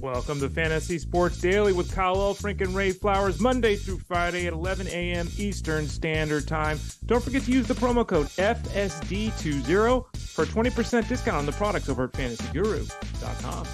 Welcome 0.00 0.38
to 0.40 0.48
Fantasy 0.48 0.96
Sports 0.98 1.38
Daily 1.38 1.72
with 1.72 1.92
Kyle 1.92 2.16
Elfrink 2.16 2.60
and 2.60 2.72
Ray 2.72 2.92
Flowers, 2.92 3.40
Monday 3.40 3.74
through 3.74 3.98
Friday 3.98 4.46
at 4.46 4.52
11 4.52 4.86
a.m. 4.86 5.28
Eastern 5.38 5.88
Standard 5.88 6.46
Time. 6.46 6.78
Don't 7.06 7.22
forget 7.22 7.42
to 7.42 7.50
use 7.50 7.66
the 7.66 7.74
promo 7.74 8.06
code 8.06 8.28
FSD20 8.28 10.16
for 10.16 10.44
a 10.44 10.46
20% 10.46 11.08
discount 11.08 11.36
on 11.38 11.46
the 11.46 11.52
products 11.52 11.88
over 11.88 12.04
at 12.04 12.12
fantasyguru.com. 12.12 13.66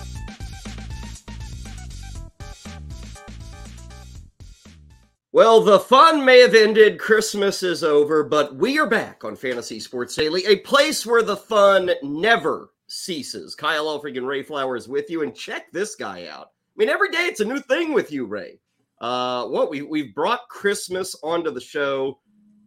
Well, 5.30 5.60
the 5.60 5.80
fun 5.80 6.24
may 6.24 6.40
have 6.40 6.54
ended. 6.54 6.98
Christmas 6.98 7.62
is 7.62 7.84
over, 7.84 8.24
but 8.24 8.54
we 8.56 8.78
are 8.78 8.88
back 8.88 9.24
on 9.24 9.36
Fantasy 9.36 9.78
Sports 9.78 10.14
Daily, 10.14 10.46
a 10.46 10.56
place 10.56 11.04
where 11.04 11.22
the 11.22 11.36
fun 11.36 11.90
never 12.02 12.70
ceases. 12.94 13.54
Kyle 13.54 13.86
Elfrink 13.86 14.16
and 14.16 14.26
Ray 14.26 14.42
Flowers 14.42 14.88
with 14.88 15.10
you, 15.10 15.22
and 15.22 15.34
check 15.34 15.70
this 15.72 15.94
guy 15.94 16.26
out. 16.26 16.46
I 16.46 16.76
mean, 16.76 16.88
every 16.88 17.10
day 17.10 17.26
it's 17.26 17.40
a 17.40 17.44
new 17.44 17.60
thing 17.60 17.92
with 17.92 18.10
you, 18.10 18.26
Ray. 18.26 18.58
Uh, 19.00 19.46
what 19.46 19.70
we 19.70 19.82
we've 19.82 20.14
brought 20.14 20.48
Christmas 20.48 21.16
onto 21.22 21.50
the 21.50 21.60
show. 21.60 22.20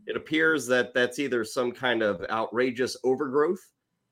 It 0.06 0.16
appears 0.16 0.66
that 0.68 0.94
that's 0.94 1.20
either 1.20 1.44
some 1.44 1.72
kind 1.72 2.02
of 2.02 2.24
outrageous 2.30 2.96
overgrowth 3.04 3.60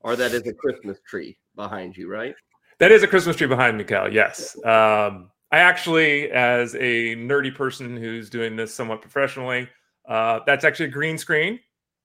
or 0.00 0.14
that 0.16 0.32
is 0.32 0.46
a 0.46 0.52
Christmas 0.52 0.98
tree 1.06 1.38
behind 1.54 1.96
you, 1.96 2.10
right? 2.10 2.34
That 2.78 2.92
is 2.92 3.02
a 3.02 3.06
Christmas 3.06 3.36
tree 3.36 3.46
behind 3.46 3.78
me, 3.78 3.84
Cal. 3.84 4.12
Yes. 4.12 4.56
Um, 4.64 5.30
I 5.50 5.58
actually, 5.58 6.30
as 6.30 6.74
a 6.74 7.16
nerdy 7.16 7.54
person 7.54 7.96
who's 7.96 8.28
doing 8.28 8.56
this 8.56 8.74
somewhat 8.74 9.00
professionally, 9.00 9.68
uh, 10.08 10.40
that's 10.46 10.64
actually 10.64 10.86
a 10.86 10.90
green 10.90 11.16
screen. 11.16 11.58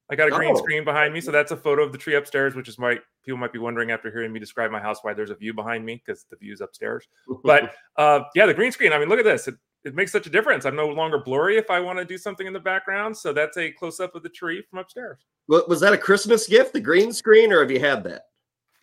I 0.09 0.15
got 0.15 0.27
a 0.27 0.31
green 0.31 0.53
oh. 0.55 0.59
screen 0.59 0.83
behind 0.83 1.13
me, 1.13 1.21
so 1.21 1.31
that's 1.31 1.51
a 1.51 1.57
photo 1.57 1.83
of 1.83 1.91
the 1.91 1.97
tree 1.97 2.15
upstairs, 2.15 2.55
which 2.55 2.69
is 2.69 2.79
my 2.79 2.97
people 3.23 3.37
might 3.37 3.53
be 3.53 3.59
wondering 3.59 3.91
after 3.91 4.11
hearing 4.11 4.31
me 4.31 4.39
describe 4.39 4.71
my 4.71 4.79
house 4.79 4.99
why 5.01 5.13
there's 5.13 5.29
a 5.29 5.35
view 5.35 5.53
behind 5.53 5.85
me 5.85 6.01
because 6.03 6.25
the 6.29 6.35
view's 6.35 6.61
upstairs. 6.61 7.07
But 7.43 7.73
uh, 7.97 8.21
yeah, 8.35 8.45
the 8.45 8.53
green 8.53 8.71
screen. 8.71 8.93
I 8.93 8.99
mean, 8.99 9.09
look 9.09 9.19
at 9.19 9.25
this. 9.25 9.47
It, 9.47 9.55
it 9.83 9.95
makes 9.95 10.11
such 10.11 10.27
a 10.27 10.29
difference. 10.29 10.65
I'm 10.65 10.75
no 10.75 10.87
longer 10.87 11.17
blurry 11.17 11.57
if 11.57 11.69
I 11.69 11.79
want 11.79 11.97
to 11.97 12.05
do 12.05 12.17
something 12.17 12.45
in 12.45 12.53
the 12.53 12.59
background. 12.59 13.17
So 13.17 13.33
that's 13.33 13.57
a 13.57 13.71
close 13.71 13.99
up 13.99 14.13
of 14.15 14.21
the 14.23 14.29
tree 14.29 14.63
from 14.69 14.79
upstairs. 14.79 15.25
Was 15.47 15.79
that 15.79 15.91
a 15.91 15.97
Christmas 15.97 16.47
gift, 16.47 16.73
the 16.73 16.79
green 16.79 17.11
screen, 17.11 17.51
or 17.51 17.61
have 17.61 17.71
you 17.71 17.79
had 17.79 18.03
that? 18.03 18.25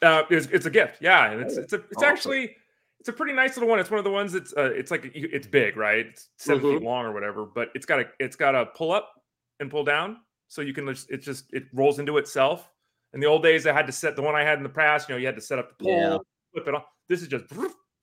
Uh, 0.03 0.23
it's, 0.31 0.47
it's 0.47 0.67
a 0.67 0.71
gift. 0.71 0.99
Yeah, 1.01 1.31
and 1.31 1.41
it's 1.41 1.57
it's 1.57 1.73
a, 1.73 1.77
it's 1.77 1.97
awesome. 1.99 2.09
actually 2.09 2.57
it's 3.01 3.09
a 3.09 3.13
pretty 3.13 3.33
nice 3.33 3.57
little 3.57 3.69
one. 3.69 3.79
It's 3.79 3.91
one 3.91 3.99
of 3.99 4.05
the 4.05 4.11
ones 4.11 4.33
that's 4.33 4.53
uh, 4.57 4.71
it's 4.75 4.91
like 4.91 5.11
it's 5.15 5.47
big, 5.47 5.77
right? 5.77 6.07
It's 6.07 6.29
7 6.39 6.61
mm-hmm. 6.61 6.79
feet 6.79 6.85
long 6.85 7.05
or 7.05 7.13
whatever, 7.13 7.47
but 7.47 7.69
it's 7.75 7.87
got 7.87 8.01
a 8.01 8.07
it's 8.19 8.37
got 8.37 8.55
a 8.55 8.67
pull 8.67 8.93
up 8.93 9.13
and 9.61 9.71
pull 9.71 9.85
down, 9.85 10.19
so 10.49 10.63
you 10.63 10.73
can 10.73 10.87
just 10.89 11.11
it 11.11 11.19
just 11.19 11.53
it 11.53 11.65
rolls 11.73 11.99
into 11.99 12.19
itself. 12.19 12.69
In 13.15 13.21
the 13.21 13.27
old 13.27 13.43
days, 13.43 13.67
I 13.67 13.73
had 13.73 13.87
to 13.87 13.93
set 13.93 14.17
the 14.17 14.23
one 14.23 14.35
I 14.35 14.43
had 14.43 14.59
in 14.59 14.63
the 14.63 14.69
past. 14.69 15.09
You 15.09 15.15
know, 15.15 15.19
you 15.19 15.27
had 15.27 15.37
to 15.37 15.43
set 15.43 15.59
up 15.59 15.71
the 15.71 15.85
pole, 15.85 15.93
yeah. 15.93 16.19
flip 16.53 16.69
it 16.69 16.75
off. 16.75 16.85
This 17.09 17.23
is 17.23 17.29
just 17.29 17.45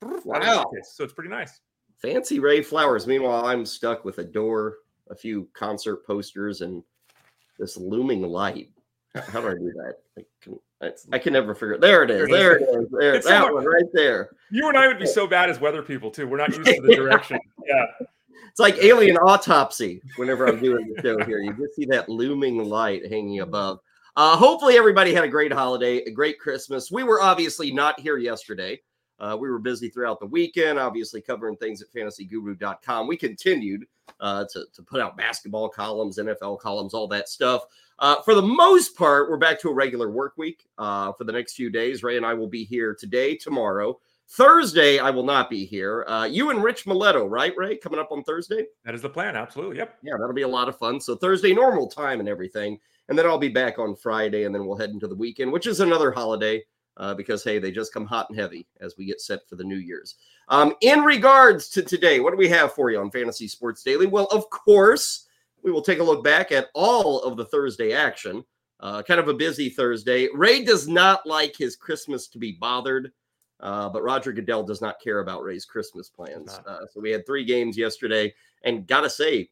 wow. 0.02 0.66
So 0.94 1.04
it's 1.04 1.14
pretty 1.14 1.30
nice. 1.30 1.60
Fancy 2.02 2.40
Ray 2.40 2.62
Flowers. 2.62 3.08
Meanwhile, 3.08 3.46
I'm 3.46 3.66
stuck 3.66 4.04
with 4.04 4.18
a 4.18 4.24
door, 4.24 4.78
a 5.10 5.16
few 5.16 5.48
concert 5.54 6.06
posters, 6.06 6.62
and 6.62 6.84
this 7.60 7.78
looming 7.78 8.22
light. 8.24 8.70
How 9.16 9.42
do 9.42 9.48
I 9.48 9.54
do 9.54 9.72
that? 9.76 9.96
I 10.18 10.26
can, 10.42 10.60
I 11.14 11.20
can 11.20 11.34
never 11.34 11.56
figure 11.56 11.74
it. 11.74 11.82
There 11.82 12.04
it 12.04 12.12
is. 12.12 12.28
There 12.28 12.58
it 12.58 12.64
is. 12.64 12.88
There, 12.92 13.14
it's 13.14 13.28
that 13.28 13.54
one 13.54 13.66
right 13.66 13.86
there. 13.94 14.30
You 14.52 14.68
and 14.68 14.78
I 14.78 14.88
would 14.88 15.00
be 15.00 15.06
so 15.06 15.26
bad 15.26 15.50
as 15.50 15.60
weather 15.60 15.82
people 15.82 16.12
too. 16.12 16.28
We're 16.28 16.38
not 16.38 16.56
used 16.56 16.66
to 16.66 16.82
the 16.82 16.96
direction. 16.96 17.40
yeah. 17.66 17.86
It's 18.50 18.60
like 18.60 18.76
alien 18.78 19.18
autopsy 19.18 20.02
whenever 20.16 20.46
I'm 20.46 20.62
doing 20.62 20.94
the 20.94 21.02
show 21.02 21.24
here. 21.26 21.40
You 21.40 21.54
just 21.54 21.76
see 21.76 21.86
that 21.88 22.08
looming 22.08 22.58
light 22.58 23.06
hanging 23.10 23.42
above. 23.42 23.80
Uh, 24.16 24.38
hopefully, 24.38 24.78
everybody 24.78 25.14
had 25.14 25.24
a 25.24 25.30
great 25.30 25.52
holiday, 25.52 25.98
a 25.98 26.12
great 26.12 26.40
Christmas. 26.40 26.90
We 26.90 27.04
were 27.04 27.22
obviously 27.22 27.72
not 27.72 28.00
here 28.00 28.18
yesterday. 28.18 28.80
Uh, 29.20 29.38
we 29.40 29.50
were 29.50 29.60
busy 29.60 29.90
throughout 29.90 30.20
the 30.20 30.26
weekend, 30.26 30.78
obviously 30.78 31.22
covering 31.22 31.56
things 31.58 31.82
at 31.82 31.92
fantasyguru.com. 31.94 33.08
We 33.08 33.18
continued 33.18 33.86
uh, 34.20 34.46
to, 34.52 34.66
to 34.74 34.84
put 34.84 35.02
out 35.02 35.18
basketball 35.18 35.70
columns, 35.70 36.18
NFL 36.18 36.60
columns, 36.60 36.94
all 36.94 37.08
that 37.08 37.30
stuff. 37.30 37.64
Uh, 38.00 38.22
for 38.22 38.36
the 38.36 38.42
most 38.42 38.98
part, 38.98 39.30
we're 39.30 39.38
back 39.38 39.60
to 39.62 39.70
a 39.70 39.74
regular 39.74 40.10
work 40.10 40.34
week 40.38 40.68
uh, 40.78 41.14
for 41.14 41.24
the 41.24 41.32
next 41.32 41.54
few 41.54 41.70
days. 41.70 42.04
Ray 42.04 42.18
and 42.18 42.26
I 42.26 42.34
will 42.34 42.48
be 42.48 42.66
here 42.66 42.94
today, 42.94 43.36
tomorrow. 43.36 44.00
Thursday, 44.28 45.00
I 45.00 45.12
will 45.12 45.24
not 45.24 45.50
be 45.50 45.66
here. 45.66 46.04
Uh, 46.08 46.26
you 46.26 46.50
and 46.50 46.64
Rich 46.64 46.86
Miletto, 46.86 47.30
right, 47.30 47.54
Ray? 47.56 47.78
Coming 47.78 48.00
up 48.00 48.12
on 48.12 48.24
Thursday? 48.24 48.66
That 48.84 48.96
is 48.96 49.02
the 49.02 49.10
plan. 49.10 49.36
Absolutely. 49.36 49.78
Yep. 49.78 49.98
Yeah, 50.04 50.14
that'll 50.20 50.34
be 50.34 50.42
a 50.42 50.48
lot 50.48 50.68
of 50.68 50.78
fun. 50.78 51.00
So, 51.00 51.16
Thursday, 51.16 51.54
normal 51.54 51.88
time 51.88 52.20
and 52.20 52.28
everything. 52.28 52.80
And 53.08 53.18
then 53.18 53.26
I'll 53.26 53.38
be 53.38 53.50
back 53.50 53.78
on 53.78 53.96
Friday, 53.96 54.46
and 54.46 54.54
then 54.54 54.66
we'll 54.66 54.78
head 54.78 54.90
into 54.90 55.08
the 55.08 55.16
weekend, 55.16 55.52
which 55.52 55.68
is 55.68 55.80
another 55.80 56.12
holiday 56.12 56.64
uh, 56.98 57.14
because, 57.14 57.44
hey, 57.44 57.60
they 57.60 57.72
just 57.72 57.94
come 57.94 58.06
hot 58.06 58.30
and 58.30 58.40
heavy 58.40 58.68
as 58.82 58.96
we 58.98 59.06
get 59.06 59.22
set 59.22 59.48
for 59.48 59.56
the 59.56 59.64
New 59.64 59.78
Year's. 59.78 60.16
Um, 60.50 60.74
in 60.82 61.02
regards 61.02 61.70
to 61.70 61.82
today, 61.82 62.20
what 62.20 62.32
do 62.32 62.38
we 62.38 62.50
have 62.50 62.74
for 62.74 62.90
you 62.90 63.00
on 63.00 63.12
Fantasy 63.12 63.48
Sports 63.48 63.84
Daily? 63.84 64.06
Well, 64.06 64.28
of 64.32 64.50
course, 64.50 65.28
we 65.64 65.72
will 65.72 65.82
take 65.82 66.00
a 66.00 66.04
look 66.04 66.24
back 66.24 66.52
at 66.52 66.68
all 66.74 67.22
of 67.22 67.38
the 67.38 67.46
Thursday 67.46 67.94
action. 67.94 68.44
Uh, 68.80 69.02
kind 69.02 69.20
of 69.20 69.28
a 69.28 69.34
busy 69.34 69.70
Thursday. 69.70 70.28
Ray 70.34 70.64
does 70.64 70.88
not 70.88 71.26
like 71.26 71.56
his 71.56 71.76
Christmas 71.76 72.28
to 72.28 72.38
be 72.38 72.52
bothered, 72.52 73.12
uh, 73.62 73.90
but 73.90 74.04
Roger 74.04 74.32
Goodell 74.32 74.64
does 74.64 74.82
not 74.82 75.00
care 75.02 75.20
about 75.20 75.44
Ray's 75.44 75.66
Christmas 75.66 76.10
plans. 76.10 76.60
Uh, 76.68 76.86
so 76.92 77.00
we 77.00 77.10
had 77.10 77.26
three 77.26 77.46
games 77.46 77.78
yesterday, 77.78 78.34
and 78.64 78.86
gotta 78.86 79.10
say, 79.10 79.50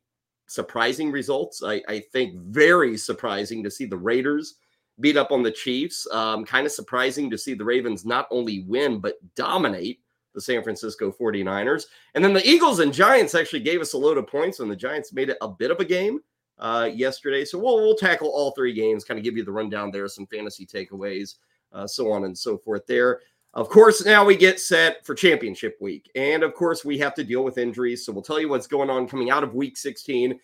surprising 0.54 1.12
results. 1.12 1.64
I, 1.64 1.82
I 1.88 2.00
think 2.12 2.40
very 2.40 2.96
surprising 2.96 3.64
to 3.64 3.72
see 3.72 3.86
the 3.86 3.98
Raiders 3.98 4.56
beat 5.00 5.18
up 5.18 5.32
on 5.32 5.42
the 5.42 5.52
Chiefs. 5.52 6.08
Um, 6.12 6.46
kind 6.46 6.68
of 6.68 6.72
surprising 6.72 7.32
to 7.32 7.38
see 7.38 7.56
the 7.56 7.66
Ravens 7.66 8.06
not 8.06 8.28
only 8.30 8.64
win, 8.68 9.00
but 9.00 9.16
dominate 9.36 10.00
the 10.36 10.42
San 10.42 10.62
Francisco 10.62 11.12
49ers. 11.12 11.86
And 12.14 12.24
then 12.24 12.34
the 12.34 12.48
Eagles 12.48 12.80
and 12.80 12.94
Giants 12.94 13.34
actually 13.34 13.62
gave 13.62 13.82
us 13.82 13.94
a 13.94 13.98
load 13.98 14.20
of 14.20 14.28
points, 14.28 14.60
and 14.60 14.70
the 14.70 14.76
Giants 14.76 15.12
made 15.12 15.30
it 15.30 15.38
a 15.42 15.48
bit 15.48 15.72
of 15.72 15.80
a 15.80 15.86
game 15.86 16.20
uh, 16.60 16.88
yesterday. 16.94 17.46
So 17.46 17.58
we'll, 17.58 17.78
we'll 17.78 17.96
tackle 17.96 18.30
all 18.30 18.52
three 18.52 18.74
games, 18.74 19.04
kind 19.04 19.18
of 19.18 19.24
give 19.24 19.36
you 19.36 19.44
the 19.44 19.52
rundown 19.52 19.90
there, 19.90 20.08
some 20.08 20.28
fantasy 20.28 20.68
takeaways, 20.68 21.36
uh, 21.72 21.88
so 21.88 22.12
on 22.12 22.26
and 22.26 22.38
so 22.38 22.60
forth 22.60 22.86
there. 22.86 23.22
Of 23.56 23.70
course, 23.70 24.04
now 24.04 24.26
we 24.26 24.36
get 24.36 24.60
set 24.60 25.06
for 25.06 25.14
championship 25.14 25.78
week. 25.80 26.10
And 26.16 26.42
of 26.42 26.56
course, 26.56 26.84
we 26.84 26.98
have 26.98 27.14
to 27.16 27.24
deal 27.24 27.44
with 27.44 27.60
injuries. 27.60 28.04
So 28.04 28.12
we'll 28.12 28.24
tell 28.24 28.40
you 28.40 28.50
what's 28.50 28.66
going 28.66 28.90
on 28.90 29.08
coming 29.08 29.30
out 29.30 29.44
of 29.44 29.54
week 29.54 29.78
16 29.78 30.40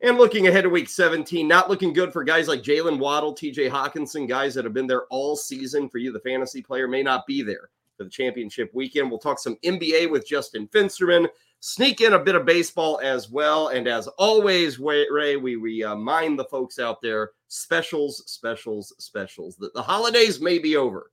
and 0.00 0.16
looking 0.16 0.46
ahead 0.46 0.64
to 0.64 0.70
week 0.70 0.88
17. 0.88 1.46
Not 1.46 1.68
looking 1.68 1.92
good 1.92 2.14
for 2.14 2.24
guys 2.24 2.48
like 2.48 2.62
Jaylen 2.62 2.98
Waddle, 2.98 3.34
TJ 3.34 3.70
Hockenson, 3.70 4.26
guys 4.26 4.54
that 4.54 4.64
have 4.64 4.72
been 4.72 4.86
there 4.86 5.04
all 5.06 5.36
season 5.36 5.90
for 5.90 5.98
you, 5.98 6.12
the 6.12 6.20
fantasy 6.20 6.62
player, 6.62 6.88
may 6.88 7.02
not 7.02 7.26
be 7.26 7.42
there 7.42 7.68
for 7.98 8.04
the 8.04 8.10
championship 8.10 8.70
weekend. 8.72 9.10
We'll 9.10 9.18
talk 9.18 9.38
some 9.38 9.56
NBA 9.56 10.10
with 10.10 10.26
Justin 10.26 10.66
Fensterman, 10.68 11.28
sneak 11.60 12.00
in 12.00 12.14
a 12.14 12.18
bit 12.18 12.36
of 12.36 12.46
baseball 12.46 13.00
as 13.02 13.30
well. 13.30 13.68
And 13.68 13.86
as 13.86 14.06
always, 14.16 14.78
Ray, 14.78 15.36
we 15.36 15.56
remind 15.56 16.40
uh, 16.40 16.42
the 16.42 16.48
folks 16.48 16.78
out 16.78 17.02
there 17.02 17.32
specials, 17.48 18.22
specials, 18.26 18.94
specials. 18.98 19.56
The, 19.56 19.70
the 19.74 19.82
holidays 19.82 20.40
may 20.40 20.58
be 20.58 20.76
over 20.76 21.10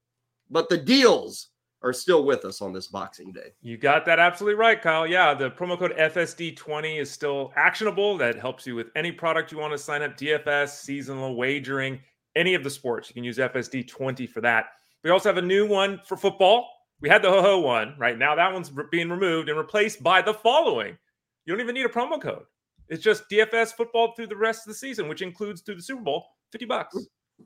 but 0.53 0.69
the 0.69 0.77
deals 0.77 1.49
are 1.81 1.91
still 1.91 2.23
with 2.23 2.45
us 2.45 2.61
on 2.61 2.71
this 2.71 2.87
Boxing 2.87 3.33
Day. 3.33 3.51
You 3.61 3.75
got 3.77 4.05
that 4.05 4.19
absolutely 4.19 4.57
right, 4.57 4.81
Kyle. 4.81 5.05
Yeah, 5.05 5.33
the 5.33 5.51
promo 5.51 5.77
code 5.77 5.93
FSD20 5.97 7.01
is 7.01 7.11
still 7.11 7.51
actionable. 7.57 8.17
That 8.17 8.39
helps 8.39 8.65
you 8.65 8.75
with 8.75 8.87
any 8.95 9.11
product 9.11 9.51
you 9.51 9.57
want 9.57 9.73
to 9.73 9.77
sign 9.77 10.01
up, 10.01 10.15
DFS, 10.15 10.69
seasonal 10.69 11.35
wagering, 11.35 11.99
any 12.37 12.53
of 12.53 12.63
the 12.63 12.69
sports. 12.69 13.09
You 13.09 13.15
can 13.15 13.25
use 13.25 13.37
FSD20 13.37 14.29
for 14.29 14.39
that. 14.41 14.67
We 15.03 15.09
also 15.09 15.27
have 15.27 15.37
a 15.37 15.45
new 15.45 15.67
one 15.67 15.99
for 16.05 16.15
football. 16.15 16.69
We 17.01 17.09
had 17.09 17.21
the 17.21 17.29
ho 17.29 17.41
ho 17.41 17.59
one 17.59 17.95
right 17.97 18.17
now. 18.17 18.33
That 18.33 18.53
one's 18.53 18.71
being 18.91 19.09
removed 19.09 19.49
and 19.49 19.57
replaced 19.57 20.01
by 20.01 20.21
the 20.21 20.33
following. 20.33 20.97
You 21.45 21.53
don't 21.53 21.59
even 21.59 21.75
need 21.75 21.85
a 21.85 21.89
promo 21.89 22.21
code. 22.21 22.43
It's 22.87 23.03
just 23.03 23.29
DFS 23.29 23.73
football 23.73 24.13
through 24.15 24.27
the 24.27 24.37
rest 24.37 24.65
of 24.65 24.71
the 24.71 24.77
season, 24.77 25.09
which 25.09 25.21
includes 25.21 25.61
through 25.61 25.75
the 25.75 25.81
Super 25.81 26.01
Bowl, 26.01 26.25
50 26.53 26.65
bucks. 26.65 26.97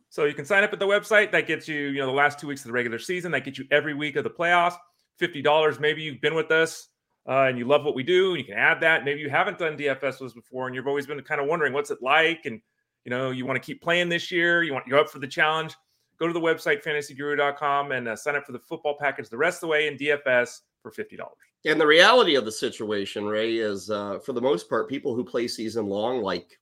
So 0.09 0.25
you 0.25 0.33
can 0.33 0.45
sign 0.45 0.63
up 0.63 0.73
at 0.73 0.79
the 0.79 0.87
website. 0.87 1.31
That 1.31 1.47
gets 1.47 1.67
you, 1.67 1.77
you 1.77 1.99
know, 1.99 2.05
the 2.05 2.11
last 2.11 2.39
two 2.39 2.47
weeks 2.47 2.61
of 2.61 2.67
the 2.67 2.73
regular 2.73 2.99
season. 2.99 3.31
That 3.31 3.45
gets 3.45 3.57
you 3.57 3.65
every 3.71 3.93
week 3.93 4.15
of 4.15 4.23
the 4.23 4.29
playoffs. 4.29 4.75
Fifty 5.17 5.41
dollars. 5.41 5.79
Maybe 5.79 6.01
you've 6.01 6.21
been 6.21 6.35
with 6.35 6.51
us 6.51 6.89
uh, 7.27 7.43
and 7.43 7.57
you 7.57 7.65
love 7.65 7.83
what 7.83 7.95
we 7.95 8.03
do. 8.03 8.31
And 8.31 8.39
you 8.39 8.45
can 8.45 8.57
add 8.57 8.79
that. 8.81 9.03
Maybe 9.03 9.19
you 9.19 9.29
haven't 9.29 9.57
done 9.57 9.77
DFS 9.77 10.21
us 10.21 10.33
before, 10.33 10.67
and 10.67 10.75
you've 10.75 10.87
always 10.87 11.05
been 11.05 11.21
kind 11.21 11.41
of 11.41 11.47
wondering 11.47 11.73
what's 11.73 11.91
it 11.91 11.99
like, 12.01 12.45
and 12.45 12.61
you 13.03 13.09
know 13.09 13.31
you 13.31 13.45
want 13.45 13.61
to 13.61 13.65
keep 13.65 13.81
playing 13.81 14.09
this 14.09 14.31
year. 14.31 14.63
You 14.63 14.73
want 14.73 14.87
you're 14.87 14.99
up 14.99 15.09
for 15.09 15.19
the 15.19 15.27
challenge. 15.27 15.75
Go 16.19 16.27
to 16.27 16.33
the 16.33 16.39
website 16.39 16.83
fantasyguru.com 16.83 17.91
and 17.91 18.07
uh, 18.07 18.15
sign 18.15 18.35
up 18.35 18.45
for 18.45 18.51
the 18.51 18.59
football 18.59 18.97
package 18.99 19.29
the 19.29 19.37
rest 19.37 19.57
of 19.57 19.61
the 19.61 19.67
way 19.67 19.87
in 19.87 19.97
DFS 19.97 20.61
for 20.81 20.91
fifty 20.91 21.17
dollars. 21.17 21.35
And 21.65 21.81
the 21.81 21.87
reality 21.87 22.35
of 22.35 22.45
the 22.45 22.51
situation, 22.51 23.25
Ray, 23.25 23.57
is 23.57 23.89
uh, 23.89 24.19
for 24.19 24.33
the 24.33 24.41
most 24.41 24.69
part, 24.69 24.89
people 24.89 25.13
who 25.13 25.23
play 25.23 25.47
season 25.47 25.87
long, 25.87 26.21
like 26.21 26.57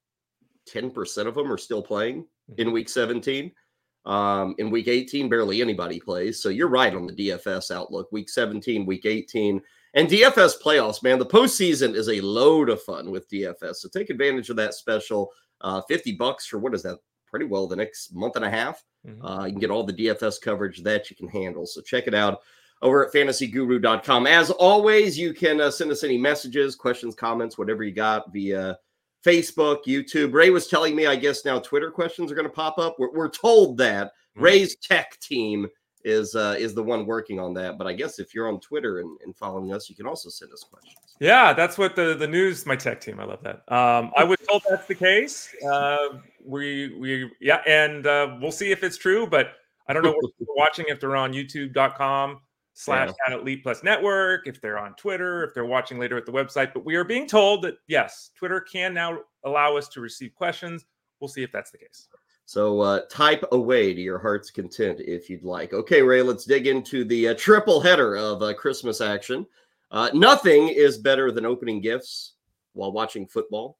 ten 0.65 0.89
percent 0.89 1.27
of 1.27 1.35
them 1.35 1.51
are 1.51 1.57
still 1.57 1.83
playing 1.83 2.25
in 2.57 2.71
week 2.71 2.89
17. 2.89 3.51
Um, 4.05 4.53
in 4.59 4.69
week 4.69 4.87
18, 4.87 5.29
barely 5.29 5.61
anybody 5.61 5.99
plays. 5.99 6.41
So 6.41 6.49
you're 6.49 6.69
right 6.69 6.93
on 6.93 7.07
the 7.07 7.13
DFS 7.13 7.71
outlook. 7.71 8.11
Week 8.11 8.29
17, 8.29 8.85
week 8.85 9.05
18, 9.05 9.59
and 9.95 10.07
DFS 10.07 10.61
playoffs, 10.63 11.01
man. 11.01 11.17
The 11.17 11.25
postseason 11.25 11.95
is 11.95 12.09
a 12.09 12.21
load 12.21 12.69
of 12.69 12.83
fun 12.83 13.09
with 13.09 13.29
DFS. 13.29 13.77
So 13.77 13.89
take 13.89 14.09
advantage 14.09 14.49
of 14.49 14.57
that 14.57 14.75
special 14.75 15.31
uh, 15.61 15.81
50 15.87 16.13
bucks 16.13 16.45
for 16.45 16.59
what 16.59 16.75
is 16.75 16.83
that 16.83 16.99
pretty 17.25 17.45
well 17.45 17.67
the 17.67 17.75
next 17.75 18.13
month 18.13 18.35
and 18.35 18.45
a 18.45 18.49
half. 18.49 18.83
Mhm. 19.07 19.19
Uh, 19.23 19.45
you 19.45 19.51
can 19.53 19.59
get 19.59 19.71
all 19.71 19.83
the 19.83 19.93
DFS 19.93 20.39
coverage 20.39 20.83
that 20.83 21.09
you 21.09 21.15
can 21.15 21.27
handle. 21.27 21.65
So 21.65 21.81
check 21.81 22.07
it 22.07 22.13
out 22.13 22.41
over 22.81 23.05
at 23.05 23.13
fantasyguru.com. 23.13 24.27
As 24.27 24.51
always, 24.51 25.17
you 25.17 25.33
can 25.33 25.61
uh, 25.61 25.71
send 25.71 25.91
us 25.91 26.03
any 26.03 26.17
messages, 26.17 26.75
questions, 26.75 27.15
comments, 27.15 27.57
whatever 27.57 27.83
you 27.83 27.93
got 27.93 28.31
via 28.31 28.77
Facebook, 29.25 29.85
YouTube. 29.85 30.33
Ray 30.33 30.49
was 30.51 30.67
telling 30.67 30.95
me, 30.95 31.07
I 31.07 31.15
guess 31.15 31.43
now 31.45 31.59
Twitter 31.59 31.89
questions 31.89 32.31
are 32.31 32.35
going 32.35 32.47
to 32.47 32.53
pop 32.53 32.77
up. 32.77 32.97
We're, 32.99 33.11
we're 33.11 33.29
told 33.29 33.77
that 33.77 34.11
Mhm. 34.37 34.41
Ray's 34.41 34.75
tech 34.75 35.19
team 35.19 35.67
is 36.03 36.35
uh, 36.35 36.55
is 36.59 36.75
the 36.75 36.83
one 36.83 37.05
working 37.05 37.39
on 37.39 37.53
that. 37.55 37.77
But 37.77 37.87
I 37.87 37.93
guess 37.93 38.19
if 38.19 38.33
you're 38.35 38.47
on 38.47 38.59
Twitter 38.59 38.99
and, 38.99 39.17
and 39.23 39.35
following 39.35 39.73
us, 39.73 39.89
you 39.89 39.95
can 39.95 40.05
also 40.05 40.29
send 40.29 40.51
us 40.51 40.63
questions. 40.63 41.15
Yeah, 41.19 41.53
that's 41.53 41.77
what 41.77 41.95
the 41.95 42.15
the 42.15 42.27
news. 42.27 42.65
My 42.65 42.75
tech 42.75 43.01
team, 43.01 43.19
I 43.19 43.23
love 43.23 43.41
that. 43.43 43.63
Um, 43.73 44.11
I 44.15 44.23
was 44.23 44.37
told 44.47 44.63
that's 44.69 44.87
the 44.87 44.95
case. 44.95 45.55
Uh, 45.67 46.19
we 46.43 46.95
we 46.99 47.31
yeah, 47.39 47.61
and 47.65 48.05
uh, 48.05 48.37
we'll 48.41 48.51
see 48.51 48.71
if 48.71 48.83
it's 48.83 48.97
true. 48.97 49.25
But 49.25 49.53
I 49.87 49.93
don't 49.93 50.03
know 50.03 50.11
what 50.11 50.37
people 50.37 50.53
are 50.53 50.57
watching 50.57 50.85
if 50.89 50.99
they're 50.99 51.15
on 51.15 51.33
YouTube.com 51.33 52.41
slash 52.75 53.09
at 53.25 53.33
Elite 53.33 53.63
Plus 53.63 53.83
Network, 53.83 54.47
if 54.47 54.61
they're 54.61 54.77
on 54.77 54.93
Twitter, 54.95 55.43
if 55.43 55.53
they're 55.53 55.65
watching 55.65 55.97
later 55.97 56.17
at 56.17 56.25
the 56.25 56.31
website. 56.31 56.73
But 56.73 56.85
we 56.85 56.95
are 56.95 57.05
being 57.05 57.25
told 57.25 57.63
that 57.63 57.77
yes, 57.87 58.31
Twitter 58.37 58.59
can 58.59 58.93
now 58.93 59.19
allow 59.45 59.75
us 59.75 59.87
to 59.89 60.01
receive 60.01 60.35
questions. 60.35 60.85
We'll 61.19 61.29
see 61.29 61.41
if 61.41 61.51
that's 61.51 61.71
the 61.71 61.77
case. 61.77 62.07
So 62.45 62.81
uh, 62.81 63.01
type 63.09 63.43
away 63.53 63.93
to 63.93 64.01
your 64.01 64.19
heart's 64.19 64.51
content 64.51 64.99
if 64.99 65.29
you'd 65.29 65.43
like. 65.43 65.73
Okay, 65.73 66.01
Ray, 66.01 66.21
let's 66.21 66.45
dig 66.45 66.67
into 66.67 67.03
the 67.03 67.29
uh, 67.29 67.35
triple 67.35 67.81
header 67.81 68.15
of 68.17 68.43
uh, 68.43 68.53
Christmas 68.53 69.01
action. 69.01 69.47
Uh, 69.89 70.09
nothing 70.13 70.67
is 70.67 70.97
better 70.97 71.31
than 71.31 71.45
opening 71.45 71.79
gifts 71.81 72.33
while 72.73 72.91
watching 72.91 73.25
football, 73.25 73.77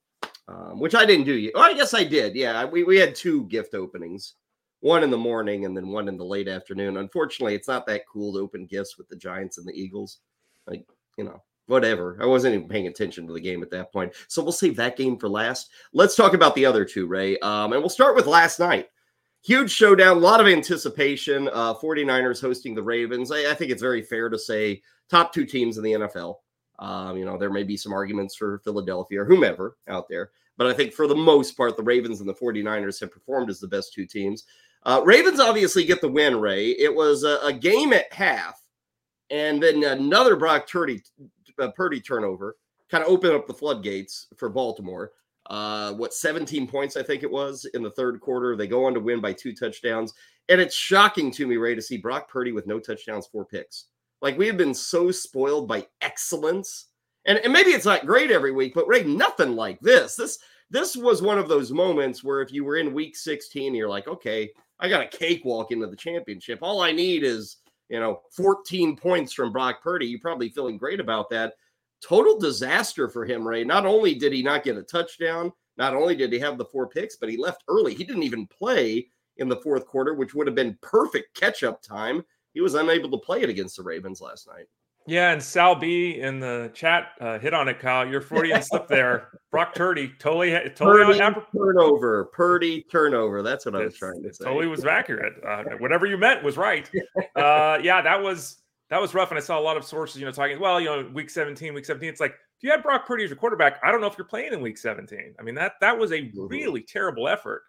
um, 0.48 0.80
which 0.80 0.96
I 0.96 1.06
didn't 1.06 1.26
do. 1.26 1.34
yet. 1.34 1.52
Oh, 1.56 1.62
I 1.62 1.74
guess 1.74 1.94
I 1.94 2.06
did. 2.06 2.36
Yeah, 2.36 2.64
we, 2.66 2.84
we 2.84 2.98
had 2.98 3.14
two 3.14 3.46
gift 3.48 3.76
openings, 3.76 4.36
one 4.82 5.04
in 5.04 5.10
the 5.10 5.18
morning 5.18 5.66
and 5.66 5.76
then 5.76 5.90
one 5.90 6.08
in 6.08 6.18
the 6.18 6.26
late 6.26 6.48
afternoon. 6.48 6.98
Unfortunately, 6.98 7.56
it's 7.56 7.68
not 7.68 7.86
that 7.88 8.08
cool 8.08 8.34
to 8.34 8.40
open 8.40 8.66
gifts 8.66 8.98
with 8.98 9.10
the 9.10 9.16
Giants 9.16 9.58
and 9.58 9.68
the 9.68 9.74
Eagles. 9.74 10.20
Like, 10.68 10.86
you 11.18 11.24
know, 11.24 11.42
whatever. 11.68 12.18
I 12.22 12.26
wasn't 12.26 12.56
even 12.56 12.68
paying 12.68 12.88
attention 12.88 13.28
to 13.28 13.34
the 13.34 13.40
game 13.40 13.64
at 13.64 13.72
that 13.72 13.92
point. 13.92 14.14
So 14.28 14.44
we'll 14.44 14.52
save 14.52 14.76
that 14.78 14.98
game 14.98 15.18
for 15.18 15.30
last. 15.30 15.70
Let's 15.94 16.16
talk 16.16 16.34
about 16.34 16.56
the 16.56 16.66
other 16.66 16.86
two, 16.86 17.08
Ray. 17.08 17.38
Um, 17.40 17.74
and 17.74 17.82
we'll 17.82 17.90
start 17.90 18.16
with 18.16 18.28
last 18.28 18.60
night. 18.60 18.90
Huge 19.44 19.72
showdown, 19.72 20.18
a 20.18 20.20
lot 20.20 20.42
of 20.42 20.48
anticipation. 20.48 21.50
Uh, 21.54 21.76
49ers 21.76 22.42
hosting 22.42 22.74
the 22.74 22.84
Ravens. 22.84 23.32
I, 23.32 23.52
I 23.52 23.54
think 23.54 23.72
it's 23.72 23.82
very 23.82 24.02
fair 24.02 24.30
to 24.30 24.40
say 24.40 24.82
top 25.10 25.34
two 25.34 25.46
teams 25.46 25.78
in 25.78 25.84
the 25.84 25.94
NFL. 25.94 26.36
Um, 26.80 27.18
you 27.18 27.26
know, 27.26 27.38
there 27.38 27.52
may 27.52 27.64
be 27.64 27.78
some 27.78 27.94
arguments 27.94 28.36
for 28.36 28.60
Philadelphia 28.60 29.22
or 29.22 29.26
whomever 29.26 29.78
out 29.88 30.08
there. 30.10 30.32
But 30.58 30.68
I 30.68 30.74
think 30.74 30.94
for 30.94 31.08
the 31.08 31.16
most 31.16 31.58
part, 31.58 31.76
the 31.76 31.84
Ravens 31.84 32.20
and 32.20 32.30
the 32.30 32.34
49ers 32.34 33.00
have 33.02 33.12
performed 33.12 33.50
as 33.50 33.60
the 33.60 33.68
best 33.68 33.94
two 33.94 34.06
teams. 34.06 34.46
Uh, 34.84 35.02
Ravens 35.04 35.40
obviously 35.40 35.84
get 35.84 36.00
the 36.00 36.08
win, 36.08 36.40
Ray. 36.40 36.70
It 36.72 36.94
was 36.94 37.24
a, 37.24 37.40
a 37.44 37.52
game 37.52 37.92
at 37.92 38.12
half, 38.14 38.62
and 39.30 39.62
then 39.62 39.84
another 39.84 40.36
Brock 40.36 40.70
Purdy, 40.70 41.02
uh, 41.60 41.72
Purdy 41.72 42.00
turnover 42.00 42.56
kind 42.90 43.04
of 43.04 43.10
opened 43.10 43.34
up 43.34 43.48
the 43.48 43.54
floodgates 43.54 44.28
for 44.38 44.50
Baltimore. 44.50 45.12
Uh, 45.50 45.94
what 45.94 46.14
17 46.14 46.68
points 46.68 46.98
I 46.98 47.04
think 47.04 47.22
it 47.22 47.30
was 47.30 47.66
in 47.74 47.84
the 47.84 47.92
third 47.92 48.20
quarter. 48.20 48.56
They 48.56 48.68
go 48.68 48.86
on 48.86 48.94
to 48.96 49.00
win 49.00 49.22
by 49.22 49.34
two 49.34 49.54
touchdowns, 49.56 50.14
and 50.50 50.60
it's 50.60 50.76
shocking 50.76 51.32
to 51.32 51.48
me, 51.48 51.58
Ray, 51.58 51.76
to 51.76 51.82
see 51.82 51.98
Brock 51.98 52.30
Purdy 52.30 52.52
with 52.52 52.68
no 52.68 52.80
touchdowns, 52.80 53.28
four 53.28 53.46
picks. 53.46 53.86
Like 54.22 54.38
we 54.38 54.48
have 54.48 54.58
been 54.58 54.74
so 54.74 55.12
spoiled 55.12 55.68
by 55.68 55.88
excellence, 56.02 56.88
and, 57.26 57.40
and 57.40 57.52
maybe 57.52 57.72
it's 57.72 57.86
not 57.86 58.06
great 58.06 58.32
every 58.32 58.52
week, 58.52 58.74
but 58.74 58.88
Ray, 58.88 59.04
nothing 59.04 59.56
like 59.56 59.80
this. 59.80 60.16
This 60.16 60.40
this 60.72 60.96
was 60.96 61.22
one 61.22 61.38
of 61.38 61.48
those 61.48 61.72
moments 61.72 62.24
where 62.24 62.42
if 62.42 62.52
you 62.52 62.64
were 62.64 62.78
in 62.78 62.94
week 62.94 63.16
16, 63.16 63.76
you're 63.76 63.90
like, 63.90 64.08
okay, 64.08 64.50
I 64.80 64.90
got 64.90 65.04
a 65.04 65.18
cakewalk 65.18 65.72
into 65.72 65.88
the 65.88 65.96
championship. 65.96 66.60
All 66.62 66.82
I 66.82 66.92
need 66.92 67.24
is 67.24 67.58
you 67.90 68.00
know 68.00 68.22
14 68.36 68.96
points 68.96 69.34
from 69.34 69.52
Brock 69.52 69.82
Purdy. 69.84 70.08
You're 70.08 70.20
probably 70.20 70.50
feeling 70.50 70.78
great 70.78 71.00
about 71.00 71.30
that 71.30 71.54
total 72.02 72.38
disaster 72.38 73.10
for 73.10 73.26
him, 73.26 73.48
Ray. 73.48 73.64
Not 73.64 73.86
only 73.86 74.16
did 74.16 74.34
he 74.34 74.44
not 74.44 74.64
get 74.64 74.78
a 74.78 74.84
touchdown, 74.84 75.52
not 75.78 75.96
only 75.96 76.16
did 76.16 76.32
he 76.32 76.40
have 76.40 76.58
the 76.58 76.66
four 76.66 76.88
picks, 76.88 77.16
but 77.16 77.30
he 77.30 77.38
left 77.38 77.64
early. 77.68 77.94
He 77.94 78.04
didn't 78.04 78.24
even 78.24 78.48
play 78.48 79.08
in 79.38 79.50
the 79.50 79.58
fourth 79.58 79.86
quarter, 79.86 80.14
which 80.14 80.34
would 80.34 80.48
have 80.48 80.56
been 80.56 80.78
perfect 80.82 81.36
catch 81.36 81.64
up 81.64 81.82
time. 81.82 82.24
He 82.54 82.62
was 82.62 82.76
unable 82.76 83.12
to 83.12 83.26
play 83.26 83.42
it 83.42 83.50
against 83.50 83.76
the 83.76 83.84
Ravens 83.84 84.22
last 84.22 84.48
night. 84.48 84.66
Yeah, 85.08 85.32
and 85.32 85.42
Sal 85.44 85.76
B 85.76 86.20
in 86.20 86.40
the 86.40 86.72
chat 86.74 87.10
uh, 87.22 87.38
hit 87.38 87.54
on 87.54 87.68
it, 87.68 87.80
Kyle. 87.80 88.08
You're 88.08 88.22
Freudian 88.30 88.62
slip 88.64 88.88
there. 88.88 89.40
Brock 89.52 89.76
Purdy 89.76 90.12
totally, 90.20 90.52
totally, 90.76 91.14
Purdy 91.20 91.42
turnover, 91.56 92.26
Purdy 92.34 92.82
turnover. 92.92 93.42
That's 93.44 93.66
what 93.66 93.76
I 93.76 93.80
was 93.80 93.94
It's- 93.94 94.00
trying 94.00 94.24
to 94.24 94.34
say. 94.34 94.46
Totally 94.46 94.68
was 94.68 94.84
accurate. 94.86 95.34
Uh, 95.46 95.64
whatever 95.80 96.06
you 96.08 96.18
meant 96.18 96.44
was 96.44 96.58
right. 96.58 96.90
Uh, 97.36 97.78
yeah, 97.84 98.02
that 98.02 98.22
was 98.22 98.62
that 98.90 99.00
was 99.02 99.14
rough. 99.14 99.30
And 99.30 99.38
I 99.38 99.42
saw 99.42 99.60
a 99.60 99.62
lot 99.62 99.78
of 99.78 99.84
sources, 99.86 100.20
you 100.20 100.26
know, 100.26 100.32
talking. 100.32 100.60
Well, 100.60 100.80
you 100.80 100.86
know, 100.88 101.10
week 101.14 101.30
17, 101.30 101.74
week 101.74 101.86
17. 101.86 102.08
It's 102.10 102.20
like 102.20 102.32
if 102.32 102.64
you 102.64 102.72
had 102.72 102.82
Brock 102.82 103.06
Purdy 103.06 103.24
as 103.26 103.30
your 103.30 103.38
quarterback, 103.38 103.80
I 103.84 103.92
don't 103.92 104.00
know 104.02 104.08
if 104.08 104.18
you're 104.18 104.26
playing 104.28 104.54
in 104.54 104.62
week 104.62 104.78
17. 104.78 105.36
I 105.40 105.44
mean 105.44 105.56
that 105.56 105.74
that 105.82 105.98
was 105.98 106.12
a 106.12 106.22
Mhm. 106.32 106.50
really 106.50 106.82
terrible 106.82 107.28
effort. 107.28 107.64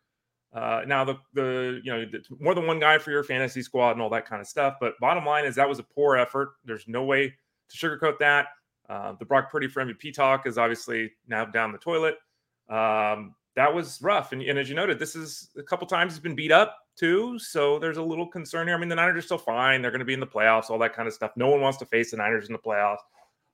Uh, 0.53 0.83
now 0.87 1.05
the 1.05 1.17
the 1.35 1.81
you 1.85 1.93
know 1.93 2.05
the, 2.05 2.23
more 2.41 2.55
than 2.55 2.67
one 2.67 2.79
guy 2.79 2.99
for 2.99 3.11
your 3.11 3.23
fantasy 3.23 3.63
squad 3.63 3.93
and 3.93 4.01
all 4.01 4.11
that 4.11 4.27
kind 4.27 4.41
of 4.41 4.49
stuff. 4.49 4.77
But 4.81 4.95
bottom 5.01 5.25
line 5.25 5.45
is 5.45 5.55
that 5.57 5.69
was 5.69 5.79
a 5.79 5.83
poor 5.83 6.17
effort. 6.17 6.53
There's 6.65 6.87
no 6.87 7.05
way 7.05 7.35
to 7.69 7.77
sugarcoat 7.77 8.19
that. 8.19 8.47
Uh, 8.89 9.15
the 9.19 9.25
Brock 9.25 9.51
Purdy 9.51 9.67
for 9.67 9.85
MVP 9.85 10.15
talk 10.15 10.47
is 10.47 10.59
obviously 10.59 11.13
now 11.27 11.45
down 11.45 11.73
the 11.73 11.79
toilet. 11.79 12.17
Um, 12.69 13.35
that 13.57 13.75
was 13.75 14.01
rough. 14.03 14.33
And, 14.33 14.43
and 14.43 14.59
as 14.59 14.69
you 14.69 14.75
noted, 14.75 14.99
this 14.99 15.17
is 15.17 15.51
a 15.57 15.63
couple 15.63 15.87
times 15.87 16.13
he's 16.13 16.21
been 16.21 16.37
beat 16.37 16.53
up 16.53 16.77
too. 16.95 17.39
So 17.39 17.79
there's 17.79 17.97
a 17.97 18.03
little 18.03 18.27
concern 18.27 18.69
here. 18.69 18.77
I 18.77 18.79
mean, 18.79 18.89
the 18.89 18.95
Niners 18.95 19.19
are 19.19 19.23
still 19.23 19.39
fine. 19.39 19.83
They're 19.83 19.91
going 19.91 20.01
to 20.01 20.05
be 20.07 20.15
in 20.15 20.21
the 20.21 20.27
playoffs, 20.27 20.71
all 20.71 20.79
that 20.79 20.95
kind 20.95 21.09
of 21.09 21.15
stuff. 21.15 21.33
No 21.37 21.49
one 21.49 21.61
wants 21.61 21.79
to 21.79 21.87
face 21.87 22.11
the 22.11 22.19
Niners 22.19 22.47
in 22.47 22.53
the 22.53 22.59
playoffs. 22.59 22.99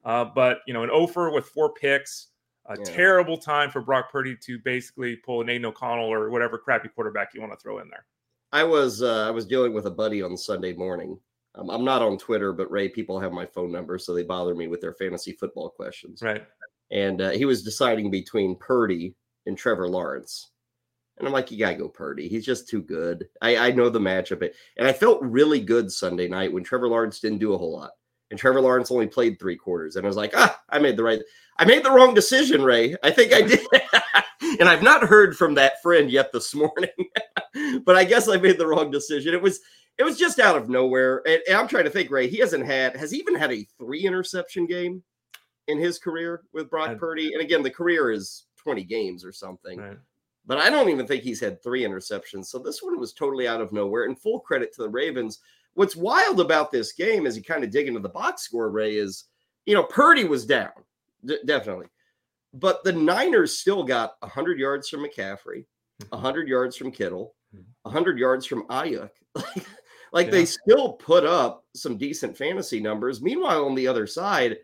Uh, 0.04 0.24
but, 0.24 0.58
you 0.66 0.74
know, 0.74 0.82
an 0.82 0.90
offer 0.90 1.30
with 1.30 1.46
four 1.46 1.72
picks, 1.72 2.28
a 2.66 2.76
Yeah. 2.78 2.84
terrible 2.84 3.36
time 3.36 3.70
for 3.70 3.80
Brock 3.80 4.10
Purdy 4.12 4.36
to 4.42 4.58
basically 4.60 5.16
pull 5.16 5.40
an 5.40 5.48
Aidan 5.48 5.66
O'Connell 5.66 6.12
or 6.12 6.30
whatever 6.30 6.58
crappy 6.58 6.88
quarterback 6.88 7.34
you 7.34 7.40
want 7.40 7.52
to 7.52 7.58
throw 7.58 7.78
in 7.80 7.88
there. 7.88 8.06
I 8.52 8.64
was 8.64 9.02
uh, 9.02 9.26
I 9.26 9.30
was 9.30 9.46
dealing 9.46 9.72
with 9.72 9.86
a 9.86 9.90
buddy 9.90 10.22
on 10.22 10.36
Sunday 10.36 10.72
morning. 10.74 11.18
Um, 11.54 11.68
I'm 11.70 11.84
not 11.84 12.02
on 12.02 12.18
Twitter, 12.18 12.52
but 12.52 12.70
Ray, 12.70 12.88
people 12.88 13.18
have 13.20 13.32
my 13.32 13.44
phone 13.46 13.70
number, 13.72 13.98
so 13.98 14.14
they 14.14 14.22
bother 14.22 14.54
me 14.54 14.68
with 14.68 14.80
their 14.80 14.94
fantasy 14.94 15.32
football 15.32 15.70
questions. 15.70 16.22
Right. 16.22 16.44
and 16.90 17.20
uh, 17.22 17.30
he 17.30 17.44
was 17.46 17.62
deciding 17.62 18.10
between 18.10 18.56
Purdy 18.56 19.14
and 19.46 19.56
Trevor 19.56 19.88
Lawrence. 19.88 20.50
And 21.18 21.26
I'm 21.26 21.32
like, 21.32 21.50
you 21.50 21.58
gotta 21.58 21.76
go 21.76 21.88
Purdy. 21.88 22.28
He's 22.28 22.44
just 22.46 22.68
too 22.68 22.82
good. 22.82 23.28
I, 23.42 23.56
I 23.56 23.70
know 23.70 23.88
the 23.90 23.98
matchup, 24.00 24.48
and 24.78 24.86
I 24.88 24.92
felt 24.92 25.20
really 25.22 25.60
good 25.60 25.90
Sunday 25.92 26.26
night 26.28 26.52
when 26.52 26.64
Trevor 26.64 26.88
Lawrence 26.88 27.20
didn't 27.20 27.38
do 27.38 27.52
a 27.54 27.58
whole 27.58 27.72
lot, 27.72 27.92
and 28.32 28.38
Trevor 28.38 28.62
Lawrence 28.62 28.90
only 28.90 29.06
played 29.06 29.38
three 29.38 29.56
quarters. 29.56 29.96
And 29.96 30.06
I 30.06 30.08
was 30.08 30.16
like, 30.16 30.32
ah, 30.34 30.58
I 30.70 30.78
made 30.78 30.96
the 30.96 31.04
right. 31.04 31.20
I 31.58 31.66
made 31.66 31.84
the 31.84 31.90
wrong 31.90 32.14
decision, 32.14 32.62
Ray. 32.62 32.96
I 33.02 33.10
think 33.10 33.34
I 33.34 33.42
did. 33.42 33.60
and 34.58 34.70
I've 34.70 34.82
not 34.82 35.04
heard 35.04 35.36
from 35.36 35.54
that 35.54 35.82
friend 35.82 36.10
yet 36.10 36.32
this 36.32 36.54
morning, 36.54 36.88
but 37.84 37.94
I 37.94 38.04
guess 38.04 38.28
I 38.28 38.38
made 38.38 38.56
the 38.56 38.66
wrong 38.66 38.90
decision. 38.90 39.34
It 39.34 39.42
was 39.42 39.60
it 39.98 40.04
was 40.04 40.18
just 40.18 40.40
out 40.40 40.56
of 40.56 40.70
nowhere. 40.70 41.20
And, 41.26 41.42
and 41.46 41.58
I'm 41.58 41.68
trying 41.68 41.84
to 41.84 41.90
think, 41.90 42.10
Ray. 42.10 42.26
He 42.26 42.38
hasn't 42.38 42.64
had 42.64 42.96
has 42.96 43.10
he 43.10 43.18
even 43.18 43.34
had 43.34 43.52
a 43.52 43.66
three 43.78 44.06
interception 44.06 44.66
game 44.66 45.02
in 45.68 45.78
his 45.78 45.98
career 45.98 46.42
with 46.54 46.70
Brock 46.70 46.98
Purdy. 46.98 47.34
And 47.34 47.42
again, 47.42 47.62
the 47.62 47.70
career 47.70 48.10
is 48.10 48.46
20 48.56 48.82
games 48.84 49.26
or 49.26 49.32
something. 49.32 49.78
Right. 49.78 49.98
But 50.46 50.56
I 50.56 50.70
don't 50.70 50.88
even 50.88 51.06
think 51.06 51.22
he's 51.22 51.38
had 51.38 51.62
three 51.62 51.82
interceptions. 51.82 52.46
So 52.46 52.58
this 52.58 52.82
one 52.82 52.98
was 52.98 53.12
totally 53.12 53.46
out 53.46 53.60
of 53.60 53.72
nowhere. 53.72 54.04
And 54.04 54.18
full 54.18 54.40
credit 54.40 54.74
to 54.74 54.82
the 54.82 54.88
Ravens. 54.88 55.38
What's 55.74 55.96
wild 55.96 56.40
about 56.40 56.70
this 56.70 56.92
game 56.92 57.26
as 57.26 57.36
you 57.36 57.42
kind 57.42 57.64
of 57.64 57.70
dig 57.70 57.88
into 57.88 58.00
the 58.00 58.08
box 58.08 58.42
score, 58.42 58.70
Ray, 58.70 58.96
is 58.96 59.24
you 59.66 59.74
know, 59.74 59.84
Purdy 59.84 60.24
was 60.24 60.44
down, 60.44 60.70
d- 61.24 61.38
definitely. 61.46 61.86
But 62.54 62.84
the 62.84 62.92
Niners 62.92 63.58
still 63.58 63.82
got 63.82 64.14
100 64.20 64.58
yards 64.58 64.88
from 64.88 65.04
McCaffrey, 65.04 65.64
100 66.10 66.42
mm-hmm. 66.42 66.50
yards 66.50 66.76
from 66.76 66.90
Kittle, 66.90 67.34
mm-hmm. 67.54 67.64
100 67.82 68.18
yards 68.18 68.44
from 68.46 68.66
Aiyuk. 68.68 69.10
like 70.12 70.26
Yeah. 70.26 70.32
they 70.32 70.44
still 70.44 70.92
put 70.94 71.24
up 71.24 71.64
some 71.74 71.96
decent 71.96 72.36
fantasy 72.36 72.80
numbers. 72.80 73.22
Meanwhile, 73.22 73.64
on 73.64 73.74
the 73.74 73.88
other 73.88 74.06
side, 74.06 74.58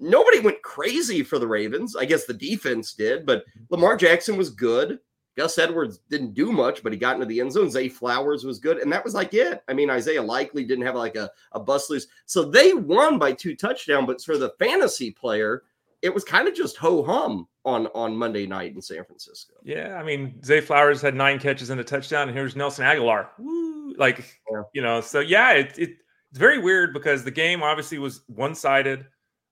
nobody 0.00 0.40
went 0.40 0.62
crazy 0.62 1.22
for 1.22 1.38
the 1.38 1.48
Ravens. 1.48 1.96
I 1.96 2.06
guess 2.06 2.24
the 2.24 2.34
defense 2.34 2.94
did, 2.94 3.26
but 3.26 3.40
mm-hmm. 3.40 3.64
Lamar 3.70 3.96
Jackson 3.96 4.36
was 4.36 4.50
good. 4.50 4.98
Gus 5.38 5.56
Edwards 5.56 6.00
didn't 6.10 6.34
do 6.34 6.50
much, 6.50 6.82
but 6.82 6.92
he 6.92 6.98
got 6.98 7.14
into 7.14 7.24
the 7.26 7.38
end 7.40 7.52
zone. 7.52 7.70
Zay 7.70 7.88
Flowers 7.88 8.44
was 8.44 8.58
good, 8.58 8.78
and 8.78 8.92
that 8.92 9.04
was 9.04 9.14
like 9.14 9.34
it. 9.34 9.62
I 9.68 9.72
mean, 9.72 9.88
Isaiah 9.88 10.20
Likely 10.20 10.64
didn't 10.64 10.84
have 10.84 10.96
like 10.96 11.14
a, 11.14 11.30
a 11.52 11.60
bust 11.60 11.90
loose. 11.90 12.08
So 12.26 12.42
they 12.42 12.72
won 12.74 13.20
by 13.20 13.32
two 13.34 13.54
touchdowns, 13.54 14.08
but 14.08 14.20
for 14.20 14.36
the 14.36 14.50
fantasy 14.58 15.12
player, 15.12 15.62
it 16.02 16.12
was 16.12 16.24
kind 16.24 16.48
of 16.48 16.54
just 16.54 16.76
ho 16.76 17.04
hum 17.04 17.46
on 17.64 17.86
on 17.94 18.16
Monday 18.16 18.46
night 18.46 18.74
in 18.74 18.82
San 18.82 19.04
Francisco. 19.04 19.54
Yeah, 19.62 19.94
I 19.96 20.02
mean, 20.02 20.42
Zay 20.44 20.60
Flowers 20.60 21.00
had 21.00 21.14
nine 21.14 21.38
catches 21.38 21.70
and 21.70 21.80
a 21.80 21.84
touchdown, 21.84 22.26
and 22.28 22.36
here's 22.36 22.56
Nelson 22.56 22.84
Agholor. 22.84 23.28
Woo! 23.38 23.94
Like, 23.96 24.40
Yeah. 24.50 24.62
you 24.74 24.82
know, 24.82 25.00
so 25.00 25.20
yeah, 25.20 25.52
it, 25.52 25.78
it 25.78 25.90
it's 26.30 26.38
very 26.38 26.58
weird 26.58 26.92
because 26.92 27.22
the 27.22 27.30
game 27.30 27.62
obviously 27.62 27.98
was 27.98 28.22
one 28.26 28.56
sided. 28.56 29.06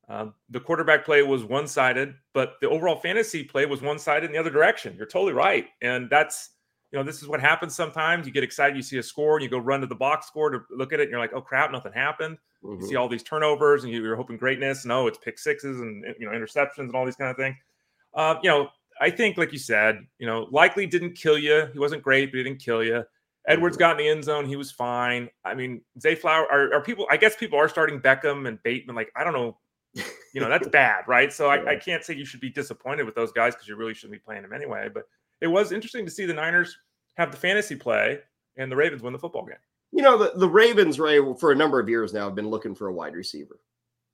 Um, 0.08 0.34
the 0.50 0.60
quarterback 0.60 1.04
play 1.04 1.22
was 1.22 1.42
one 1.42 1.66
sided, 1.66 2.14
but 2.32 2.54
the 2.60 2.68
overall 2.68 2.96
fantasy 2.96 3.42
play 3.42 3.66
was 3.66 3.82
one 3.82 3.98
sided 3.98 4.26
in 4.26 4.32
the 4.32 4.38
other 4.38 4.50
direction. 4.50 4.94
You're 4.96 5.06
totally 5.06 5.32
right, 5.32 5.66
and 5.82 6.08
that's 6.08 6.50
you 6.92 6.98
know, 6.98 7.04
this 7.04 7.20
is 7.20 7.28
what 7.28 7.40
happens 7.40 7.74
sometimes. 7.74 8.26
You 8.26 8.32
get 8.32 8.44
excited, 8.44 8.76
you 8.76 8.82
see 8.82 8.98
a 8.98 9.02
score, 9.02 9.36
and 9.36 9.42
you 9.42 9.50
go 9.50 9.58
run 9.58 9.80
to 9.80 9.86
the 9.86 9.96
box 9.96 10.28
score 10.28 10.50
to 10.50 10.60
look 10.70 10.92
at 10.92 11.00
it, 11.00 11.04
and 11.04 11.10
you're 11.10 11.20
like, 11.20 11.32
oh 11.34 11.40
crap, 11.40 11.72
nothing 11.72 11.92
happened. 11.92 12.38
Mm-hmm. 12.62 12.82
You 12.82 12.88
see 12.88 12.96
all 12.96 13.08
these 13.08 13.24
turnovers, 13.24 13.84
and 13.84 13.92
you're 13.92 14.16
hoping 14.16 14.36
greatness. 14.36 14.84
No, 14.84 15.08
it's 15.08 15.18
pick 15.18 15.38
sixes 15.38 15.80
and 15.80 16.04
you 16.18 16.26
know 16.26 16.32
interceptions 16.32 16.78
and 16.78 16.94
all 16.94 17.04
these 17.04 17.16
kind 17.16 17.30
of 17.30 17.36
things. 17.36 17.56
Uh, 18.14 18.36
you 18.42 18.48
know, 18.48 18.68
I 19.00 19.10
think, 19.10 19.36
like 19.36 19.52
you 19.52 19.58
said, 19.58 20.06
you 20.18 20.26
know, 20.26 20.48
likely 20.50 20.86
didn't 20.86 21.14
kill 21.14 21.36
you. 21.36 21.68
He 21.72 21.78
wasn't 21.78 22.02
great, 22.02 22.30
but 22.30 22.38
he 22.38 22.44
didn't 22.44 22.60
kill 22.60 22.82
you. 22.82 23.04
Edwards 23.46 23.76
mm-hmm. 23.76 23.80
got 23.80 23.90
in 23.92 23.98
the 23.98 24.08
end 24.08 24.24
zone. 24.24 24.46
He 24.46 24.56
was 24.56 24.70
fine. 24.70 25.28
I 25.44 25.54
mean, 25.54 25.82
Zay 26.00 26.14
Flower 26.14 26.46
are, 26.50 26.74
are 26.74 26.82
people, 26.82 27.06
I 27.10 27.16
guess 27.16 27.36
people 27.36 27.58
are 27.58 27.68
starting 27.68 28.00
Beckham 28.00 28.48
and 28.48 28.62
Bateman. 28.62 28.96
Like, 28.96 29.12
I 29.14 29.22
don't 29.22 29.34
know. 29.34 29.58
You 30.32 30.42
know, 30.42 30.50
that's 30.50 30.68
bad, 30.68 31.04
right? 31.08 31.32
So 31.32 31.48
I, 31.48 31.72
I 31.72 31.76
can't 31.76 32.04
say 32.04 32.14
you 32.14 32.26
should 32.26 32.40
be 32.40 32.50
disappointed 32.50 33.04
with 33.04 33.14
those 33.14 33.32
guys 33.32 33.54
because 33.54 33.68
you 33.68 33.76
really 33.76 33.94
shouldn't 33.94 34.12
be 34.12 34.18
playing 34.18 34.42
them 34.42 34.52
anyway. 34.52 34.90
But 34.92 35.08
it 35.40 35.46
was 35.46 35.72
interesting 35.72 36.04
to 36.04 36.10
see 36.10 36.26
the 36.26 36.34
Niners 36.34 36.76
have 37.16 37.30
the 37.30 37.38
fantasy 37.38 37.74
play 37.74 38.18
and 38.58 38.70
the 38.70 38.76
Ravens 38.76 39.02
win 39.02 39.14
the 39.14 39.18
football 39.18 39.46
game. 39.46 39.56
You 39.92 40.02
know, 40.02 40.18
the, 40.18 40.32
the 40.36 40.48
Ravens, 40.48 41.00
Ray, 41.00 41.20
for 41.38 41.52
a 41.52 41.56
number 41.56 41.80
of 41.80 41.88
years 41.88 42.12
now 42.12 42.24
have 42.24 42.34
been 42.34 42.50
looking 42.50 42.74
for 42.74 42.88
a 42.88 42.92
wide 42.92 43.14
receiver. 43.14 43.60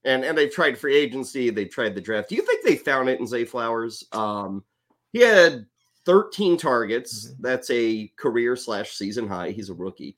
And 0.05 0.23
and 0.23 0.37
they've 0.37 0.51
tried 0.51 0.77
free 0.77 0.95
agency, 0.95 1.49
they've 1.49 1.69
tried 1.69 1.95
the 1.95 2.01
draft. 2.01 2.29
Do 2.29 2.35
you 2.35 2.41
think 2.41 2.63
they 2.63 2.75
found 2.75 3.09
it 3.09 3.19
in 3.19 3.27
Zay 3.27 3.45
Flowers? 3.45 4.05
Um, 4.11 4.63
he 5.11 5.19
had 5.19 5.65
13 6.05 6.57
targets. 6.57 7.27
Mm-hmm. 7.27 7.41
That's 7.41 7.69
a 7.69 8.11
career 8.17 8.55
slash 8.55 8.91
season 8.91 9.27
high. 9.27 9.51
He's 9.51 9.69
a 9.69 9.73
rookie. 9.73 10.17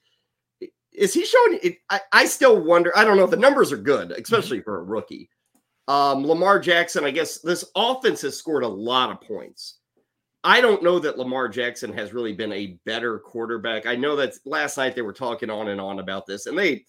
Is 0.91 1.13
he 1.13 1.25
showing 1.25 1.59
it? 1.61 1.77
I, 1.89 1.99
I 2.11 2.25
still 2.25 2.63
wonder. 2.63 2.95
I 2.97 3.03
don't 3.03 3.17
know. 3.17 3.27
The 3.27 3.37
numbers 3.37 3.71
are 3.71 3.77
good, 3.77 4.09
mm-hmm. 4.09 4.21
especially 4.21 4.61
for 4.61 4.79
a 4.79 4.83
rookie. 4.83 5.29
Um, 5.87 6.25
Lamar 6.25 6.59
Jackson, 6.59 7.05
I 7.05 7.11
guess 7.11 7.39
this 7.39 7.65
offense 7.75 8.21
has 8.21 8.37
scored 8.37 8.63
a 8.63 8.67
lot 8.67 9.11
of 9.11 9.21
points. 9.21 9.79
I 10.43 10.61
don't 10.61 10.83
know 10.83 10.99
that 10.99 11.17
Lamar 11.17 11.47
Jackson 11.49 11.91
has 11.93 12.13
really 12.13 12.33
been 12.33 12.53
a 12.53 12.77
better 12.85 13.19
quarterback. 13.19 13.85
I 13.85 13.95
know 13.95 14.15
that 14.15 14.35
last 14.45 14.77
night 14.77 14.95
they 14.95 15.01
were 15.01 15.13
talking 15.13 15.49
on 15.49 15.69
and 15.69 15.81
on 15.81 15.99
about 15.99 16.27
this, 16.27 16.45
and 16.45 16.57
they, 16.57 16.85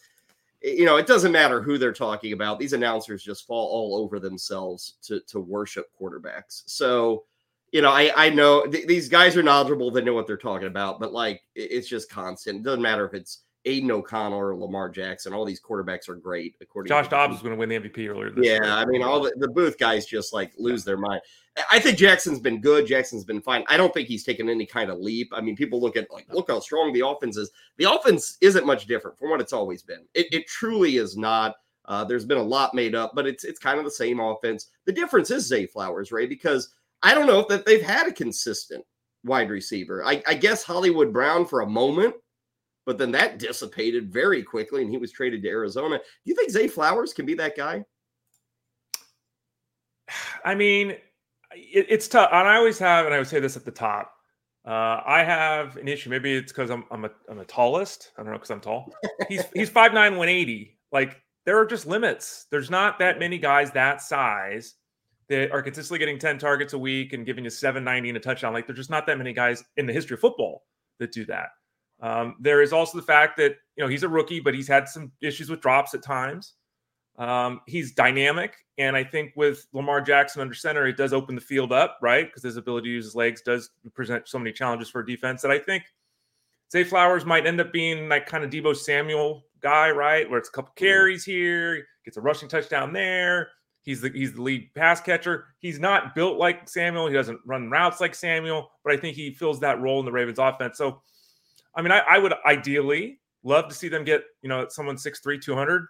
you 0.62 0.84
know, 0.84 0.96
it 0.96 1.06
doesn't 1.06 1.32
matter 1.32 1.62
who 1.62 1.78
they're 1.78 1.92
talking 1.92 2.32
about. 2.32 2.58
These 2.58 2.74
announcers 2.74 3.22
just 3.22 3.46
fall 3.46 3.66
all 3.68 4.02
over 4.02 4.18
themselves 4.20 4.96
to 5.04 5.20
to 5.28 5.40
worship 5.40 5.86
quarterbacks. 5.98 6.62
So 6.66 7.24
you 7.72 7.82
know, 7.82 7.90
I 7.90 8.12
I 8.16 8.30
know 8.30 8.66
th- 8.66 8.86
these 8.86 9.08
guys 9.08 9.36
are 9.36 9.42
knowledgeable. 9.42 9.90
They 9.90 10.02
know 10.02 10.14
what 10.14 10.26
they're 10.26 10.36
talking 10.36 10.68
about, 10.68 11.00
but 11.00 11.12
like 11.12 11.42
it's 11.54 11.88
just 11.88 12.10
constant. 12.10 12.60
It 12.60 12.62
doesn't 12.62 12.82
matter 12.82 13.06
if 13.06 13.14
it's 13.14 13.42
Aidan 13.66 13.90
O'Connell 13.90 14.38
or 14.38 14.56
Lamar 14.56 14.88
Jackson. 14.88 15.34
All 15.34 15.44
these 15.44 15.60
quarterbacks 15.60 16.08
are 16.08 16.14
great. 16.14 16.54
According 16.60 16.88
Josh 16.88 17.08
Dobbs 17.08 17.32
was 17.32 17.42
going 17.42 17.52
to 17.52 17.58
win 17.58 17.68
the 17.68 17.80
MVP 17.80 18.08
earlier. 18.08 18.32
yeah, 18.36 18.52
year. 18.52 18.64
I 18.64 18.84
mean, 18.86 19.02
all 19.02 19.20
the, 19.20 19.34
the 19.36 19.48
booth 19.48 19.76
guys 19.76 20.06
just 20.06 20.32
like 20.32 20.52
lose 20.56 20.82
yeah. 20.82 20.92
their 20.92 20.96
mind. 20.96 21.20
I 21.70 21.78
think 21.78 21.98
Jackson's 21.98 22.38
been 22.38 22.60
good. 22.60 22.86
Jackson's 22.86 23.24
been 23.24 23.40
fine. 23.40 23.64
I 23.68 23.76
don't 23.76 23.92
think 23.92 24.08
he's 24.08 24.24
taken 24.24 24.48
any 24.48 24.66
kind 24.66 24.90
of 24.90 24.98
leap. 24.98 25.30
I 25.32 25.40
mean, 25.40 25.56
people 25.56 25.80
look 25.80 25.96
at 25.96 26.10
like, 26.12 26.32
look 26.32 26.50
how 26.50 26.60
strong 26.60 26.92
the 26.92 27.06
offense 27.06 27.36
is. 27.36 27.50
The 27.78 27.90
offense 27.90 28.36
isn't 28.40 28.66
much 28.66 28.86
different 28.86 29.18
from 29.18 29.30
what 29.30 29.40
it's 29.40 29.52
always 29.52 29.82
been. 29.82 30.04
It, 30.14 30.26
it 30.32 30.46
truly 30.46 30.96
is 30.96 31.16
not. 31.16 31.56
Uh, 31.86 32.04
there's 32.04 32.24
been 32.24 32.38
a 32.38 32.42
lot 32.42 32.74
made 32.74 32.94
up, 32.94 33.12
but 33.14 33.26
it's 33.26 33.44
it's 33.44 33.58
kind 33.58 33.78
of 33.78 33.84
the 33.84 33.90
same 33.90 34.20
offense. 34.20 34.68
The 34.84 34.92
difference 34.92 35.30
is 35.30 35.46
Zay 35.46 35.66
Flowers, 35.66 36.12
Ray, 36.12 36.26
because 36.26 36.74
I 37.02 37.14
don't 37.14 37.26
know 37.26 37.40
if 37.40 37.48
that 37.48 37.64
they've 37.64 37.82
had 37.82 38.08
a 38.08 38.12
consistent 38.12 38.84
wide 39.24 39.50
receiver. 39.50 40.04
I, 40.04 40.22
I 40.26 40.34
guess 40.34 40.62
Hollywood 40.62 41.12
Brown 41.12 41.46
for 41.46 41.60
a 41.60 41.66
moment, 41.66 42.14
but 42.86 42.96
then 42.96 43.10
that 43.10 43.38
dissipated 43.38 44.10
very 44.10 44.42
quickly 44.42 44.82
and 44.82 44.90
he 44.90 44.96
was 44.96 45.12
traded 45.12 45.42
to 45.42 45.48
Arizona. 45.48 45.98
Do 45.98 46.04
you 46.24 46.34
think 46.34 46.50
Zay 46.50 46.68
Flowers 46.68 47.12
can 47.12 47.26
be 47.26 47.34
that 47.34 47.56
guy? 47.56 47.84
I 50.44 50.54
mean, 50.54 50.90
it, 51.52 51.86
it's 51.88 52.06
tough. 52.06 52.30
And 52.32 52.48
I 52.48 52.56
always 52.56 52.78
have, 52.78 53.06
and 53.06 53.14
I 53.14 53.18
would 53.18 53.26
say 53.26 53.40
this 53.40 53.56
at 53.56 53.64
the 53.64 53.72
top. 53.72 54.12
Uh, 54.64 55.00
I 55.04 55.22
have 55.22 55.76
an 55.76 55.88
issue. 55.88 56.10
Maybe 56.10 56.34
it's 56.34 56.52
because 56.52 56.70
I'm 56.70 56.84
I'm 56.90 57.04
a 57.04 57.10
I'm 57.28 57.38
a 57.38 57.44
tallest. 57.44 58.10
I 58.16 58.22
don't 58.22 58.32
know 58.32 58.38
because 58.38 58.50
I'm 58.50 58.60
tall. 58.60 58.92
He's 59.28 59.44
he's 59.54 59.70
five 59.70 59.94
nine 59.94 60.16
one 60.16 60.28
eighty. 60.28 60.76
Like 60.90 61.22
there 61.44 61.56
are 61.56 61.66
just 61.66 61.86
limits. 61.86 62.46
There's 62.50 62.68
not 62.68 62.98
that 62.98 63.20
many 63.20 63.38
guys 63.38 63.70
that 63.72 64.02
size 64.02 64.74
that 65.28 65.52
are 65.52 65.62
consistently 65.62 65.98
getting 65.98 66.18
10 66.18 66.38
targets 66.38 66.72
a 66.72 66.78
week 66.78 67.12
and 67.12 67.26
giving 67.26 67.42
you 67.44 67.50
790 67.50 68.10
and 68.10 68.16
a 68.16 68.20
touchdown. 68.20 68.52
Like 68.52 68.66
there's 68.66 68.78
just 68.78 68.90
not 68.90 69.06
that 69.06 69.18
many 69.18 69.32
guys 69.32 69.64
in 69.76 69.86
the 69.86 69.92
history 69.92 70.14
of 70.14 70.20
football 70.20 70.64
that 70.98 71.12
do 71.12 71.24
that. 71.26 71.48
Um, 72.00 72.36
there 72.40 72.62
is 72.62 72.72
also 72.72 72.98
the 72.98 73.04
fact 73.06 73.36
that 73.38 73.56
you 73.76 73.84
know 73.84 73.88
he's 73.88 74.02
a 74.02 74.08
rookie, 74.08 74.40
but 74.40 74.54
he's 74.54 74.68
had 74.68 74.88
some 74.88 75.12
issues 75.20 75.48
with 75.48 75.60
drops 75.60 75.94
at 75.94 76.02
times. 76.02 76.54
Um, 77.18 77.60
he's 77.66 77.92
dynamic, 77.92 78.54
and 78.76 78.94
I 78.94 79.02
think 79.02 79.32
with 79.36 79.66
Lamar 79.72 80.02
Jackson 80.02 80.42
under 80.42 80.54
center, 80.54 80.86
it 80.86 80.98
does 80.98 81.12
open 81.12 81.34
the 81.34 81.40
field 81.40 81.72
up, 81.72 81.98
right? 82.02 82.26
Because 82.26 82.42
his 82.42 82.58
ability 82.58 82.88
to 82.88 82.94
use 82.94 83.04
his 83.06 83.14
legs 83.14 83.40
does 83.40 83.70
present 83.94 84.28
so 84.28 84.38
many 84.38 84.52
challenges 84.52 84.90
for 84.90 85.02
defense 85.02 85.40
that 85.42 85.50
I 85.50 85.58
think 85.58 85.84
Zay 86.70 86.84
Flowers 86.84 87.24
might 87.24 87.46
end 87.46 87.60
up 87.60 87.72
being 87.72 88.08
like 88.08 88.26
kind 88.26 88.44
of 88.44 88.50
Deebo 88.50 88.76
Samuel 88.76 89.44
guy, 89.60 89.90
right? 89.90 90.28
Where 90.28 90.38
it's 90.38 90.50
a 90.50 90.52
couple 90.52 90.72
mm-hmm. 90.72 90.84
carries 90.84 91.24
here, 91.24 91.86
gets 92.04 92.18
a 92.18 92.20
rushing 92.20 92.50
touchdown 92.50 92.92
there, 92.92 93.48
He's 93.86 94.00
the 94.00 94.10
he's 94.10 94.32
the 94.32 94.42
lead 94.42 94.74
pass 94.74 95.00
catcher. 95.00 95.46
He's 95.60 95.78
not 95.78 96.12
built 96.16 96.38
like 96.38 96.68
Samuel. 96.68 97.06
He 97.06 97.14
doesn't 97.14 97.38
run 97.46 97.70
routes 97.70 98.00
like 98.00 98.16
Samuel, 98.16 98.68
but 98.82 98.92
I 98.92 98.96
think 98.96 99.14
he 99.14 99.32
fills 99.32 99.60
that 99.60 99.80
role 99.80 100.00
in 100.00 100.04
the 100.04 100.10
Ravens 100.10 100.40
offense. 100.40 100.76
So, 100.76 101.02
I 101.76 101.82
mean, 101.82 101.92
I, 101.92 101.98
I 102.08 102.18
would 102.18 102.32
ideally 102.44 103.20
love 103.44 103.68
to 103.68 103.74
see 103.74 103.88
them 103.88 104.04
get 104.04 104.24
you 104.42 104.48
know 104.48 104.66
someone 104.68 104.96
6'3", 104.96 105.40
200, 105.40 105.86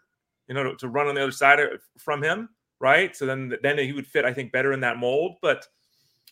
you 0.49 0.55
know, 0.55 0.65
to, 0.65 0.77
to 0.77 0.89
run 0.89 1.07
on 1.07 1.15
the 1.15 1.23
other 1.23 1.33
side 1.33 1.61
from 1.99 2.23
him, 2.23 2.49
right? 2.81 3.17
So 3.17 3.27
then 3.27 3.55
then 3.63 3.79
he 3.79 3.93
would 3.93 4.07
fit, 4.07 4.25
I 4.25 4.33
think, 4.33 4.53
better 4.53 4.73
in 4.73 4.81
that 4.81 4.99
mold. 4.99 5.37
But 5.41 5.67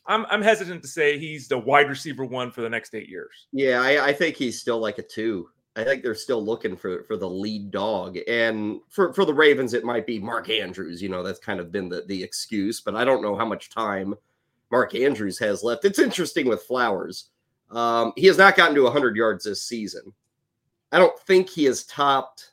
I'm 0.06 0.26
I'm 0.26 0.42
hesitant 0.42 0.82
to 0.82 0.88
say 0.88 1.18
he's 1.18 1.49
the 1.49 1.58
wide 1.58 1.88
receiver 1.88 2.25
one 2.25 2.50
for 2.50 2.61
the 2.61 2.68
next 2.68 2.94
eight 2.94 3.08
years. 3.08 3.46
Yeah, 3.52 3.80
I, 3.80 4.08
I 4.08 4.12
think 4.12 4.37
he's 4.37 4.61
still 4.61 4.78
like 4.78 4.99
a 4.99 5.02
two. 5.02 5.49
I 5.76 5.82
think 5.82 6.02
they're 6.02 6.14
still 6.14 6.44
looking 6.44 6.76
for 6.76 7.02
for 7.04 7.16
the 7.16 7.28
lead 7.28 7.70
dog, 7.70 8.18
and 8.28 8.80
for 8.90 9.12
for 9.12 9.25
the 9.25 9.34
Ravens, 9.34 9.75
it 9.75 9.84
might 9.84 10.06
be 10.06 10.18
Mark 10.20 10.50
Andrews. 10.50 11.02
You 11.02 11.08
know, 11.08 11.23
that's 11.23 11.40
kind 11.40 11.58
of 11.58 11.73
been 11.73 11.88
the 11.88 12.04
the 12.06 12.23
excuse, 12.23 12.80
but 12.80 12.94
I 12.94 13.04
don't 13.04 13.23
know 13.23 13.34
how 13.34 13.46
much 13.46 13.70
time 13.70 14.14
Mark 14.70 14.94
Andrews 14.94 15.38
has 15.38 15.62
left. 15.62 15.84
It's 15.84 15.99
interesting 15.99 16.49
with 16.49 16.62
Flowers. 16.62 17.30
Um, 17.75 18.12
he 18.16 18.26
has 18.26 18.38
not 18.38 18.57
gotten 18.57 18.75
to 18.76 18.85
100 18.85 19.16
yards 19.16 19.45
this 19.45 19.62
season. 19.62 20.12
I 20.93 20.99
don't 20.99 21.19
think 21.21 21.50
he 21.50 21.64
has 21.64 21.85
topped 21.85 22.52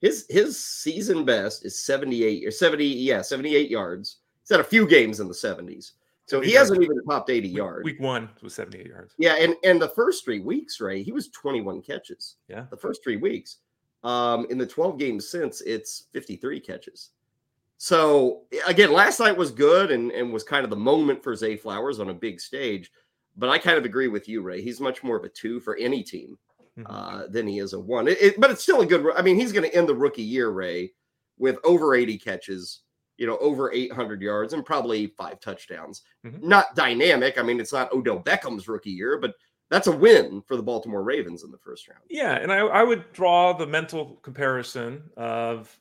his 0.00 0.26
his 0.30 0.58
season 0.58 1.24
best 1.24 1.64
is 1.64 1.78
78 1.78 2.46
or 2.46 2.50
70, 2.50 2.84
yeah, 2.84 3.20
78 3.22 3.70
yards. 3.70 4.18
He's 4.42 4.50
had 4.50 4.60
a 4.60 4.64
few 4.64 4.86
games 4.86 5.20
in 5.20 5.28
the 5.28 5.34
70s. 5.34 5.92
So 6.26 6.40
he 6.40 6.52
hasn't 6.52 6.82
even 6.82 7.04
topped 7.04 7.28
80 7.28 7.48
week, 7.48 7.56
yards. 7.56 7.84
Week 7.84 8.00
one 8.00 8.30
was 8.40 8.54
78 8.54 8.86
yards. 8.86 9.14
Yeah, 9.18 9.34
and 9.34 9.56
and 9.64 9.82
the 9.82 9.88
first 9.88 10.24
three 10.24 10.40
weeks, 10.40 10.80
Ray, 10.80 11.02
he 11.02 11.12
was 11.12 11.28
21 11.28 11.82
catches. 11.82 12.36
Yeah. 12.48 12.66
The 12.70 12.76
first 12.76 13.02
three 13.02 13.16
weeks. 13.16 13.56
Um, 14.04 14.46
in 14.48 14.56
the 14.56 14.66
12 14.66 14.98
games 14.98 15.28
since, 15.28 15.60
it's 15.60 16.04
53 16.12 16.60
catches. 16.60 17.10
So 17.76 18.42
again, 18.66 18.92
last 18.92 19.20
night 19.20 19.36
was 19.36 19.50
good 19.50 19.90
and, 19.90 20.10
and 20.12 20.32
was 20.32 20.44
kind 20.44 20.64
of 20.64 20.70
the 20.70 20.76
moment 20.76 21.22
for 21.22 21.34
Zay 21.34 21.56
Flowers 21.56 22.00
on 22.00 22.08
a 22.08 22.14
big 22.14 22.40
stage. 22.40 22.90
But 23.40 23.48
I 23.48 23.58
kind 23.58 23.76
of 23.76 23.84
agree 23.84 24.08
with 24.08 24.28
you, 24.28 24.42
Ray. 24.42 24.62
He's 24.62 24.80
much 24.80 25.02
more 25.02 25.16
of 25.16 25.24
a 25.24 25.28
two 25.28 25.58
for 25.58 25.76
any 25.76 26.04
team 26.04 26.38
mm-hmm. 26.78 26.86
uh, 26.86 27.26
than 27.26 27.48
he 27.48 27.58
is 27.58 27.72
a 27.72 27.80
one. 27.80 28.06
It, 28.06 28.20
it, 28.20 28.40
but 28.40 28.50
it's 28.50 28.62
still 28.62 28.82
a 28.82 28.86
good. 28.86 29.04
I 29.16 29.22
mean, 29.22 29.36
he's 29.36 29.52
going 29.52 29.68
to 29.68 29.76
end 29.76 29.88
the 29.88 29.94
rookie 29.94 30.22
year, 30.22 30.50
Ray, 30.50 30.92
with 31.38 31.56
over 31.64 31.94
80 31.94 32.18
catches 32.18 32.82
you 33.20 33.26
know, 33.26 33.36
over 33.36 33.70
800 33.70 34.22
yards 34.22 34.54
and 34.54 34.64
probably 34.64 35.08
five 35.08 35.40
touchdowns. 35.40 36.02
Mm-hmm. 36.24 36.48
Not 36.48 36.74
dynamic. 36.74 37.38
I 37.38 37.42
mean, 37.42 37.60
it's 37.60 37.72
not 37.72 37.92
Odell 37.92 38.18
Beckham's 38.18 38.66
rookie 38.66 38.90
year, 38.90 39.18
but 39.18 39.34
that's 39.68 39.88
a 39.88 39.92
win 39.92 40.42
for 40.46 40.56
the 40.56 40.62
Baltimore 40.62 41.02
Ravens 41.02 41.44
in 41.44 41.50
the 41.50 41.58
first 41.58 41.86
round. 41.86 42.00
Yeah, 42.08 42.36
and 42.36 42.50
I, 42.50 42.60
I 42.60 42.82
would 42.82 43.12
draw 43.12 43.52
the 43.52 43.66
mental 43.66 44.16
comparison 44.22 45.02
of 45.18 45.78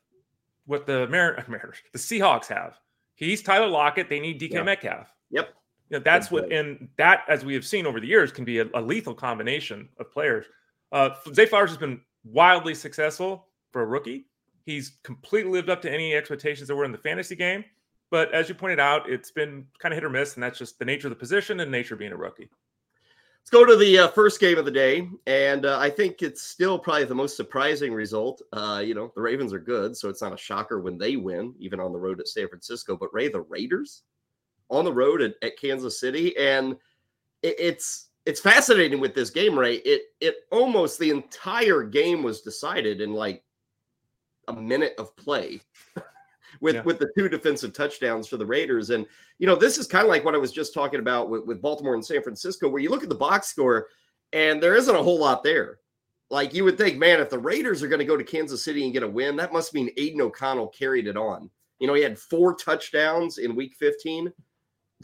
what 0.66 0.86
the 0.86 1.08
Mar- 1.08 1.44
Mariners, 1.48 1.78
the 1.94 2.00
Seahawks 2.00 2.48
have. 2.48 2.78
He's 3.16 3.42
Tyler 3.42 3.68
Lockett. 3.68 4.10
They 4.10 4.20
need 4.20 4.40
DK 4.40 4.52
yeah. 4.52 4.64
Metcalf. 4.64 5.08
Yep. 5.32 5.54
You 5.90 5.98
know, 5.98 6.04
that's 6.04 6.30
what, 6.30 6.52
and 6.52 6.88
that, 6.98 7.24
as 7.28 7.44
we 7.44 7.54
have 7.56 7.66
seen 7.66 7.88
over 7.88 8.00
the 8.00 8.08
years, 8.08 8.32
can 8.32 8.46
be 8.46 8.60
a, 8.60 8.68
a 8.76 8.82
lethal 8.82 9.16
combination 9.16 9.90
of 10.00 10.12
players. 10.12 10.46
Uh, 10.92 11.10
Zay 11.34 11.46
Flowers 11.46 11.72
has 11.72 11.78
been 11.78 12.02
wildly 12.24 12.76
successful 12.76 13.48
for 13.72 13.82
a 13.82 13.86
rookie. 13.86 14.26
He's 14.66 14.94
completely 15.04 15.52
lived 15.52 15.70
up 15.70 15.82
to 15.82 15.92
any 15.92 16.14
expectations 16.14 16.68
that 16.68 16.76
were 16.76 16.86
in 16.86 16.92
the 16.92 16.98
fantasy 16.98 17.36
game. 17.36 17.66
But 18.12 18.34
as 18.34 18.50
you 18.50 18.56
pointed 18.56 18.80
out, 18.80 19.10
it's 19.10 19.32
been 19.32 19.66
kind 19.80 19.94
of 19.94 19.98
hit 19.98 20.04
or 20.04 20.10
miss, 20.10 20.36
and 20.36 20.44
that's 20.44 20.58
just 20.58 20.80
the 20.80 20.86
nature 20.86 21.08
of 21.08 21.12
the 21.12 21.16
position 21.16 21.60
and 21.60 21.72
nature 21.72 21.94
of 21.96 22.00
being 22.00 22.12
a 22.12 22.18
rookie. 22.18 22.50
Let's 23.42 23.52
go 23.52 23.66
to 23.66 23.76
the 23.76 24.00
uh, 24.00 24.08
first 24.10 24.40
game 24.40 24.58
of 24.58 24.66
the 24.66 24.72
day, 24.72 25.10
and 25.26 25.66
uh, 25.66 25.80
I 25.80 25.90
think 25.90 26.22
it's 26.22 26.42
still 26.42 26.78
probably 26.78 27.06
the 27.06 27.16
most 27.16 27.36
surprising 27.38 27.94
result. 27.94 28.42
Uh, 28.54 28.82
you 28.86 28.94
know, 28.94 29.12
the 29.16 29.22
Ravens 29.22 29.54
are 29.54 29.60
good, 29.60 29.96
so 29.96 30.10
it's 30.10 30.22
not 30.22 30.34
a 30.34 30.38
shocker 30.38 30.80
when 30.80 30.98
they 30.98 31.16
win, 31.16 31.56
even 31.58 31.80
on 31.80 31.92
the 31.92 31.98
road 31.98 32.20
at 32.20 32.28
San 32.28 32.48
Francisco. 32.48 32.98
But 32.98 33.14
Ray, 33.14 33.28
the 33.28 33.42
Raiders 33.42 34.04
on 34.70 34.86
the 34.86 34.94
road 34.94 35.22
at, 35.22 35.36
at 35.42 35.60
Kansas 35.60 36.00
City, 36.00 36.36
and 36.38 36.74
it, 37.42 37.56
it's 37.60 38.10
it's 38.26 38.42
fascinating 38.42 39.00
with 39.00 39.16
this 39.16 39.30
game, 39.30 39.58
Ray. 39.58 39.76
It 39.78 40.04
it 40.20 40.36
almost 40.52 41.00
the 41.00 41.10
entire 41.10 41.84
game 41.84 42.24
was 42.24 42.42
decided 42.42 43.02
in 43.02 43.14
like 43.14 43.44
a 44.48 44.54
minute 44.54 44.94
of 44.98 45.16
play 45.16 45.62
with 46.62 46.76
yeah. 46.76 46.82
with 46.84 47.00
the 47.00 47.12
two 47.18 47.30
defensive 47.30 47.74
touchdowns 47.74 48.28
for 48.28 48.38
the 48.38 48.46
Raiders. 48.46 48.90
And 48.90 49.06
you 49.38 49.48
know, 49.48 49.56
this 49.56 49.78
is 49.78 49.88
kind 49.88 50.04
of 50.04 50.10
like 50.10 50.26
what 50.26 50.36
I 50.36 50.40
was 50.40 50.52
just 50.52 50.74
talking 50.74 51.00
about 51.00 51.30
with, 51.30 51.46
with 51.46 51.62
Baltimore 51.62 51.94
and 51.94 52.06
San 52.06 52.22
Francisco, 52.22 52.70
where 52.70 52.82
you 52.82 52.90
look 52.90 53.04
at 53.04 53.10
the 53.10 53.16
box 53.16 53.48
score 53.48 53.88
and 54.34 54.62
there 54.62 54.76
isn't 54.76 54.96
a 54.96 55.04
whole 55.04 55.20
lot 55.20 55.44
there. 55.44 55.80
Like 56.30 56.54
you 56.54 56.64
would 56.64 56.78
think, 56.78 56.98
man, 56.98 57.20
if 57.20 57.30
the 57.30 57.40
Raiders 57.40 57.82
are 57.82 57.88
going 57.88 58.00
to 58.00 58.06
go 58.06 58.18
to 58.18 58.24
Kansas 58.24 58.64
City 58.64 58.84
and 58.84 58.94
get 58.94 59.02
a 59.02 59.08
win, 59.08 59.36
that 59.38 59.54
must 59.54 59.74
mean 59.74 59.90
Aidan 59.98 60.22
O'Connell 60.22 60.68
carried 60.68 61.08
it 61.08 61.18
on. 61.18 61.50
You 61.80 61.88
know, 61.88 61.94
he 61.94 62.04
had 62.04 62.20
four 62.20 62.54
touchdowns 62.56 63.40
in 63.40 63.56
week 63.56 63.76
15. 63.80 64.32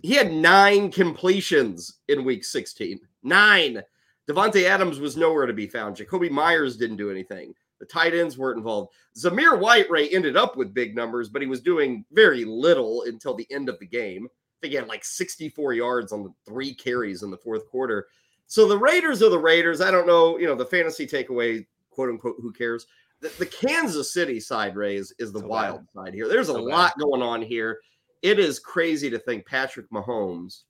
He 0.02 0.14
had 0.14 0.32
nine 0.32 0.92
completions 0.92 2.00
in 2.08 2.24
week 2.25 2.44
16. 2.44 3.00
Nine. 3.24 3.82
Davante 4.30 4.64
Adams 4.64 5.00
was 5.00 5.18
nowhere 5.18 5.46
to 5.46 5.54
be 5.54 5.68
found. 5.68 5.96
Jakobi 5.96 6.30
Meyers 6.30 6.78
didn't 6.78 6.98
do 6.98 7.12
anything. 7.12 7.54
The 7.80 7.86
tight 7.86 8.14
ends 8.14 8.38
weren't 8.38 8.58
involved. 8.58 8.94
Zamir 9.18 9.60
White 9.60 9.90
Ray 9.90 10.10
ended 10.10 10.38
up 10.38 10.56
with 10.56 10.74
big 10.74 10.96
numbers, 10.96 11.30
but 11.30 11.42
he 11.42 11.48
was 11.48 11.62
doing 11.62 12.06
very 12.12 12.46
little 12.46 13.04
until 13.04 13.36
the 13.36 13.48
end 13.52 13.70
of 13.70 13.80
the 13.80 13.86
game. 13.86 14.25
I 14.25 14.56
think 14.62 14.72
he 14.72 14.78
had 14.78 14.88
like 14.88 15.04
64 15.04 15.74
yards 15.74 16.12
on 16.12 16.24
the 16.24 16.34
three 16.46 16.74
carries 16.74 17.24
in 17.24 17.32
the 17.32 17.38
fourth 17.38 17.68
quarter. 17.70 18.08
So 18.48 18.68
the 18.68 18.78
Raiders 18.78 19.22
are 19.22 19.30
the 19.30 19.40
Raiders. 19.40 19.82
I 19.82 19.92
don't 19.92 20.08
know, 20.08 20.38
you 20.38 20.48
know, 20.48 20.56
the 20.56 20.66
fantasy 20.66 21.06
takeaway, 21.06 21.66
quote 21.90 22.10
unquote, 22.10 22.38
who 22.42 22.52
cares? 22.52 22.88
The, 23.22 23.32
the 23.40 23.46
Kansas 23.46 24.14
City 24.14 24.40
side, 24.40 24.75
Ray, 24.75 24.96
is, 24.96 25.14
is 25.20 25.32
the 25.32 25.40
so 25.40 25.48
wild 25.48 25.82
bad. 25.94 26.06
side 26.06 26.14
here. 26.14 26.28
There's 26.28 26.48
so 26.48 26.56
a 26.56 26.70
bad. 26.70 26.75
lot 26.75 27.00
going 27.00 27.22
on 27.22 27.42
here. 27.42 27.80
It 28.25 28.39
is 28.39 28.58
crazy 28.58 29.12
to 29.12 29.20
think 29.20 29.46
Patrick 29.46 29.88
Mahomes, 29.91 30.63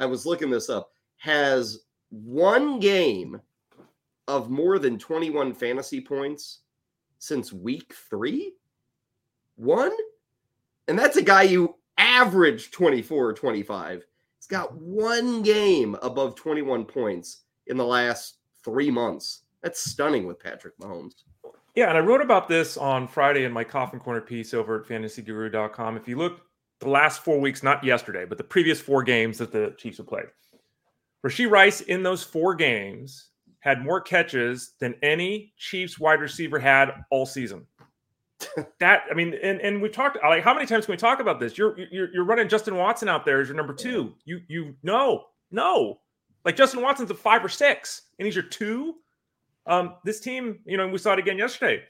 I 0.00 0.06
was 0.06 0.26
looking 0.26 0.50
this 0.50 0.68
up, 0.68 0.90
has 1.18 1.84
one 2.08 2.80
game 2.80 3.40
of 4.26 4.50
more 4.50 4.80
than 4.80 4.98
21 4.98 5.54
fantasy 5.54 6.00
points 6.00 6.62
since 7.20 7.52
week 7.52 7.94
three. 8.10 8.54
One? 9.54 9.92
And 10.88 10.98
that's 10.98 11.16
a 11.16 11.22
guy 11.22 11.42
you 11.42 11.76
average 11.96 12.72
24 12.72 13.24
or 13.24 13.32
25. 13.34 14.04
He's 14.38 14.46
got 14.48 14.74
one 14.74 15.42
game 15.42 15.96
above 16.02 16.34
21 16.34 16.86
points 16.86 17.42
in 17.68 17.76
the 17.76 17.86
last 17.86 18.38
three 18.64 18.90
months. 18.90 19.42
That's 19.62 19.78
stunning 19.78 20.26
with 20.26 20.40
Patrick 20.40 20.76
Mahomes. 20.78 21.22
Yeah, 21.76 21.88
and 21.88 21.96
I 21.96 22.00
wrote 22.00 22.20
about 22.20 22.48
this 22.48 22.76
on 22.76 23.06
Friday 23.06 23.44
in 23.44 23.52
my 23.52 23.62
Coffin 23.62 24.00
Corner 24.00 24.20
piece 24.20 24.52
over 24.52 24.80
at 24.80 24.88
fantasyguru.com. 24.88 25.96
If 25.96 26.08
you 26.08 26.18
look 26.18 26.49
the 26.80 26.88
last 26.88 27.22
four 27.22 27.38
weeks, 27.38 27.62
not 27.62 27.84
yesterday, 27.84 28.24
but 28.24 28.38
the 28.38 28.44
previous 28.44 28.80
four 28.80 29.02
games 29.02 29.38
that 29.38 29.52
the 29.52 29.74
Chiefs 29.78 29.98
have 29.98 30.06
played, 30.06 30.26
Rashee 31.24 31.50
Rice 31.50 31.82
in 31.82 32.02
those 32.02 32.22
four 32.22 32.54
games 32.54 33.28
had 33.60 33.84
more 33.84 34.00
catches 34.00 34.72
than 34.80 34.94
any 35.02 35.52
Chiefs 35.56 35.98
wide 35.98 36.20
receiver 36.20 36.58
had 36.58 36.90
all 37.10 37.26
season. 37.26 37.66
that 38.80 39.02
I 39.10 39.14
mean, 39.14 39.34
and 39.42 39.60
and 39.60 39.82
we've 39.82 39.92
talked 39.92 40.16
like 40.22 40.42
how 40.42 40.54
many 40.54 40.66
times 40.66 40.86
can 40.86 40.94
we 40.94 40.96
talk 40.96 41.20
about 41.20 41.38
this? 41.38 41.58
You're 41.58 41.78
you're 41.90 42.12
you're 42.12 42.24
running 42.24 42.48
Justin 42.48 42.76
Watson 42.76 43.08
out 43.08 43.26
there 43.26 43.40
as 43.40 43.48
your 43.48 43.56
number 43.56 43.74
two. 43.74 44.14
You 44.24 44.40
you 44.48 44.74
no 44.82 45.26
no, 45.50 46.00
like 46.44 46.56
Justin 46.56 46.80
Watson's 46.80 47.10
a 47.10 47.14
five 47.14 47.44
or 47.44 47.48
six, 47.48 48.02
and 48.18 48.26
he's 48.26 48.34
your 48.34 48.44
two. 48.44 48.96
Um, 49.66 49.96
this 50.04 50.20
team, 50.20 50.60
you 50.64 50.76
know, 50.76 50.88
we 50.88 50.98
saw 50.98 51.12
it 51.12 51.18
again 51.18 51.38
yesterday. 51.38 51.82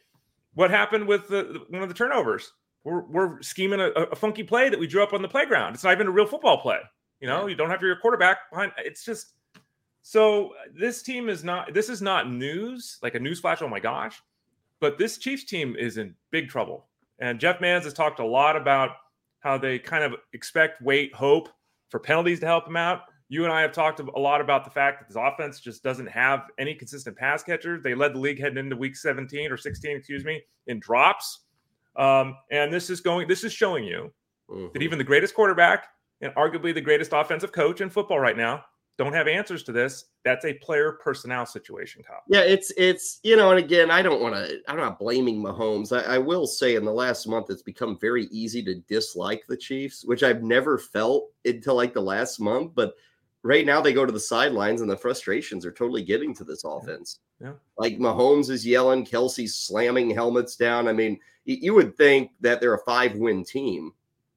What 0.55 0.71
happened 0.71 1.07
with 1.07 1.29
the, 1.29 1.63
one 1.69 1.83
of 1.83 1.89
the 1.89 1.95
turnovers? 1.95 2.53
We're, 2.85 3.03
we're 3.03 3.43
scheming 3.43 3.81
a, 3.81 3.89
a 3.89 4.17
funky 4.17 4.43
play 4.43 4.69
that 4.69 4.79
we 4.79 4.87
drew 4.87 5.03
up 5.03 5.13
on 5.13 5.23
the 5.23 5.29
playground. 5.29 5.75
It's 5.75 5.85
not 5.85 5.93
even 5.93 6.07
a 6.07 6.11
real 6.11 6.27
football 6.27 6.59
play. 6.61 6.79
You 7.21 7.29
know, 7.29 7.47
you 7.47 7.55
don't 7.55 7.69
have 7.69 7.83
your 7.83 7.97
quarterback 7.97 8.51
behind. 8.51 8.73
It's 8.79 9.05
just 9.05 9.35
so 10.03 10.53
this 10.75 11.03
team 11.03 11.29
is 11.29 11.45
not. 11.45 11.75
This 11.75 11.89
is 11.89 12.01
not 12.01 12.31
news, 12.31 12.99
like 13.03 13.15
a 13.15 13.21
news 13.21 13.41
flash. 13.41 13.61
Oh 13.61 13.69
my 13.69 13.81
gosh! 13.81 14.23
But 14.81 14.97
this 14.97 15.19
Chiefs 15.19 15.45
team 15.45 15.77
is 15.79 15.99
in 15.99 16.15
big 16.31 16.49
trouble. 16.49 16.87
And 17.19 17.39
Jeff 17.39 17.61
Mans 17.61 17.85
has 17.85 17.93
talked 17.93 18.19
a 18.19 18.27
lot 18.27 18.57
about 18.57 18.93
how 19.41 19.59
they 19.59 19.79
kind 19.79 20.03
of 20.05 20.15
expect, 20.33 20.81
wait, 20.81 21.15
hope 21.15 21.51
for 21.91 22.01
penalties 22.01 22.41
to 22.41 22.47
help 22.47 22.67
him 22.67 22.77
out. 22.77 23.03
You 23.29 23.45
and 23.45 23.53
I 23.53 23.61
have 23.61 23.73
talked 23.73 24.01
a 24.01 24.19
lot 24.19 24.41
about 24.41 24.65
the 24.65 24.71
fact 24.71 25.01
that 25.01 25.09
this 25.09 25.17
offense 25.17 25.61
just 25.61 25.85
doesn't 25.85 26.09
have 26.09 26.51
any 26.59 26.75
consistent 26.75 27.17
pass 27.17 27.43
catchers. 27.43 27.83
They 27.83 27.95
led 27.95 28.15
the 28.15 28.19
league 28.19 28.41
heading 28.41 28.59
into 28.59 28.77
week 28.77 28.97
17 28.97 29.53
or 29.53 29.57
16, 29.57 29.97
excuse 29.97 30.25
me, 30.25 30.43
in 30.67 30.81
drops. 30.81 31.41
Um, 31.97 32.37
and 32.51 32.73
this 32.73 32.91
is 32.91 33.01
going, 33.01 33.29
this 33.29 33.45
is 33.45 33.53
showing 33.53 33.85
you 33.85 34.13
mm-hmm. 34.51 34.67
that 34.73 34.83
even 34.83 34.99
the 34.99 35.05
greatest 35.05 35.35
quarterback 35.35 35.89
and 36.21 36.35
arguably 36.35 36.75
the 36.75 36.81
greatest 36.81 37.13
offensive 37.13 37.53
coach 37.53 37.81
in 37.81 37.91
football 37.91 38.21
right 38.21 38.37
now 38.37 38.65
don't 39.01 39.15
have 39.15 39.29
answers 39.29 39.63
to 39.63 39.73
this. 39.73 40.05
That's 40.27 40.45
a 40.45 40.53
player 40.53 40.93
personnel 41.03 41.47
situation, 41.47 42.03
Kyle. 42.03 42.23
Yeah, 42.29 42.41
it's 42.41 42.71
it's 42.77 43.19
you 43.23 43.35
know, 43.35 43.49
and 43.49 43.59
again, 43.59 43.91
I 43.91 44.03
don't 44.03 44.21
want 44.21 44.35
to. 44.35 44.61
I'm 44.69 44.77
not 44.77 44.99
blaming 44.99 45.43
Mahomes. 45.43 45.97
I, 45.97 46.17
I, 46.17 46.19
will 46.19 46.47
say, 46.47 46.75
in 46.75 46.85
the 46.85 46.93
last 46.93 47.27
month, 47.27 47.47
it's 47.49 47.63
become 47.63 47.99
very 47.99 48.27
easy 48.27 48.63
to 48.65 48.75
dislike 48.75 49.43
the 49.49 49.57
Chiefs, 49.57 50.05
which 50.05 50.23
I've 50.23 50.43
never 50.43 50.77
felt 50.77 51.31
until 51.47 51.77
like 51.77 51.95
the 51.95 52.03
last 52.03 52.41
month. 52.41 52.73
But 52.75 52.93
right 53.43 53.65
now, 53.65 53.81
they 53.81 53.95
go 53.95 54.05
to 54.05 54.13
the 54.13 54.21
sidelines, 54.21 54.83
and 54.83 54.91
the 54.91 54.99
frustrations 54.99 55.65
are 55.65 55.73
totally 55.73 56.03
getting 56.03 56.35
to 56.35 56.45
this 56.45 56.65
offense. 56.65 57.21
Yeah, 57.41 57.47
yeah. 57.47 57.53
like 57.79 57.97
Mahomes 57.97 58.51
is 58.51 58.67
yelling, 58.67 59.07
Kelce's 59.07 59.57
slamming 59.57 60.11
helmets 60.11 60.57
down. 60.57 60.89
I 60.89 60.93
mean, 60.93 61.19
you 61.45 61.75
would 61.75 61.97
think 61.97 62.33
that 62.41 62.61
they're 62.61 62.75
a 62.75 62.85
five 62.85 63.15
win 63.17 63.45
team 63.45 63.93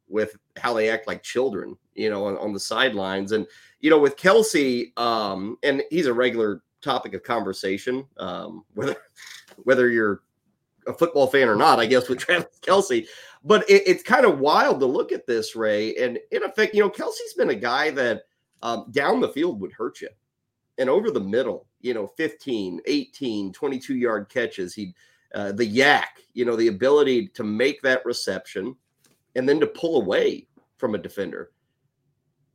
with 0.07 0.35
how 0.57 0.73
they 0.73 0.89
act 0.89 1.07
like 1.07 1.23
children, 1.23 1.75
you 1.95 2.09
know, 2.09 2.25
on, 2.25 2.37
on 2.37 2.53
the 2.53 2.59
sidelines. 2.59 3.31
And, 3.31 3.47
you 3.79 3.89
know, 3.89 3.97
with 3.99 4.15
Kelce, 4.15 4.97
um, 4.97 5.57
and 5.63 5.83
he's 5.89 6.05
a 6.05 6.13
regular 6.13 6.61
topic 6.81 7.13
of 7.13 7.23
conversation, 7.23 8.05
um, 8.17 8.63
whether 8.73 8.95
whether 9.63 9.89
you're 9.89 10.21
a 10.87 10.93
football 10.93 11.27
fan 11.27 11.47
or 11.47 11.55
not, 11.55 11.79
I 11.79 11.85
guess, 11.85 12.09
with 12.09 12.19
Travis 12.19 12.59
Kelce. 12.61 13.07
But 13.43 13.69
it, 13.69 13.83
it's 13.85 14.03
kind 14.03 14.25
of 14.25 14.39
wild 14.39 14.79
to 14.79 14.85
look 14.85 15.11
at 15.11 15.27
this, 15.27 15.55
Ray. 15.55 15.95
And 15.95 16.19
in 16.31 16.43
effect, 16.43 16.73
you 16.73 16.81
know, 16.81 16.89
Kelce's 16.89 17.33
been 17.37 17.49
a 17.49 17.55
guy 17.55 17.89
that 17.91 18.23
um, 18.61 18.87
down 18.91 19.19
the 19.19 19.29
field 19.29 19.59
would 19.61 19.73
hurt 19.73 20.01
you. 20.01 20.09
And 20.77 20.89
over 20.89 21.11
the 21.11 21.19
middle, 21.19 21.67
you 21.81 21.93
know, 21.93 22.07
15, 22.17 22.81
18, 22.85 23.53
22 23.53 23.95
yard 23.95 24.29
catches, 24.29 24.73
he 24.73 24.95
uh, 25.33 25.51
the 25.51 25.65
yak, 25.65 26.19
you 26.33 26.45
know, 26.45 26.55
the 26.55 26.67
ability 26.67 27.27
to 27.29 27.43
make 27.43 27.81
that 27.81 28.05
reception 28.05 28.75
and 29.35 29.47
then 29.47 29.59
to 29.59 29.67
pull 29.67 30.01
away 30.01 30.47
from 30.77 30.95
a 30.95 30.99
defender. 30.99 31.51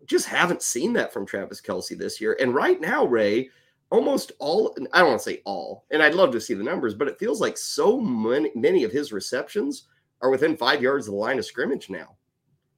Just 0.07 0.27
haven't 0.27 0.63
seen 0.63 0.93
that 0.95 1.13
from 1.13 1.27
Travis 1.27 1.61
Kelce 1.61 1.97
this 1.97 2.21
year. 2.21 2.37
And 2.41 2.55
right 2.55 2.81
now, 2.81 3.05
Ray, 3.05 3.51
almost 3.91 4.33
all, 4.39 4.75
I 4.93 5.01
don't 5.01 5.09
want 5.09 5.21
to 5.21 5.31
say 5.31 5.43
all, 5.45 5.85
and 5.91 6.03
I'd 6.03 6.15
love 6.15 6.33
to 6.33 6.41
see 6.41 6.55
the 6.55 6.63
numbers, 6.63 6.95
but 6.95 7.09
it 7.09 7.19
feels 7.19 7.41
like 7.41 7.57
so 7.57 8.01
many, 8.01 8.51
many 8.55 8.85
of 8.85 8.93
his 8.93 9.13
receptions 9.13 9.89
are 10.21 10.31
within 10.31 10.57
five 10.57 10.83
yards 10.83 11.07
of 11.07 11.15
the 11.15 11.19
line 11.21 11.39
of 11.39 11.45
scrimmage 11.45 11.91
now. 11.91 12.17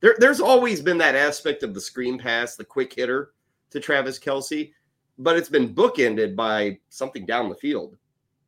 There, 0.01 0.17
there's 0.19 0.41
always 0.41 0.81
been 0.81 0.99
that 0.99 1.15
aspect 1.15 1.63
of 1.63 1.75
the 1.75 1.81
screen 1.81 2.19
pass, 2.19 2.57
the 2.57 2.65
quick 2.65 2.93
hitter 2.93 3.33
to 3.71 3.81
Travis 3.81 4.19
Kelce, 4.19 4.73
but 5.19 5.37
it's 5.37 5.49
been 5.49 5.75
bookended 5.75 6.35
by 6.35 6.79
something 6.89 7.27
down 7.27 7.49
the 7.49 7.55
field, 7.55 7.97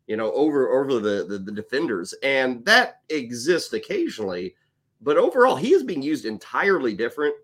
you 0.07 0.17
know, 0.17 0.33
over 0.33 0.69
over 0.81 1.01
the, 1.01 1.27
the, 1.27 1.38
the 1.38 1.53
defenders. 1.53 2.15
And 2.23 2.65
that 2.65 3.01
exists 3.09 3.73
occasionally 3.73 4.55
but 5.03 5.17
overall, 5.17 5.57
he 5.57 5.73
is 5.73 5.83
being 5.83 6.03
used 6.03 6.25
entirely 6.25 6.95
different 6.95 7.35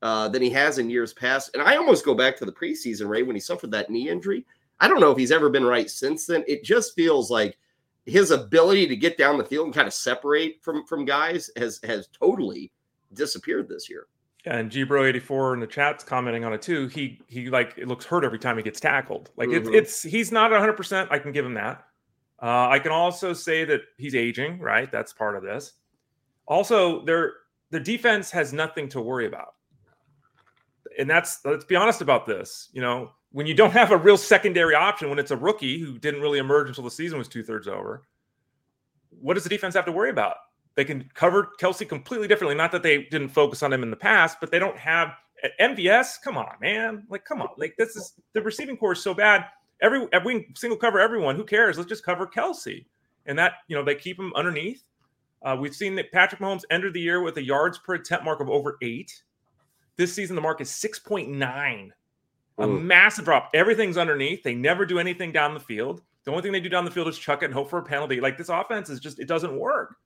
uh, 0.00 0.28
than 0.28 0.40
he 0.40 0.50
has 0.50 0.78
in 0.78 0.88
years 0.88 1.12
past. 1.12 1.50
And 1.52 1.62
I 1.62 1.76
almost 1.76 2.04
go 2.04 2.14
back 2.14 2.36
to 2.36 2.44
the 2.44 2.52
preseason, 2.52 3.08
Ray, 3.08 3.24
when 3.24 3.36
he 3.36 3.40
suffered 3.40 3.72
that 3.72 3.90
knee 3.90 4.08
injury. 4.08 4.46
I 4.80 4.88
don't 4.88 5.00
know 5.00 5.10
if 5.10 5.18
he's 5.18 5.32
ever 5.32 5.50
been 5.50 5.64
right 5.64 5.90
since 5.90 6.26
then. 6.26 6.44
It 6.46 6.64
just 6.64 6.94
feels 6.94 7.30
like 7.30 7.58
his 8.06 8.30
ability 8.30 8.86
to 8.88 8.96
get 8.96 9.18
down 9.18 9.38
the 9.38 9.44
field 9.44 9.66
and 9.66 9.74
kind 9.74 9.86
of 9.86 9.94
separate 9.94 10.56
from 10.62 10.84
from 10.86 11.04
guys 11.04 11.50
has 11.56 11.78
has 11.84 12.08
totally 12.08 12.72
disappeared 13.12 13.68
this 13.68 13.88
year. 13.88 14.06
And 14.44 14.72
Gbro84 14.72 15.54
in 15.54 15.60
the 15.60 15.68
chat's 15.68 16.02
commenting 16.02 16.44
on 16.44 16.52
it 16.52 16.62
too. 16.62 16.88
He 16.88 17.20
he 17.28 17.48
like 17.48 17.74
it 17.76 17.86
looks 17.86 18.04
hurt 18.04 18.24
every 18.24 18.40
time 18.40 18.56
he 18.56 18.62
gets 18.64 18.80
tackled. 18.80 19.30
Like 19.36 19.50
mm-hmm. 19.50 19.72
it's 19.72 20.02
it's 20.02 20.02
he's 20.02 20.32
not 20.32 20.50
100. 20.50 20.72
percent 20.72 21.12
I 21.12 21.18
can 21.20 21.30
give 21.30 21.46
him 21.46 21.54
that. 21.54 21.84
Uh, 22.42 22.68
I 22.68 22.80
can 22.80 22.90
also 22.90 23.32
say 23.32 23.64
that 23.64 23.82
he's 23.98 24.14
aging. 24.14 24.58
Right, 24.58 24.90
that's 24.90 25.12
part 25.12 25.36
of 25.36 25.42
this. 25.42 25.74
Also, 26.46 27.04
their 27.04 27.34
the 27.70 27.80
defense 27.80 28.30
has 28.32 28.52
nothing 28.52 28.88
to 28.90 29.00
worry 29.00 29.26
about. 29.26 29.54
And 30.98 31.08
that's 31.08 31.40
let's 31.44 31.64
be 31.64 31.76
honest 31.76 32.00
about 32.00 32.26
this. 32.26 32.68
You 32.72 32.82
know, 32.82 33.12
when 33.30 33.46
you 33.46 33.54
don't 33.54 33.70
have 33.72 33.92
a 33.92 33.96
real 33.96 34.16
secondary 34.16 34.74
option, 34.74 35.08
when 35.08 35.18
it's 35.18 35.30
a 35.30 35.36
rookie 35.36 35.78
who 35.78 35.98
didn't 35.98 36.20
really 36.20 36.38
emerge 36.38 36.68
until 36.68 36.84
the 36.84 36.90
season 36.90 37.18
was 37.18 37.28
two 37.28 37.44
thirds 37.44 37.68
over, 37.68 38.02
what 39.10 39.34
does 39.34 39.44
the 39.44 39.48
defense 39.48 39.74
have 39.74 39.86
to 39.86 39.92
worry 39.92 40.10
about? 40.10 40.36
They 40.74 40.84
can 40.84 41.08
cover 41.14 41.50
Kelce 41.60 41.88
completely 41.88 42.28
differently. 42.28 42.54
Not 42.54 42.72
that 42.72 42.82
they 42.82 43.04
didn't 43.04 43.28
focus 43.28 43.62
on 43.62 43.72
him 43.72 43.82
in 43.82 43.90
the 43.90 43.96
past, 43.96 44.38
but 44.40 44.50
they 44.50 44.58
don't 44.58 44.76
have 44.76 45.14
MVS. 45.60 46.20
Come 46.22 46.36
on, 46.36 46.54
man! 46.60 47.04
Like, 47.08 47.24
come 47.24 47.40
on! 47.40 47.48
Like, 47.56 47.74
this 47.78 47.94
is 47.94 48.14
the 48.32 48.42
receiving 48.42 48.76
corps 48.76 48.92
is 48.92 49.02
so 49.02 49.14
bad. 49.14 49.46
Every 49.82 50.06
every 50.12 50.52
single 50.56 50.78
cover 50.78 50.98
everyone. 50.98 51.36
Who 51.36 51.44
cares? 51.44 51.76
Let's 51.76 51.88
just 51.88 52.04
cover 52.04 52.26
Kelce. 52.26 52.86
and 53.26 53.38
that 53.38 53.54
you 53.68 53.76
know 53.76 53.84
they 53.84 53.94
keep 53.94 54.18
him 54.18 54.32
underneath. 54.34 54.82
Uh, 55.42 55.56
we've 55.58 55.74
seen 55.74 55.94
that 55.96 56.12
Patrick 56.12 56.40
Mahomes 56.40 56.62
entered 56.70 56.94
the 56.94 57.00
year 57.00 57.20
with 57.20 57.36
a 57.36 57.42
yards 57.42 57.78
per 57.78 57.94
attempt 57.94 58.24
mark 58.24 58.40
of 58.40 58.48
over 58.48 58.78
eight. 58.80 59.22
This 59.96 60.14
season, 60.14 60.36
the 60.36 60.42
mark 60.42 60.60
is 60.60 60.70
6.9, 60.70 61.90
a 62.58 62.66
massive 62.66 63.24
drop. 63.24 63.50
Everything's 63.52 63.98
underneath. 63.98 64.42
They 64.42 64.54
never 64.54 64.86
do 64.86 64.98
anything 64.98 65.32
down 65.32 65.52
the 65.52 65.60
field. 65.60 66.00
The 66.24 66.30
only 66.30 66.42
thing 66.42 66.52
they 66.52 66.60
do 66.60 66.68
down 66.68 66.84
the 66.84 66.90
field 66.90 67.08
is 67.08 67.18
chuck 67.18 67.42
it 67.42 67.46
and 67.46 67.54
hope 67.54 67.68
for 67.68 67.78
a 67.78 67.82
penalty. 67.82 68.20
Like 68.20 68.38
this 68.38 68.48
offense 68.48 68.88
is 68.88 69.00
just, 69.00 69.18
it 69.18 69.28
doesn't 69.28 69.58
work. 69.58 69.96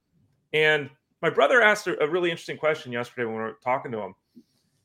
And 0.52 0.90
my 1.22 1.30
brother 1.30 1.62
asked 1.62 1.86
a 1.86 2.08
really 2.08 2.30
interesting 2.30 2.56
question 2.56 2.90
yesterday 2.90 3.26
when 3.26 3.36
we 3.36 3.42
were 3.42 3.58
talking 3.62 3.92
to 3.92 4.00
him. 4.00 4.14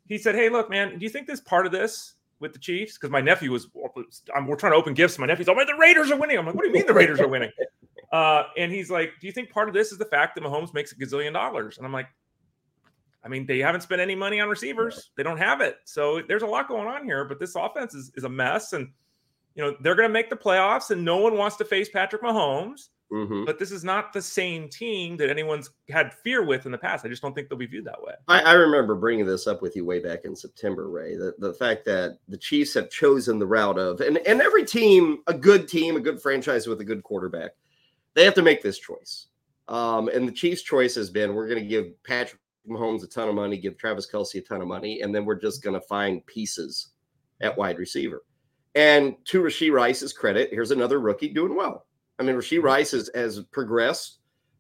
He 0.08 0.18
said, 0.18 0.36
Hey, 0.36 0.50
look, 0.50 0.70
man, 0.70 1.00
do 1.00 1.04
you 1.04 1.10
think 1.10 1.28
this 1.28 1.40
part 1.40 1.66
of 1.66 1.72
this 1.72 2.16
with 2.42 2.52
the 2.54 2.60
Chiefs 2.60 2.98
because 2.98 3.12
my 3.12 3.22
nephew 3.22 3.52
was. 3.52 3.70
I'm, 4.36 4.48
we're 4.48 4.58
trying 4.58 4.74
to 4.74 4.78
open 4.78 4.94
gifts. 4.94 5.18
My 5.18 5.28
nephew's 5.28 5.48
like, 5.48 5.68
"The 5.68 5.76
Raiders 5.76 6.12
are 6.12 6.18
winning." 6.18 6.38
I'm 6.38 6.46
like, 6.46 6.56
"What 6.56 6.64
do 6.64 6.68
you 6.68 6.74
mean 6.74 6.88
the 6.88 6.94
Raiders 6.94 7.20
are 7.22 7.28
winning?" 7.28 7.52
Uh, 8.12 8.44
and 8.58 8.74
he's 8.74 8.92
like, 8.92 9.14
"Do 9.22 9.28
you 9.28 9.32
think 9.32 9.50
part 9.50 9.70
of 9.70 9.74
this 9.74 9.94
is 9.94 9.98
the 9.98 10.04
fact 10.04 10.36
that 10.36 10.44
Mahomes 10.44 10.74
makes 10.74 10.92
a 10.92 10.96
gazillion 10.96 11.32
dollars?" 11.32 11.78
And 11.78 11.88
I'm 11.88 11.94
like, 11.94 12.08
"I 13.24 13.30
mean, 13.30 13.46
they 13.46 13.60
haven't 13.60 13.82
spent 13.82 14.02
any 14.02 14.16
money 14.16 14.42
on 14.42 14.50
receivers. 14.50 15.12
They 15.16 15.24
don't 15.24 15.38
have 15.38 15.62
it. 15.62 15.78
So 15.86 16.22
there's 16.28 16.42
a 16.42 16.46
lot 16.46 16.68
going 16.68 16.90
on 16.90 17.06
here. 17.06 17.24
But 17.24 17.40
this 17.40 17.56
offense 17.56 17.96
is 17.96 18.12
is 18.16 18.26
a 18.26 18.30
mess, 18.30 18.74
and 18.74 18.90
you 19.56 19.64
know 19.64 19.78
they're 19.80 19.96
going 19.96 20.10
to 20.10 20.12
make 20.12 20.30
the 20.30 20.36
playoffs, 20.36 20.92
and 20.92 21.06
no 21.06 21.20
one 21.20 21.38
wants 21.38 21.56
to 21.58 21.64
face 21.64 21.88
Patrick 21.88 22.22
Mahomes." 22.22 22.90
Mm-hmm. 23.12 23.44
But 23.44 23.60
this 23.60 23.72
is 23.72 23.84
not 23.84 24.14
the 24.14 24.22
same 24.22 24.70
team 24.70 25.18
that 25.18 25.30
anyone's 25.30 25.70
had 25.90 26.14
fear 26.14 26.46
with 26.46 26.66
in 26.66 26.72
the 26.72 26.78
past. 26.78 27.06
I 27.06 27.10
just 27.10 27.22
don't 27.22 27.36
think 27.36 27.50
they'll 27.50 27.58
be 27.58 27.66
viewed 27.66 27.84
that 27.86 28.02
way. 28.02 28.14
I, 28.30 28.42
I, 28.42 28.54
remember 28.54 28.96
bringing 28.96 29.26
this 29.26 29.48
up 29.48 29.62
with 29.62 29.76
you 29.76 29.84
way 29.84 30.00
back 30.00 30.24
in 30.24 30.34
September, 30.34 30.90
Ray. 30.90 31.18
The, 31.18 31.36
the 31.40 31.54
fact 31.54 31.84
that 31.86 32.20
the 32.30 32.38
Chiefs 32.38 32.74
have 32.76 32.90
chosen 32.90 33.38
the 33.38 33.46
route 33.46 33.78
of, 33.78 34.00
and, 34.00 34.18
and 34.20 34.42
every 34.42 34.64
team, 34.64 35.24
a 35.28 35.34
good 35.34 35.68
team, 35.68 35.98
a 35.98 36.00
good 36.00 36.22
franchise 36.22 36.68
with 36.68 36.80
a 36.80 36.86
good 36.86 37.04
quarterback, 37.04 37.52
they 38.14 38.24
have 38.24 38.34
to 38.36 38.42
make 38.42 38.64
this 38.64 38.80
choice. 38.80 39.28
Um, 39.68 40.08
and 40.08 40.26
the 40.26 40.32
Chiefs' 40.32 40.62
choice 40.62 40.96
has 40.96 41.10
been 41.10 41.36
we're 41.36 41.50
going 41.50 41.62
to 41.62 41.68
give 41.68 42.02
Patrick 42.04 42.40
Mahomes 42.68 43.04
a 43.04 43.08
ton 43.08 43.28
of 43.28 43.36
money, 43.36 43.58
give 43.58 43.78
Travis 43.78 44.10
Kelce 44.10 44.36
a 44.36 44.42
ton 44.42 44.62
of 44.62 44.68
money, 44.68 45.02
and 45.02 45.14
then 45.14 45.26
we're 45.26 45.40
just 45.40 45.62
going 45.62 45.80
to 45.80 45.86
find 45.88 46.26
pieces 46.28 46.90
at 47.42 47.58
wide 47.58 47.78
receiver. 47.78 48.24
And 48.76 49.16
to 49.26 49.42
Rashee 49.42 49.72
Rice's 49.72 50.14
credit, 50.14 50.50
here's 50.52 50.72
another 50.72 51.02
rookie 51.02 51.34
doing 51.34 51.56
well. 51.56 51.88
I 52.22 52.24
mean, 52.24 52.36
Rashee 52.36 52.62
Rice 52.62 52.92
has, 52.92 53.10
has 53.16 53.40
progressed 53.52 54.20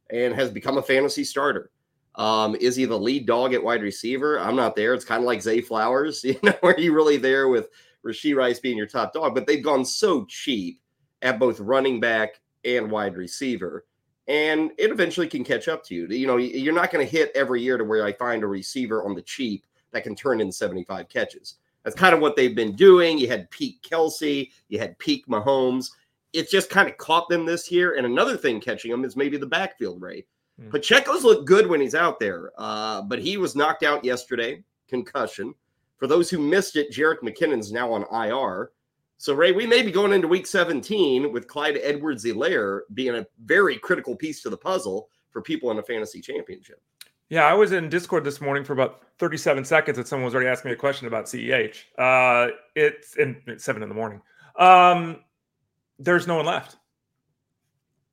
and 0.10 0.34
has 0.34 0.50
become 0.50 0.80
a 0.80 0.82
fantasy 0.82 1.24
starter. 1.24 1.70
Um, 2.16 2.56
is 2.56 2.76
he 2.76 2.86
the 2.86 2.98
lead 2.98 3.28
dog 3.28 3.54
at 3.54 3.64
wide 3.64 3.84
receiver? 3.84 4.40
I'm 4.40 4.56
not 4.56 4.76
there. 4.76 4.96
It's 4.96 5.06
kind 5.06 5.22
of 5.22 5.28
like 5.28 5.44
Zay 5.44 5.62
Flowers, 5.62 6.24
you 6.24 6.40
know, 6.42 6.56
are 6.64 6.80
you 6.80 6.94
really 6.94 7.18
there 7.18 7.50
with 7.50 7.70
Rashee 8.04 8.36
Rice 8.36 8.60
being 8.60 8.78
your 8.78 8.88
top 8.88 9.14
dog? 9.14 9.36
But 9.36 9.46
they've 9.46 9.64
gone 9.64 9.86
so 9.86 10.26
cheap 10.26 10.82
at 11.22 11.38
both 11.38 11.60
running 11.60 12.00
back 12.00 12.42
and 12.66 12.90
wide 12.90 13.16
receiver. 13.16 13.86
And 14.28 14.72
it 14.80 14.92
eventually 14.92 15.28
can 15.28 15.44
catch 15.44 15.68
up 15.68 15.84
to 15.86 15.96
you. 15.96 16.08
You 16.08 16.26
know, 16.26 16.38
you're 16.38 16.74
not 16.74 16.92
going 16.92 17.06
to 17.06 17.12
hit 17.12 17.32
every 17.36 17.62
year 17.62 17.78
to 17.78 17.84
where 17.84 18.06
I 18.06 18.14
find 18.14 18.44
a 18.44 18.48
receiver 18.48 19.06
on 19.06 19.14
the 19.14 19.22
cheap 19.22 19.68
that 19.92 20.04
can 20.04 20.16
turn 20.16 20.42
in 20.42 20.52
75 20.52 21.10
catches. 21.10 21.56
That's 21.84 21.96
kind 21.96 22.14
of 22.14 22.22
what 22.22 22.36
they've 22.36 22.56
been 22.56 22.76
doing. 22.76 23.18
You 23.18 23.28
had 23.28 23.50
peak 23.52 23.82
Kelce, 23.82 24.50
you 24.68 24.80
had 24.80 24.98
peak 25.00 25.28
Mahomes 25.28 25.90
it's 26.34 26.52
just 26.52 26.70
kind 26.70 26.90
of 26.90 26.98
caught 26.98 27.30
them 27.30 27.46
this 27.46 27.72
year. 27.72 27.96
And 27.96 28.06
another 28.06 28.38
thing 28.38 28.60
catching 28.60 28.92
them 28.92 29.06
is 29.06 29.16
maybe 29.16 29.38
the 29.38 29.46
backfield, 29.46 30.02
Ray. 30.02 30.26
Mm. 30.60 30.72
Pacheco's 30.72 31.24
looked 31.24 31.48
good 31.48 31.68
when 31.68 31.82
he's 31.82 31.96
out 31.96 32.20
there, 32.20 32.52
uh, 32.58 33.02
but 33.02 33.20
he 33.20 33.38
was 33.38 33.56
knocked 33.56 33.84
out 33.84 34.04
yesterday, 34.04 34.64
concussion. 34.88 35.54
For 35.98 36.08
those 36.08 36.30
who 36.30 36.40
missed 36.40 36.76
it, 36.76 36.92
Jerick 36.92 37.20
McKinnon's 37.22 37.72
now 37.72 37.92
on 37.92 38.06
IR. 38.12 38.72
So, 39.18 39.36
Ray, 39.36 39.52
we 39.52 39.68
may 39.68 39.84
be 39.84 39.92
going 39.92 40.14
into 40.14 40.28
week 40.28 40.48
17 40.48 41.32
with 41.32 41.48
Clyde 41.48 41.78
Edwards 41.84 42.26
Helaire 42.26 42.82
being 42.96 43.16
a 43.16 43.28
very 43.46 43.78
critical 43.78 44.16
piece 44.16 44.42
to 44.42 44.50
the 44.50 44.58
puzzle 44.58 45.10
for 45.30 45.42
people 45.42 45.70
in 45.70 45.78
a 45.78 45.84
fantasy 45.84 46.22
championship. 46.22 46.82
Yeah, 47.30 47.46
I 47.46 47.54
was 47.54 47.72
in 47.72 47.88
Discord 47.88 48.24
this 48.24 48.42
morning 48.42 48.64
for 48.64 48.74
about 48.74 49.04
37 49.20 49.64
seconds 49.64 49.98
and 49.98 50.08
someone 50.08 50.26
was 50.26 50.34
already 50.34 50.50
asking 50.50 50.70
me 50.70 50.74
a 50.74 50.78
question 50.78 51.08
about 51.08 51.26
CEH. 51.26 51.78
Uh, 51.98 52.52
it's 52.76 53.16
in 53.16 53.42
it's 53.48 53.64
seven 53.64 53.84
in 53.84 53.90
the 53.90 53.96
morning. 53.96 54.22
Um, 54.58 55.22
there's 56.04 56.28
no 56.28 56.36
one 56.36 56.46
left. 56.46 56.78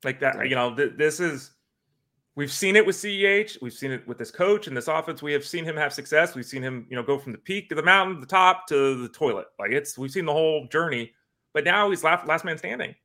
Like 0.03 0.19
that, 0.21 0.47
you 0.47 0.55
know, 0.55 0.73
th- 0.73 0.93
this 0.95 1.19
is 1.19 1.51
we've 2.35 2.51
seen 2.51 2.75
it 2.75 2.85
with 2.85 2.95
CEH, 2.95 3.61
we've 3.61 3.73
seen 3.73 3.91
it 3.91 4.07
with 4.07 4.17
this 4.17 4.31
coach 4.31 4.67
and 4.67 4.77
this 4.77 4.87
offense. 4.87 5.21
We 5.21 5.33
have 5.33 5.45
seen 5.45 5.65
him 5.65 5.75
have 5.75 5.91
success. 5.91 6.35
We've 6.35 6.45
seen 6.45 6.63
him, 6.63 6.87
you 6.89 6.95
know, 6.95 7.03
go 7.03 7.17
from 7.19 7.33
the 7.33 7.37
peak 7.37 7.69
of 7.71 7.75
the 7.75 7.83
mountain, 7.83 8.19
the 8.21 8.25
top 8.25 8.67
to 8.67 9.01
the 9.01 9.09
toilet. 9.09 9.47
Like 9.59 9.71
it's 9.71 9.97
we've 9.97 10.11
seen 10.11 10.25
the 10.25 10.33
whole 10.33 10.67
journey, 10.67 11.11
but 11.53 11.65
now 11.65 11.89
he's 11.89 12.03
last 12.03 12.25
last 12.27 12.45
man 12.45 12.57
standing. 12.57 12.95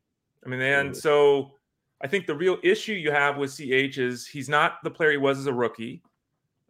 I 0.44 0.48
mean, 0.48 0.60
and 0.60 0.96
so 0.96 1.52
I 2.00 2.06
think 2.06 2.26
the 2.26 2.34
real 2.34 2.58
issue 2.62 2.92
you 2.92 3.10
have 3.10 3.38
with 3.38 3.56
CH 3.56 3.98
is 3.98 4.26
he's 4.26 4.48
not 4.48 4.74
the 4.84 4.90
player 4.90 5.12
he 5.12 5.16
was 5.16 5.38
as 5.38 5.46
a 5.46 5.52
rookie. 5.52 6.02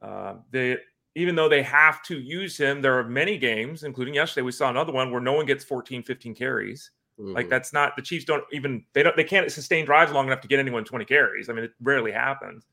Uh, 0.00 0.37
they 0.50 0.79
even 1.16 1.35
though 1.35 1.48
they 1.48 1.62
have 1.62 2.03
to 2.05 2.18
use 2.18 2.57
him, 2.57 2.81
there 2.81 2.98
are 2.98 3.05
many 3.05 3.37
games, 3.37 3.85
including 3.85 4.14
yesterday, 4.14 4.42
we 4.42 4.53
saw 4.53 4.70
another 4.70 4.92
one 4.92 5.11
where 5.11 5.20
no 5.20 5.33
one 5.33 5.46
gets 5.46 5.64
14, 5.64 6.03
15 6.03 6.35
carries. 6.35 6.90
Mm-hmm. 7.18 7.33
Like 7.33 7.48
that's 7.48 7.72
not 7.72 7.94
the 7.96 8.03
Chiefs 8.03 8.24
don't 8.24 8.44
even 8.53 8.85
they 8.92 9.03
don't 9.03 9.16
they 9.16 9.24
can't 9.24 9.50
sustain 9.50 9.85
drives 9.85 10.12
long 10.12 10.27
enough 10.27 10.40
to 10.40 10.48
get 10.48 10.59
anyone 10.59 10.85
20 10.85 11.05
carries. 11.05 11.48
I 11.48 11.53
mean, 11.53 11.64
it 11.64 11.72
rarely 11.81 12.12
happens. 12.12 12.64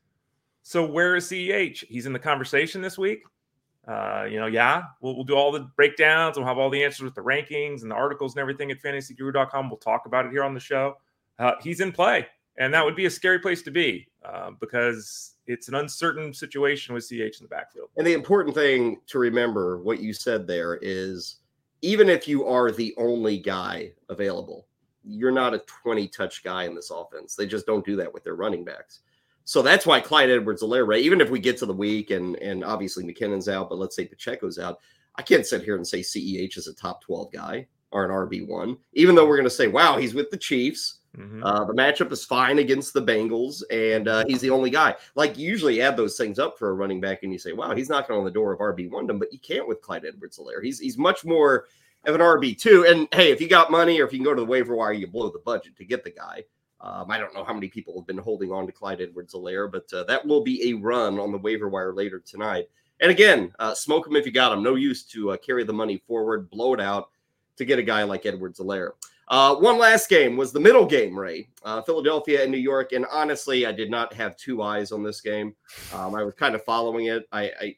So 0.62 0.84
where 0.84 1.16
is 1.16 1.26
CEH? 1.26 1.84
He's 1.88 2.06
in 2.06 2.12
the 2.12 2.18
conversation 2.18 2.80
this 2.80 2.98
week. 2.98 3.22
Uh, 3.86 4.26
you 4.30 4.38
know, 4.38 4.46
yeah, 4.46 4.84
we'll, 5.00 5.16
we'll 5.16 5.24
do 5.24 5.34
all 5.34 5.50
the 5.50 5.68
breakdowns. 5.76 6.36
We'll 6.36 6.46
have 6.46 6.58
all 6.58 6.70
the 6.70 6.82
answers 6.84 7.02
with 7.02 7.14
the 7.14 7.20
rankings 7.20 7.82
and 7.82 7.90
the 7.90 7.96
articles 7.96 8.34
and 8.34 8.40
everything 8.40 8.70
at 8.70 8.80
fantasyguru.com. 8.80 9.68
We'll 9.68 9.78
talk 9.78 10.06
about 10.06 10.26
it 10.26 10.30
here 10.30 10.44
on 10.44 10.54
the 10.54 10.60
show. 10.60 10.96
Uh, 11.38 11.54
he's 11.60 11.80
in 11.80 11.90
play, 11.90 12.26
and 12.58 12.72
that 12.74 12.84
would 12.84 12.94
be 12.94 13.06
a 13.06 13.10
scary 13.10 13.40
place 13.40 13.62
to 13.62 13.72
be 13.72 14.06
uh, 14.24 14.52
because 14.60 15.34
it's 15.46 15.68
an 15.68 15.74
uncertain 15.74 16.32
situation 16.32 16.94
with 16.94 17.04
CH 17.08 17.10
in 17.12 17.42
the 17.42 17.48
backfield. 17.48 17.88
And 17.96 18.06
the 18.06 18.12
important 18.12 18.54
thing 18.54 19.00
to 19.08 19.18
remember, 19.18 19.78
what 19.78 20.00
you 20.00 20.12
said 20.12 20.46
there, 20.46 20.78
is 20.80 21.38
even 21.82 22.08
if 22.08 22.26
you 22.26 22.46
are 22.46 22.70
the 22.70 22.94
only 22.96 23.38
guy 23.38 23.92
available, 24.08 24.66
you're 25.04 25.32
not 25.32 25.54
a 25.54 25.58
20 25.58 26.08
touch 26.08 26.42
guy 26.44 26.64
in 26.64 26.74
this 26.74 26.90
offense. 26.90 27.34
They 27.34 27.46
just 27.46 27.66
don't 27.66 27.84
do 27.84 27.96
that 27.96 28.12
with 28.12 28.24
their 28.24 28.36
running 28.36 28.64
backs. 28.64 29.00
So 29.44 29.60
that's 29.60 29.84
why 29.84 30.00
Clyde 30.00 30.30
Edwards 30.30 30.62
Helaire, 30.62 30.98
even 30.98 31.20
if 31.20 31.28
we 31.28 31.40
get 31.40 31.58
to 31.58 31.66
the 31.66 31.72
week 31.72 32.10
and 32.10 32.36
and 32.36 32.64
obviously 32.64 33.04
McKinnon's 33.04 33.48
out, 33.48 33.68
but 33.68 33.78
let's 33.78 33.96
say 33.96 34.06
Pacheco's 34.06 34.58
out, 34.58 34.78
I 35.16 35.22
can't 35.22 35.46
sit 35.46 35.62
here 35.62 35.76
and 35.76 35.86
say 35.86 36.00
CEH 36.00 36.56
is 36.56 36.68
a 36.68 36.74
top 36.74 37.02
12 37.02 37.32
guy 37.32 37.66
or 37.90 38.04
an 38.04 38.10
RB1, 38.10 38.78
even 38.94 39.14
though 39.14 39.26
we're 39.26 39.36
going 39.36 39.44
to 39.44 39.50
say, 39.50 39.66
wow, 39.66 39.98
he's 39.98 40.14
with 40.14 40.30
the 40.30 40.36
Chiefs. 40.36 41.00
Mm-hmm. 41.16 41.44
Uh, 41.44 41.64
the 41.64 41.74
matchup 41.74 42.10
is 42.10 42.24
fine 42.24 42.58
against 42.58 42.94
the 42.94 43.02
Bengals, 43.02 43.62
and 43.70 44.08
uh, 44.08 44.24
he's 44.26 44.40
the 44.40 44.50
only 44.50 44.70
guy. 44.70 44.94
Like 45.14 45.36
you 45.36 45.48
usually 45.48 45.82
add 45.82 45.96
those 45.96 46.16
things 46.16 46.38
up 46.38 46.58
for 46.58 46.70
a 46.70 46.74
running 46.74 47.00
back, 47.00 47.22
and 47.22 47.32
you 47.32 47.38
say, 47.38 47.52
"Wow, 47.52 47.74
he's 47.74 47.90
knocking 47.90 48.16
on 48.16 48.24
the 48.24 48.30
door 48.30 48.52
of 48.52 48.60
RB 48.60 48.90
one." 48.90 49.06
But 49.06 49.32
you 49.32 49.38
can't 49.38 49.68
with 49.68 49.82
Clyde 49.82 50.06
Edwards-Helaire. 50.06 50.62
He's 50.62 50.78
he's 50.78 50.96
much 50.96 51.24
more 51.24 51.66
of 52.06 52.14
an 52.14 52.20
RB 52.22 52.58
two. 52.58 52.86
And 52.88 53.08
hey, 53.12 53.30
if 53.30 53.42
you 53.42 53.48
got 53.48 53.70
money, 53.70 54.00
or 54.00 54.06
if 54.06 54.12
you 54.12 54.18
can 54.20 54.24
go 54.24 54.34
to 54.34 54.40
the 54.40 54.46
waiver 54.46 54.74
wire, 54.74 54.94
you 54.94 55.06
blow 55.06 55.28
the 55.30 55.38
budget 55.40 55.76
to 55.76 55.84
get 55.84 56.02
the 56.02 56.10
guy. 56.10 56.44
Um, 56.80 57.10
I 57.10 57.18
don't 57.18 57.34
know 57.34 57.44
how 57.44 57.54
many 57.54 57.68
people 57.68 57.94
have 57.96 58.06
been 58.06 58.18
holding 58.18 58.50
on 58.50 58.66
to 58.66 58.72
Clyde 58.72 59.00
Edwards-Helaire, 59.00 59.70
but 59.70 59.92
uh, 59.92 60.02
that 60.04 60.26
will 60.26 60.42
be 60.42 60.70
a 60.70 60.74
run 60.74 61.20
on 61.20 61.30
the 61.30 61.38
waiver 61.38 61.68
wire 61.68 61.92
later 61.92 62.18
tonight. 62.18 62.68
And 63.00 63.10
again, 63.10 63.52
uh, 63.60 63.74
smoke 63.74 64.06
him 64.06 64.16
if 64.16 64.26
you 64.26 64.32
got 64.32 64.52
him. 64.52 64.64
No 64.64 64.74
use 64.74 65.04
to 65.04 65.30
uh, 65.30 65.36
carry 65.36 65.62
the 65.62 65.72
money 65.72 66.02
forward, 66.08 66.50
blow 66.50 66.74
it 66.74 66.80
out 66.80 67.10
to 67.56 67.64
get 67.64 67.78
a 67.78 67.84
guy 67.84 68.02
like 68.02 68.26
Edwards-Helaire. 68.26 68.92
Uh, 69.32 69.54
one 69.56 69.78
last 69.78 70.10
game 70.10 70.36
was 70.36 70.52
the 70.52 70.60
middle 70.60 70.84
game, 70.84 71.18
Ray. 71.18 71.48
Uh, 71.64 71.80
Philadelphia 71.80 72.42
and 72.42 72.52
New 72.52 72.58
York. 72.58 72.92
And 72.92 73.06
honestly, 73.10 73.64
I 73.64 73.72
did 73.72 73.90
not 73.90 74.12
have 74.12 74.36
two 74.36 74.62
eyes 74.62 74.92
on 74.92 75.02
this 75.02 75.22
game. 75.22 75.54
Um, 75.94 76.14
I 76.14 76.22
was 76.22 76.34
kind 76.34 76.54
of 76.54 76.62
following 76.64 77.06
it. 77.06 77.26
I, 77.32 77.50
I 77.60 77.76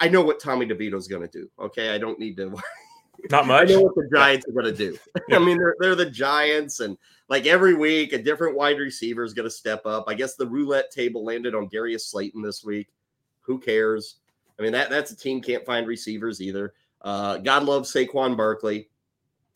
I 0.00 0.08
know 0.08 0.22
what 0.22 0.40
Tommy 0.40 0.66
DeVito 0.66 0.96
is 0.96 1.06
going 1.06 1.22
to 1.22 1.28
do. 1.28 1.48
Okay, 1.60 1.90
I 1.94 1.98
don't 1.98 2.18
need 2.18 2.36
to. 2.38 2.52
Not 3.30 3.46
much. 3.46 3.70
I 3.70 3.72
know 3.74 3.82
what 3.82 3.94
the 3.94 4.10
Giants 4.12 4.44
are 4.48 4.50
going 4.52 4.64
to 4.64 4.72
do. 4.72 4.98
I 5.30 5.38
mean, 5.38 5.56
they're 5.56 5.76
they're 5.78 5.94
the 5.94 6.10
Giants, 6.10 6.80
and 6.80 6.98
like 7.28 7.46
every 7.46 7.74
week, 7.74 8.12
a 8.12 8.20
different 8.20 8.56
wide 8.56 8.78
receiver 8.78 9.22
is 9.22 9.34
going 9.34 9.46
to 9.46 9.54
step 9.54 9.86
up. 9.86 10.06
I 10.08 10.14
guess 10.14 10.34
the 10.34 10.48
roulette 10.48 10.90
table 10.90 11.24
landed 11.24 11.54
on 11.54 11.68
Darius 11.68 12.08
Slayton 12.08 12.42
this 12.42 12.64
week. 12.64 12.88
Who 13.42 13.60
cares? 13.60 14.16
I 14.58 14.62
mean, 14.62 14.72
that 14.72 14.90
that's 14.90 15.12
a 15.12 15.16
team 15.16 15.40
can't 15.40 15.64
find 15.64 15.86
receivers 15.86 16.40
either. 16.40 16.74
Uh, 17.02 17.38
God 17.38 17.62
loves 17.62 17.92
Saquon 17.92 18.36
Barkley 18.36 18.88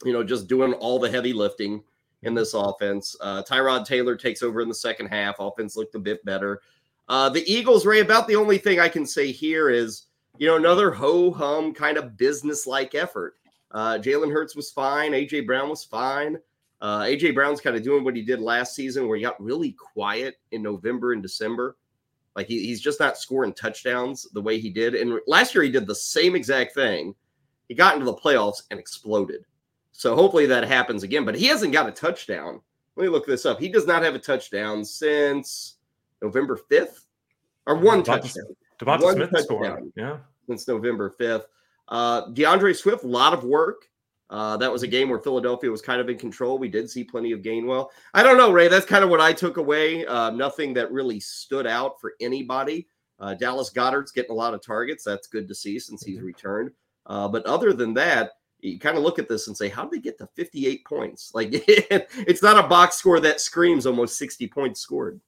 you 0.04 0.12
know, 0.12 0.22
just 0.22 0.48
doing 0.48 0.72
all 0.74 0.98
the 0.98 1.11
heavy 1.11 1.32
lifting 1.32 1.82
in 2.22 2.35
this 2.35 2.54
offense. 2.54 3.16
Uh, 3.20 3.42
Tyrod 3.42 3.85
Taylor 3.87 4.16
takes 4.16 4.42
over 4.42 4.61
in 4.61 4.68
the 4.68 4.74
second 4.74 5.06
half. 5.06 5.37
Offense 5.38 5.76
looked 5.76 5.94
a 5.94 6.00
bit 6.00 6.24
better. 6.24 6.61
Uh, 7.09 7.28
the 7.28 7.50
Eagles, 7.50 7.87
Ray, 7.87 8.00
about 8.00 8.26
the 8.26 8.37
only 8.37 8.59
thing 8.59 8.80
I 8.80 8.88
can 8.88 9.06
say 9.06 9.30
here 9.30 9.70
is, 9.70 10.06
you 10.38 10.46
know, 10.46 10.56
another 10.56 10.90
ho 10.90 11.30
hum 11.30 11.72
kind 11.72 11.96
of 11.96 12.16
business 12.16 12.66
like 12.66 12.94
effort. 12.94 13.35
Uh, 13.70 13.98
Jalen 13.98 14.32
Hurts 14.32 14.56
was 14.56 14.70
fine. 14.70 15.12
AJ 15.12 15.46
Brown 15.46 15.68
was 15.68 15.85
fine. 15.85 16.38
Uh, 16.80 17.00
AJ 17.00 17.35
Brown's 17.35 17.61
kind 17.61 17.76
of 17.76 17.82
doing 17.82 18.04
what 18.04 18.16
he 18.16 18.22
did 18.22 18.40
last 18.40 18.74
season, 18.74 19.09
where 19.09 19.16
he 19.16 19.22
got 19.22 19.40
really 19.42 19.72
quiet 19.72 20.37
in 20.50 20.62
November 20.62 21.12
and 21.12 21.22
December. 21.22 21.76
Like 22.35 22.48
he, 22.48 22.66
he's 22.66 22.80
just 22.82 23.00
not 23.00 23.16
scoring 23.16 23.54
touchdowns 23.54 24.28
the 24.32 24.42
way 24.42 24.59
he 24.59 24.68
did. 24.68 24.94
And 24.94 25.18
last 25.26 25.54
year 25.54 25.64
he 25.64 25.70
did 25.70 25.87
the 25.87 25.94
same 25.94 26.37
exact 26.37 26.74
thing. 26.74 27.14
He 27.68 27.74
got 27.74 27.94
into 27.94 28.04
the 28.04 28.14
playoffs 28.14 28.62
and 28.70 28.78
exploded. 28.78 29.44
So 29.96 30.14
hopefully 30.14 30.44
that 30.46 30.64
happens 30.64 31.02
again. 31.02 31.24
But 31.24 31.37
he 31.37 31.46
hasn't 31.46 31.72
got 31.72 31.88
a 31.88 31.92
touchdown. 31.92 32.61
Let 32.96 33.04
me 33.04 33.09
look 33.09 33.26
this 33.26 33.46
up. 33.46 33.59
He 33.59 33.68
does 33.68 33.87
not 33.87 34.02
have 34.02 34.14
a 34.14 34.18
touchdown 34.18 34.85
since 34.85 35.76
November 36.22 36.59
5th 36.70 37.00
or 37.66 37.76
one 37.76 38.02
Devonta, 38.02 38.04
touchdown. 38.04 38.56
Devonta 38.78 39.02
one 39.02 39.14
Smith 39.16 39.30
touchdown 39.30 39.92
Yeah. 39.96 40.18
Since 40.46 40.68
November 40.68 41.14
5th. 41.18 41.44
Uh, 41.88 42.28
D'Andre 42.32 42.72
Swift, 42.72 43.04
a 43.04 43.09
lot 43.09 43.32
of 43.32 43.44
work. 43.44 43.88
Uh, 44.28 44.56
that 44.56 44.70
was 44.70 44.82
a 44.82 44.88
game 44.88 45.09
where 45.09 45.20
Philadelphia 45.20 45.70
was 45.70 45.80
kind 45.80 46.00
of 46.00 46.09
in 46.09 46.18
control. 46.18 46.59
We 46.59 46.68
did 46.68 46.90
see 46.90 47.04
plenty 47.04 47.32
of 47.32 47.40
Gainwell. 47.40 47.88
I 48.12 48.22
don't 48.22 48.37
know, 48.37 48.50
Ray. 48.50 48.68
That's 48.68 48.87
kind 48.87 49.04
of 49.04 49.11
what 49.11 49.20
I 49.20 49.32
took 49.32 49.56
away. 49.56 50.04
Uh, 50.04 50.30
nothing 50.30 50.74
that 50.74 50.90
really 50.90 51.20
stood 51.20 51.66
out 51.66 52.00
for 52.00 52.14
anybody. 52.20 52.88
Uh, 53.18 53.35
Dallas 53.35 53.70
Goedert's 53.70 54.12
getting 54.12 54.32
a 54.32 54.35
lot 54.35 54.52
of 54.52 54.62
targets. 54.62 55.04
That's 55.04 55.26
good 55.26 55.48
to 55.48 55.54
see 55.54 55.78
since 55.78 56.02
he's 56.02 56.16
mm-hmm. 56.16 56.26
returned. 56.26 56.70
Uh, 57.06 57.28
but 57.28 57.46
other 57.46 57.72
than 57.72 57.94
that, 57.94 58.32
you 58.70 58.79
kind 58.79 58.96
of 58.96 59.02
look 59.02 59.18
at 59.18 59.29
this 59.29 59.46
and 59.46 59.57
say, 59.57 59.68
how 59.68 59.85
did 59.85 59.92
they 59.92 60.02
get 60.02 60.18
to 60.18 60.29
58 60.35 60.85
points? 60.85 61.33
Like 61.35 61.50
it's 61.52 62.42
not 62.42 62.64
a 62.64 62.68
box 62.68 62.96
score 62.96 63.20
that 63.20 63.40
screams 63.40 63.87
almost 63.87 64.18
60 64.18 64.48
points 64.48 64.81
scored. 64.81 65.20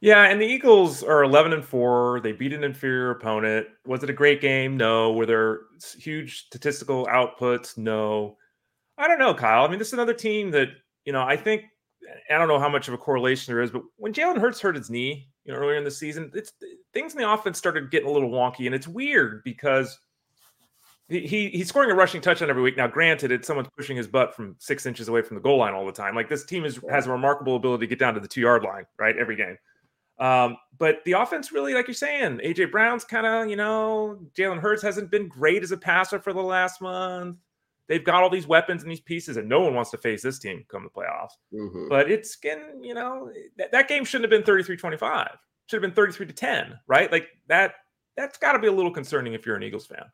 Yeah, 0.00 0.24
and 0.24 0.40
the 0.40 0.46
Eagles 0.46 1.02
are 1.02 1.24
11 1.24 1.52
and 1.52 1.64
4. 1.64 2.20
They 2.20 2.32
beat 2.32 2.54
an 2.54 2.64
inferior 2.64 3.10
opponent. 3.10 3.66
Was 3.84 4.02
it 4.02 4.08
a 4.08 4.14
great 4.14 4.40
game? 4.40 4.78
No. 4.78 5.12
Were 5.12 5.26
there 5.26 5.60
huge 5.98 6.46
statistical 6.46 7.06
outputs? 7.06 7.76
No. 7.76 8.38
I 8.96 9.06
don't 9.06 9.18
know, 9.18 9.34
Kyle. 9.34 9.64
I 9.64 9.68
mean, 9.68 9.78
this 9.78 9.88
is 9.88 9.94
another 9.94 10.14
team 10.14 10.50
that, 10.52 10.68
you 11.04 11.12
know, 11.12 11.22
I 11.22 11.36
think 11.36 11.64
I 12.30 12.38
don't 12.38 12.48
know 12.48 12.58
how 12.58 12.68
much 12.68 12.88
of 12.88 12.94
a 12.94 12.98
correlation 12.98 13.52
there 13.52 13.62
is, 13.62 13.70
but 13.70 13.82
when 13.96 14.12
Jalen 14.12 14.38
Hurts 14.40 14.60
hurt 14.60 14.76
his 14.76 14.90
knee, 14.90 15.28
you 15.44 15.52
know, 15.52 15.58
earlier 15.58 15.76
in 15.76 15.84
the 15.84 15.90
season, 15.90 16.30
it's 16.34 16.52
things 16.92 17.14
in 17.14 17.20
the 17.20 17.30
offense 17.30 17.58
started 17.58 17.90
getting 17.90 18.08
a 18.08 18.12
little 18.12 18.30
wonky, 18.30 18.66
and 18.66 18.74
it's 18.74 18.88
weird 18.88 19.42
because 19.44 19.98
he 21.10 21.50
he's 21.50 21.68
scoring 21.68 21.90
a 21.90 21.94
rushing 21.94 22.20
touchdown 22.20 22.50
every 22.50 22.62
week. 22.62 22.76
Now, 22.76 22.86
granted, 22.86 23.32
it's 23.32 23.46
someone's 23.46 23.68
pushing 23.76 23.96
his 23.96 24.06
butt 24.06 24.34
from 24.34 24.54
six 24.58 24.86
inches 24.86 25.08
away 25.08 25.22
from 25.22 25.34
the 25.34 25.40
goal 25.40 25.58
line 25.58 25.74
all 25.74 25.84
the 25.84 25.92
time. 25.92 26.14
Like 26.14 26.28
this 26.28 26.44
team 26.44 26.64
is 26.64 26.78
has 26.88 27.06
a 27.06 27.10
remarkable 27.10 27.56
ability 27.56 27.86
to 27.86 27.88
get 27.88 27.98
down 27.98 28.14
to 28.14 28.20
the 28.20 28.28
two 28.28 28.40
yard 28.40 28.62
line, 28.62 28.84
right, 28.98 29.16
every 29.16 29.36
game. 29.36 29.58
Um, 30.20 30.58
but 30.78 30.98
the 31.06 31.12
offense 31.12 31.50
really, 31.50 31.72
like 31.74 31.88
you're 31.88 31.94
saying, 31.94 32.40
AJ 32.44 32.70
Brown's 32.70 33.04
kind 33.04 33.26
of, 33.26 33.48
you 33.48 33.56
know, 33.56 34.18
Jalen 34.36 34.60
Hurts 34.60 34.82
hasn't 34.82 35.10
been 35.10 35.28
great 35.28 35.62
as 35.62 35.72
a 35.72 35.78
passer 35.78 36.20
for 36.20 36.34
the 36.34 36.42
last 36.42 36.82
month. 36.82 37.38
They've 37.88 38.04
got 38.04 38.22
all 38.22 38.30
these 38.30 38.46
weapons 38.46 38.82
and 38.82 38.90
these 38.90 39.00
pieces, 39.00 39.36
and 39.36 39.48
no 39.48 39.60
one 39.60 39.74
wants 39.74 39.90
to 39.90 39.96
face 39.96 40.22
this 40.22 40.38
team 40.38 40.64
come 40.68 40.84
the 40.84 40.90
playoffs. 40.90 41.32
Mm-hmm. 41.52 41.88
But 41.88 42.10
it's 42.10 42.36
getting, 42.36 42.84
you 42.84 42.94
know, 42.94 43.32
that, 43.56 43.72
that 43.72 43.88
game 43.88 44.04
shouldn't 44.04 44.30
have 44.30 44.38
been 44.38 44.46
33 44.46 44.76
25. 44.76 45.28
Should 45.66 45.82
have 45.82 45.82
been 45.82 45.96
33 45.96 46.26
to 46.26 46.32
10, 46.32 46.78
right? 46.86 47.10
Like 47.10 47.28
that, 47.48 47.74
that's 48.16 48.38
got 48.38 48.52
to 48.52 48.58
be 48.58 48.68
a 48.68 48.72
little 48.72 48.92
concerning 48.92 49.32
if 49.32 49.46
you're 49.46 49.56
an 49.56 49.62
Eagles 49.62 49.86
fan. 49.86 50.04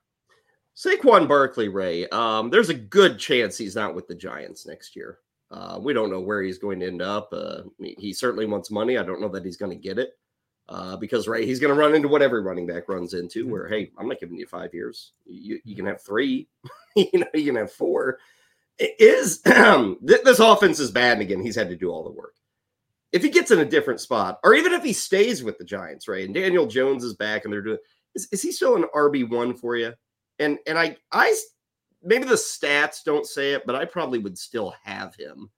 Saquon 0.77 1.27
Barkley, 1.27 1.69
Ray, 1.69 2.07
um, 2.09 2.51
there's 2.51 2.69
a 2.69 2.75
good 2.75 3.19
chance 3.19 3.57
he's 3.57 3.75
not 3.75 3.95
with 3.95 4.07
the 4.09 4.15
Giants 4.15 4.67
next 4.67 4.95
year. 4.95 5.19
Uh, 5.51 5.79
we 5.81 5.93
don't 5.93 6.11
know 6.11 6.21
where 6.21 6.43
he's 6.43 6.59
going 6.59 6.81
to 6.81 6.87
end 6.87 7.01
up. 7.01 7.31
Uh, 7.33 7.63
he 7.79 8.13
certainly 8.13 8.47
wants 8.47 8.71
money. 8.71 8.99
I 8.99 9.03
don't 9.03 9.21
know 9.21 9.29
that 9.29 9.45
he's 9.45 9.57
going 9.57 9.71
to 9.71 9.83
get 9.83 9.99
it 9.99 10.19
uh, 10.69 10.97
because 10.97 11.29
Ray, 11.29 11.47
he's 11.47 11.61
going 11.61 11.73
to 11.73 11.81
run 11.81 11.95
into 11.95 12.09
what 12.09 12.23
every 12.23 12.43
running 12.43 12.67
back 12.67 12.89
runs 12.89 13.15
into. 13.15 13.45
Mm-hmm. 13.45 13.53
Where 13.53 13.69
hey, 13.69 13.91
I'm 13.99 14.09
not 14.09 14.21
giving 14.21 14.37
you 14.37 14.47
five 14.47 14.75
years. 14.75 15.13
You, 15.25 15.61
you 15.65 15.77
can 15.77 15.87
have 15.87 16.03
three. 16.03 16.49
you 16.97 17.21
know, 17.21 17.27
you 17.33 17.47
can 17.47 17.57
have 17.57 17.73
four. 17.73 18.19
It 18.79 18.95
is 18.99 19.41
this 20.03 20.39
offense 20.39 20.79
is 20.79 20.91
bad, 20.91 21.15
and 21.15 21.23
again, 21.23 21.41
he's 21.41 21.57
had 21.57 21.71
to 21.71 21.77
do 21.77 21.91
all 21.91 22.05
the 22.05 22.11
work. 22.11 22.35
If 23.13 23.23
he 23.23 23.31
gets 23.31 23.51
in 23.51 23.61
a 23.61 23.65
different 23.65 24.01
spot, 24.01 24.41
or 24.45 24.53
even 24.53 24.73
if 24.73 24.83
he 24.83 24.93
stays 24.93 25.43
with 25.43 25.57
the 25.57 25.65
Giants, 25.65 26.09
right, 26.09 26.27
and 26.27 26.35
Daniel 26.35 26.67
Jones 26.67 27.03
is 27.03 27.15
back, 27.15 27.45
and 27.45 27.53
they're 27.53 27.63
doing, 27.63 27.79
is, 28.15 28.29
is 28.33 28.43
he 28.43 28.53
still 28.53 28.77
an 28.77 28.85
RB 28.95 29.31
one 29.31 29.55
for 29.55 29.77
you? 29.77 29.95
And 30.39 30.59
and 30.67 30.79
I 30.79 30.97
I 31.13 31.35
maybe 32.03 32.25
the 32.25 32.35
stats 32.35 33.05
don't 33.05 33.27
say 33.27 33.53
it, 33.53 33.65
but 33.67 33.75
I 33.75 33.85
probably 33.85 34.19
would 34.19 34.39
still 34.39 34.75
have 34.83 35.15
him 35.17 35.51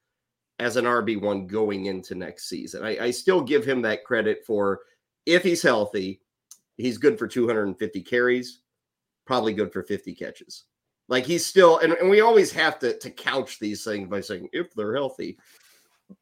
as 0.58 0.76
an 0.76 0.84
RB1 0.84 1.46
going 1.46 1.86
into 1.86 2.14
next 2.14 2.48
season. 2.48 2.84
I, 2.84 3.04
I, 3.04 3.10
still 3.12 3.40
give 3.40 3.64
him 3.64 3.80
that 3.82 4.04
credit 4.04 4.44
for 4.44 4.80
if 5.24 5.44
he's 5.44 5.62
healthy, 5.62 6.20
he's 6.76 6.98
good 6.98 7.16
for 7.16 7.28
250 7.28 8.02
carries, 8.02 8.60
probably 9.24 9.52
good 9.52 9.72
for 9.72 9.84
50 9.84 10.14
catches. 10.14 10.64
Like 11.08 11.24
he's 11.24 11.46
still, 11.46 11.78
and, 11.78 11.92
and 11.92 12.10
we 12.10 12.20
always 12.20 12.50
have 12.52 12.78
to, 12.80 12.98
to 12.98 13.10
couch 13.10 13.58
these 13.58 13.84
things 13.84 14.08
by 14.08 14.20
saying 14.20 14.48
if 14.52 14.74
they're 14.74 14.96
healthy. 14.96 15.38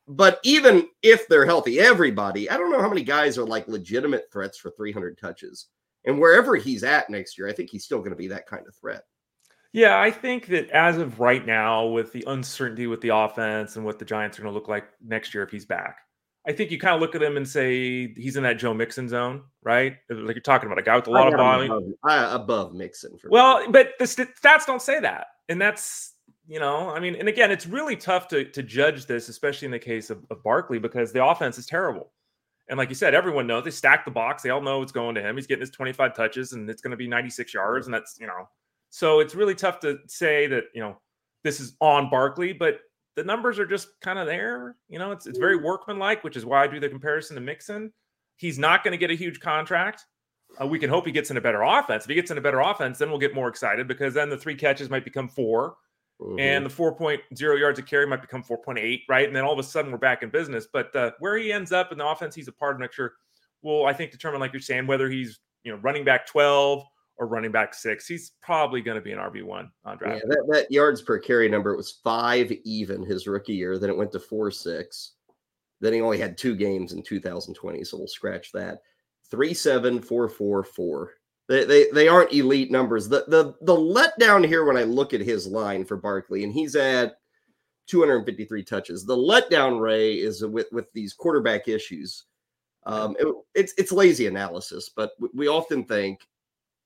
But 0.06 0.40
even 0.42 0.88
if 1.02 1.26
they're 1.28 1.46
healthy, 1.46 1.78
everybody, 1.78 2.50
I 2.50 2.56
don't 2.56 2.70
know 2.70 2.80
how 2.80 2.88
many 2.88 3.04
guys 3.04 3.38
are 3.38 3.46
like 3.46 3.68
legitimate 3.68 4.28
threats 4.30 4.58
for 4.58 4.70
300 4.70 5.16
touches. 5.16 5.68
And 6.06 6.20
wherever 6.20 6.56
he's 6.56 6.84
at 6.84 7.10
next 7.10 7.36
year, 7.36 7.48
I 7.48 7.52
think 7.52 7.70
he's 7.70 7.84
still 7.84 7.98
going 7.98 8.10
to 8.10 8.16
be 8.16 8.28
that 8.28 8.46
kind 8.46 8.66
of 8.66 8.74
threat. 8.76 9.02
Yeah, 9.72 10.00
I 10.00 10.10
think 10.10 10.46
that 10.46 10.70
as 10.70 10.96
of 10.96 11.20
right 11.20 11.44
now, 11.44 11.86
with 11.86 12.12
the 12.12 12.24
uncertainty 12.26 12.86
with 12.86 13.02
the 13.02 13.14
offense 13.14 13.76
and 13.76 13.84
what 13.84 13.98
the 13.98 14.04
Giants 14.04 14.38
are 14.38 14.42
going 14.42 14.52
to 14.52 14.58
look 14.58 14.68
like 14.68 14.84
next 15.04 15.34
year 15.34 15.42
if 15.42 15.50
he's 15.50 15.66
back, 15.66 15.98
I 16.48 16.52
think 16.52 16.70
you 16.70 16.78
kind 16.78 16.94
of 16.94 17.00
look 17.00 17.14
at 17.14 17.22
him 17.22 17.36
and 17.36 17.46
say 17.46 18.14
he's 18.14 18.36
in 18.36 18.44
that 18.44 18.54
Joe 18.54 18.72
Mixon 18.72 19.08
zone, 19.08 19.42
right? 19.64 19.96
Like 20.08 20.36
you're 20.36 20.42
talking 20.42 20.66
about 20.66 20.78
a 20.78 20.82
guy 20.82 20.94
with 20.96 21.08
a 21.08 21.10
lot 21.10 21.32
of 21.32 21.38
volume. 21.38 21.94
Above, 22.04 22.40
above 22.40 22.74
Mixon. 22.74 23.18
well, 23.28 23.60
me. 23.60 23.66
but 23.70 23.90
the 23.98 24.04
stats 24.04 24.64
don't 24.64 24.80
say 24.80 25.00
that. 25.00 25.26
And 25.48 25.60
that's, 25.60 26.14
you 26.46 26.60
know, 26.60 26.88
I 26.88 27.00
mean, 27.00 27.16
and 27.16 27.28
again, 27.28 27.50
it's 27.50 27.66
really 27.66 27.96
tough 27.96 28.28
to, 28.28 28.44
to 28.44 28.62
judge 28.62 29.06
this, 29.06 29.28
especially 29.28 29.66
in 29.66 29.72
the 29.72 29.78
case 29.80 30.08
of, 30.08 30.24
of 30.30 30.42
Barkley, 30.44 30.78
because 30.78 31.12
the 31.12 31.24
offense 31.24 31.58
is 31.58 31.66
terrible. 31.66 32.12
And 32.68 32.78
like 32.78 32.88
you 32.88 32.94
said, 32.94 33.14
everyone 33.14 33.46
knows 33.46 33.64
they 33.64 33.70
stack 33.70 34.04
the 34.04 34.10
box. 34.10 34.42
They 34.42 34.50
all 34.50 34.60
know 34.60 34.82
it's 34.82 34.92
going 34.92 35.14
to 35.14 35.22
him. 35.22 35.36
He's 35.36 35.46
getting 35.46 35.60
his 35.60 35.70
25 35.70 36.14
touches 36.14 36.52
and 36.52 36.68
it's 36.68 36.82
going 36.82 36.90
to 36.90 36.96
be 36.96 37.06
96 37.06 37.54
yards. 37.54 37.86
And 37.86 37.94
that's, 37.94 38.16
you 38.20 38.26
know, 38.26 38.48
so 38.90 39.20
it's 39.20 39.34
really 39.34 39.54
tough 39.54 39.78
to 39.80 39.98
say 40.06 40.46
that, 40.48 40.64
you 40.74 40.80
know, 40.80 40.98
this 41.44 41.60
is 41.60 41.76
on 41.80 42.10
Barkley, 42.10 42.52
but 42.52 42.80
the 43.14 43.24
numbers 43.24 43.58
are 43.58 43.66
just 43.66 43.88
kind 44.00 44.18
of 44.18 44.26
there. 44.26 44.76
You 44.88 44.98
know, 44.98 45.12
it's 45.12 45.26
it's 45.26 45.38
very 45.38 45.56
workmanlike, 45.56 46.24
which 46.24 46.36
is 46.36 46.44
why 46.44 46.64
I 46.64 46.66
do 46.66 46.80
the 46.80 46.88
comparison 46.88 47.34
to 47.36 47.40
Mixon. 47.40 47.92
He's 48.36 48.58
not 48.58 48.84
going 48.84 48.92
to 48.92 48.98
get 48.98 49.10
a 49.10 49.14
huge 49.14 49.40
contract. 49.40 50.04
Uh, 50.60 50.66
we 50.66 50.78
can 50.78 50.90
hope 50.90 51.06
he 51.06 51.12
gets 51.12 51.30
in 51.30 51.36
a 51.36 51.40
better 51.40 51.62
offense. 51.62 52.04
If 52.04 52.08
he 52.08 52.14
gets 52.14 52.30
in 52.30 52.38
a 52.38 52.40
better 52.40 52.60
offense, 52.60 52.98
then 52.98 53.10
we'll 53.10 53.18
get 53.18 53.34
more 53.34 53.48
excited 53.48 53.88
because 53.88 54.14
then 54.14 54.28
the 54.28 54.36
three 54.36 54.54
catches 54.54 54.90
might 54.90 55.04
become 55.04 55.28
4 55.28 55.74
mm-hmm. 56.20 56.38
and 56.38 56.64
the 56.64 56.70
4.0 56.70 57.20
yards 57.58 57.78
of 57.78 57.86
carry 57.86 58.06
might 58.06 58.20
become 58.20 58.42
4.8, 58.42 59.02
right? 59.08 59.26
And 59.26 59.34
then 59.34 59.44
all 59.44 59.52
of 59.52 59.58
a 59.58 59.62
sudden 59.62 59.92
we're 59.92 59.98
back 59.98 60.22
in 60.22 60.30
business. 60.30 60.66
But 60.72 60.94
uh, 60.94 61.12
where 61.18 61.36
he 61.36 61.52
ends 61.52 61.72
up 61.72 61.92
in 61.92 61.98
the 61.98 62.06
offense 62.06 62.34
he's 62.34 62.48
a 62.48 62.52
part 62.52 62.74
of 62.74 62.80
next 62.80 62.98
year 62.98 63.12
will, 63.62 63.86
I 63.86 63.92
think, 63.92 64.10
determine, 64.10 64.40
like 64.40 64.52
you're 64.52 64.60
saying, 64.60 64.86
whether 64.86 65.08
he's 65.10 65.38
you 65.64 65.72
know 65.72 65.78
running 65.78 66.04
back 66.04 66.26
12 66.26 66.84
or 67.18 67.26
running 67.26 67.50
back 67.50 67.74
six, 67.74 68.06
he's 68.06 68.32
probably 68.42 68.80
going 68.80 68.96
to 68.96 69.02
be 69.02 69.12
an 69.12 69.18
RB 69.18 69.42
one 69.42 69.70
on 69.84 69.98
draft. 69.98 70.22
Yeah, 70.24 70.28
that, 70.28 70.46
that, 70.52 70.70
yards 70.70 71.02
per 71.02 71.18
carry 71.18 71.48
number 71.48 71.72
it 71.72 71.76
was 71.76 71.98
five 72.04 72.52
even 72.64 73.02
his 73.02 73.26
rookie 73.26 73.54
year. 73.54 73.78
Then 73.78 73.90
it 73.90 73.96
went 73.96 74.12
to 74.12 74.20
four 74.20 74.50
six. 74.50 75.12
Then 75.80 75.92
he 75.92 76.00
only 76.00 76.18
had 76.18 76.38
two 76.38 76.56
games 76.56 76.92
in 76.92 77.02
2020, 77.02 77.84
so 77.84 77.98
we'll 77.98 78.06
scratch 78.06 78.50
that. 78.52 78.78
Three 79.30 79.54
seven 79.54 80.00
four 80.00 80.28
four 80.28 80.62
four. 80.62 81.12
They, 81.48 81.64
they 81.64 81.90
they 81.92 82.08
aren't 82.08 82.32
elite 82.32 82.70
numbers. 82.70 83.08
The 83.08 83.24
the 83.28 83.54
the 83.62 83.76
letdown 83.76 84.46
here 84.46 84.64
when 84.64 84.76
I 84.76 84.82
look 84.82 85.14
at 85.14 85.20
his 85.20 85.46
line 85.46 85.84
for 85.84 85.96
Barkley, 85.96 86.42
and 86.42 86.52
he's 86.52 86.74
at 86.74 87.18
253 87.86 88.64
touches. 88.64 89.04
The 89.04 89.16
letdown 89.16 89.80
ray 89.80 90.14
is 90.14 90.44
with 90.44 90.66
with 90.72 90.92
these 90.92 91.12
quarterback 91.12 91.68
issues. 91.68 92.24
Um, 92.84 93.16
it, 93.18 93.26
it's 93.54 93.74
it's 93.78 93.92
lazy 93.92 94.26
analysis, 94.26 94.88
but 94.88 95.12
we 95.34 95.48
often 95.48 95.84
think 95.84 96.26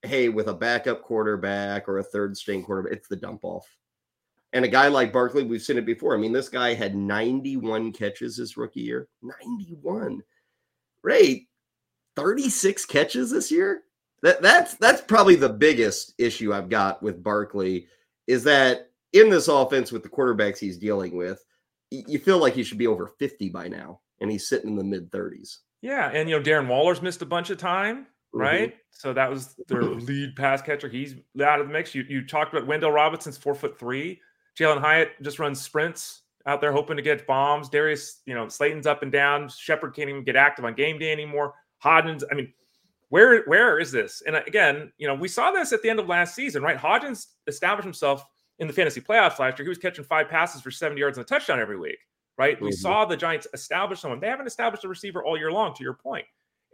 hey, 0.02 0.28
with 0.28 0.48
a 0.48 0.54
backup 0.54 1.02
quarterback 1.02 1.88
or 1.88 1.98
a 1.98 2.02
third 2.02 2.36
string 2.36 2.62
quarterback, 2.64 2.92
it's 2.92 3.08
the 3.08 3.16
dump 3.16 3.44
off. 3.44 3.66
And 4.52 4.64
a 4.64 4.68
guy 4.68 4.88
like 4.88 5.12
Barkley, 5.12 5.44
we've 5.44 5.62
seen 5.62 5.78
it 5.78 5.86
before. 5.86 6.14
I 6.14 6.18
mean, 6.18 6.32
this 6.32 6.48
guy 6.48 6.74
had 6.74 6.96
91 6.96 7.92
catches 7.92 8.36
his 8.36 8.56
rookie 8.56 8.80
year. 8.80 9.08
91. 9.22 10.22
Ray, 11.02 11.46
36 12.16 12.84
catches 12.86 13.30
this 13.30 13.50
year. 13.50 13.82
That 14.22 14.42
that's 14.42 14.74
that's 14.74 15.00
probably 15.00 15.36
the 15.36 15.48
biggest 15.48 16.14
issue 16.18 16.52
I've 16.52 16.68
got 16.68 17.02
with 17.02 17.22
Barkley 17.22 17.86
is 18.26 18.44
that 18.44 18.90
in 19.12 19.30
this 19.30 19.48
offense 19.48 19.90
with 19.92 20.02
the 20.02 20.08
quarterbacks 20.08 20.58
he's 20.58 20.78
dealing 20.78 21.16
with, 21.16 21.44
you 21.90 22.18
feel 22.18 22.38
like 22.38 22.54
he 22.54 22.62
should 22.62 22.78
be 22.78 22.86
over 22.86 23.06
50 23.18 23.48
by 23.48 23.66
now, 23.66 24.00
and 24.20 24.30
he's 24.30 24.48
sitting 24.48 24.70
in 24.70 24.76
the 24.76 24.84
mid 24.84 25.10
30s. 25.10 25.58
Yeah, 25.82 26.10
and 26.12 26.28
you 26.28 26.38
know 26.38 26.42
Darren 26.42 26.68
Waller's 26.68 27.02
missed 27.02 27.22
a 27.22 27.26
bunch 27.26 27.50
of 27.50 27.58
time. 27.58 28.06
Mm-hmm. 28.34 28.40
right? 28.40 28.68
Mm-hmm. 28.68 28.76
So 28.90 29.12
that 29.12 29.30
was 29.30 29.54
their 29.68 29.82
lead 29.82 30.36
pass 30.36 30.62
catcher. 30.62 30.88
He's 30.88 31.16
out 31.42 31.60
of 31.60 31.66
the 31.66 31.72
mix. 31.72 31.94
You 31.94 32.04
you 32.08 32.26
talked 32.26 32.54
about 32.54 32.68
Wan'Dale 32.68 32.94
Robinson's 32.94 33.36
four 33.36 33.54
foot 33.54 33.78
three. 33.78 34.20
Jalin 34.58 34.80
Hyatt 34.80 35.10
just 35.22 35.38
runs 35.38 35.60
sprints 35.60 36.22
out 36.46 36.60
there 36.60 36.72
hoping 36.72 36.96
to 36.96 37.02
get 37.02 37.26
bombs. 37.26 37.68
Darius, 37.68 38.20
you 38.26 38.34
know, 38.34 38.48
Slayton's 38.48 38.86
up 38.86 39.02
and 39.02 39.12
down. 39.12 39.48
Shepard 39.48 39.94
can't 39.94 40.08
even 40.08 40.24
get 40.24 40.36
active 40.36 40.64
on 40.64 40.74
game 40.74 40.98
day 40.98 41.12
anymore. 41.12 41.54
Hodgins, 41.84 42.22
I 42.30 42.34
mean, 42.34 42.52
where 43.10 43.42
where 43.44 43.78
is 43.78 43.92
this? 43.92 44.22
And 44.26 44.36
again, 44.36 44.92
you 44.96 45.06
know, 45.06 45.14
we 45.14 45.28
saw 45.28 45.50
this 45.50 45.72
at 45.72 45.82
the 45.82 45.90
end 45.90 45.98
of 45.98 46.08
last 46.08 46.34
season, 46.34 46.62
right? 46.62 46.78
Hodgins 46.78 47.26
established 47.46 47.84
himself 47.84 48.24
in 48.60 48.66
the 48.66 48.72
fantasy 48.72 49.00
playoffs 49.00 49.38
last 49.38 49.58
year. 49.58 49.64
He 49.64 49.68
was 49.68 49.78
catching 49.78 50.04
five 50.04 50.28
passes 50.28 50.62
for 50.62 50.70
70 50.70 50.98
yards 50.98 51.18
and 51.18 51.24
a 51.24 51.28
touchdown 51.28 51.60
every 51.60 51.78
week, 51.78 51.98
right? 52.38 52.56
Mm-hmm. 52.56 52.66
We 52.66 52.72
saw 52.72 53.04
the 53.04 53.16
Giants 53.16 53.48
establish 53.52 54.00
someone. 54.00 54.20
They 54.20 54.28
haven't 54.28 54.46
established 54.46 54.84
a 54.84 54.88
receiver 54.88 55.24
all 55.24 55.36
year 55.36 55.50
long, 55.50 55.74
to 55.74 55.82
your 55.82 55.94
point. 55.94 56.24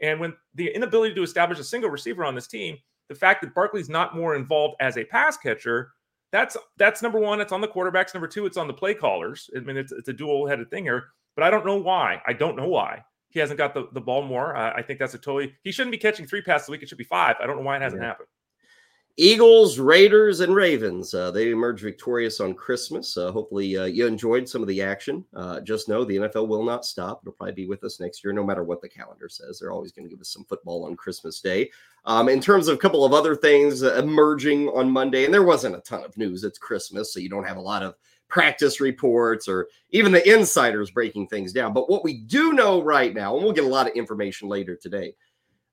And 0.03 0.20
when 0.20 0.35
the 0.55 0.68
inability 0.68 1.14
to 1.14 1.22
establish 1.22 1.59
a 1.59 1.64
single 1.64 1.90
receiver 1.90 2.25
on 2.25 2.35
this 2.35 2.46
team, 2.46 2.77
the 3.09 3.14
fact 3.14 3.40
that 3.40 3.55
Barkley's 3.55 3.88
not 3.88 4.14
more 4.14 4.37
involved 4.37 4.77
as 4.81 4.99
a 4.99 5.05
pass 5.05 5.38
catcher, 5.38 5.92
that's 6.33 6.57
that's 6.77 7.01
number 7.01 7.18
one. 7.18 7.40
It's 7.40 7.53
on 7.53 7.62
the 7.62 7.68
quarterbacks. 7.68 8.12
Number 8.12 8.29
two, 8.29 8.44
it's 8.44 8.59
on 8.59 8.66
the 8.66 8.75
play 8.75 8.92
callers. 8.92 9.49
I 9.57 9.61
mean, 9.61 9.79
it's, 9.79 9.92
it's 9.92 10.09
a 10.09 10.12
dual-headed 10.12 10.70
thing 10.70 10.85
here. 10.85 11.05
But 11.35 11.44
I 11.44 11.51
don't 11.51 11.64
know 11.64 11.77
why. 11.77 12.20
I 12.27 12.35
don't 12.35 12.57
know 12.57 12.68
why 12.68 13.03
he 13.37 13.40
hasn't 13.40 13.59
got 13.59 13.75
the, 13.75 13.87
the 13.92 14.01
ball 14.01 14.22
more. 14.22 14.57
Uh, 14.57 14.72
I 14.75 14.81
think 14.81 14.99
that's 14.99 15.12
a 15.12 15.18
totally 15.18 15.55
he 15.62 15.70
shouldn't 15.70 15.92
be 15.92 15.99
catching 15.99 16.27
three 16.27 16.40
passes 16.40 16.70
a 16.70 16.72
week. 16.72 16.83
It 16.83 16.88
should 16.88 16.96
be 16.96 17.05
five. 17.05 17.37
I 17.38 17.46
don't 17.46 17.57
know 17.57 17.62
why 17.62 17.77
it 17.77 17.83
hasn't 17.83 18.01
yeah. 18.01 18.09
happened. 18.09 18.29
Eagles, 19.18 19.79
Raiders, 19.79 20.40
and 20.40 20.55
Ravens. 20.55 21.12
Uh, 21.12 21.31
they 21.31 21.51
emerged 21.51 21.83
victorious 21.83 22.40
on 22.40 22.55
Christmas. 22.55 23.14
Uh, 23.14 23.31
hopefully, 23.31 23.77
uh, 23.77 23.85
you 23.85 24.07
enjoyed 24.07 24.49
some 24.49 24.62
of 24.62 24.68
the 24.68 24.81
action. 24.81 25.22
Uh, 25.35 25.61
just 25.61 25.87
know 25.87 26.03
the 26.03 26.16
NFL 26.16 26.49
will 26.49 26.64
not 26.64 26.87
stop. 26.87 27.20
It'll 27.22 27.35
probably 27.35 27.53
be 27.53 27.66
with 27.66 27.85
us 27.85 28.01
next 28.01 28.25
year, 28.25 28.33
no 28.33 28.44
matter 28.44 28.64
what 28.64 28.81
the 28.81 28.88
calendar 28.88 29.29
says. 29.29 29.59
They're 29.59 29.70
always 29.70 29.92
going 29.92 30.07
to 30.07 30.11
give 30.11 30.20
us 30.20 30.31
some 30.31 30.44
football 30.44 30.87
on 30.87 30.96
Christmas 30.96 31.40
Day. 31.42 31.70
Um, 32.07 32.31
in 32.31 32.40
terms 32.40 32.68
of 32.68 32.75
a 32.75 32.79
couple 32.79 33.05
of 33.05 33.12
other 33.12 33.37
things 33.37 33.83
uh, 33.83 33.96
emerging 33.96 34.68
on 34.68 34.90
Monday, 34.90 35.27
and 35.27 35.35
there 35.35 35.42
wasn't 35.42 35.77
a 35.77 35.81
ton 35.81 36.05
of 36.05 36.16
news. 36.16 36.42
It's 36.42 36.59
Christmas, 36.59 37.12
so 37.12 37.20
you 37.20 37.29
don't 37.29 37.46
have 37.46 37.59
a 37.59 37.61
lot 37.61 37.83
of 37.83 37.96
practice 38.29 38.81
reports 38.81 39.49
or 39.49 39.69
even 39.91 40.12
the 40.12 40.33
insiders 40.33 40.91
breaking 40.91 41.29
things 41.29 41.53
down. 41.53 41.73
But 41.73 41.89
what 41.89 42.05
we 42.05 42.19
do 42.19 42.53
know 42.53 42.83
right 42.83 43.15
now, 43.15 43.35
and 43.35 43.45
we'll 43.45 43.53
get 43.53 43.65
a 43.65 43.69
lot 43.69 43.89
of 43.89 43.95
information 43.95 44.49
later 44.49 44.77
today, 44.77 45.15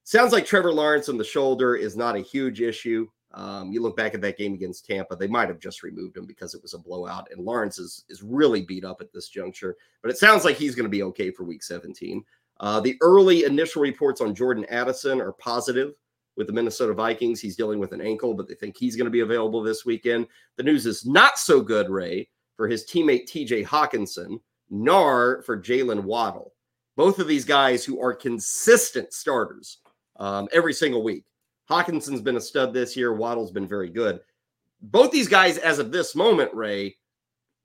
sounds 0.04 0.32
like 0.32 0.46
Trevor 0.46 0.72
Lawrence 0.72 1.10
on 1.10 1.18
the 1.18 1.24
shoulder 1.24 1.76
is 1.76 1.96
not 1.96 2.16
a 2.16 2.20
huge 2.20 2.62
issue. 2.62 3.08
Um, 3.34 3.72
you 3.72 3.82
look 3.82 3.98
back 3.98 4.14
at 4.14 4.22
that 4.22 4.38
game 4.38 4.54
against 4.54 4.86
Tampa, 4.86 5.16
they 5.16 5.28
might 5.28 5.50
have 5.50 5.60
just 5.60 5.82
removed 5.82 6.16
him 6.16 6.26
because 6.26 6.54
it 6.54 6.62
was 6.62 6.76
a 6.76 6.80
blowout, 6.80 7.30
and 7.32 7.44
Lawrence 7.44 7.80
is 7.80 8.06
is 8.08 8.22
really 8.22 8.62
beat 8.62 8.86
up 8.86 9.02
at 9.02 9.12
this 9.12 9.30
juncture. 9.30 9.76
But 10.04 10.12
it 10.12 10.20
sounds 10.20 10.46
like 10.46 10.56
he's 10.56 10.76
going 10.76 10.86
to 10.86 10.90
be 10.90 11.04
okay 11.04 11.32
for 11.32 11.44
Week 11.44 11.64
17. 11.64 12.24
Uh, 12.60 12.80
the 12.80 12.96
early 13.02 13.46
initial 13.46 13.82
reports 13.82 14.22
on 14.22 14.36
Jordan 14.36 14.66
Addison 14.70 15.20
are 15.20 15.34
positive 15.34 15.94
with 16.36 16.48
the 16.48 16.54
Minnesota 16.54 16.94
Vikings. 16.94 17.42
He's 17.42 17.56
dealing 17.56 17.80
with 17.80 17.92
an 17.92 18.02
ankle, 18.02 18.34
but 18.34 18.48
they 18.48 18.56
think 18.56 18.78
he's 18.78 18.96
going 18.96 19.06
to 19.06 19.12
be 19.12 19.22
available 19.22 19.62
this 19.62 19.86
weekend. 19.86 20.28
The 20.58 20.64
news 20.64 20.86
is 20.86 21.06
not 21.06 21.40
so 21.40 21.62
good, 21.62 21.90
Ray, 21.90 22.30
for 22.56 22.68
his 22.68 22.86
teammate 22.86 23.30
TJ 23.30 23.66
Hockenson, 23.66 24.40
nor 24.70 25.42
for 25.44 25.58
Jaylen 25.58 26.04
Waddle. 26.04 26.54
Both 26.96 27.20
of 27.20 27.28
these 27.28 27.46
guys 27.46 27.84
who 27.84 28.02
are 28.02 28.14
consistent 28.14 29.14
starters 29.14 29.80
um, 30.18 30.48
every 30.52 30.74
single 30.74 31.04
week. 31.04 31.26
Hockenson's 31.70 32.22
been 32.22 32.38
a 32.38 32.42
stud 32.42 32.74
this 32.74 32.96
year. 32.96 33.14
Waddle's 33.14 33.52
been 33.52 33.68
very 33.68 33.90
good. 33.90 34.20
Both 34.82 35.12
these 35.12 35.28
guys, 35.28 35.58
as 35.58 35.80
of 35.80 35.92
this 35.92 36.14
moment, 36.14 36.54
Ray, 36.54 36.98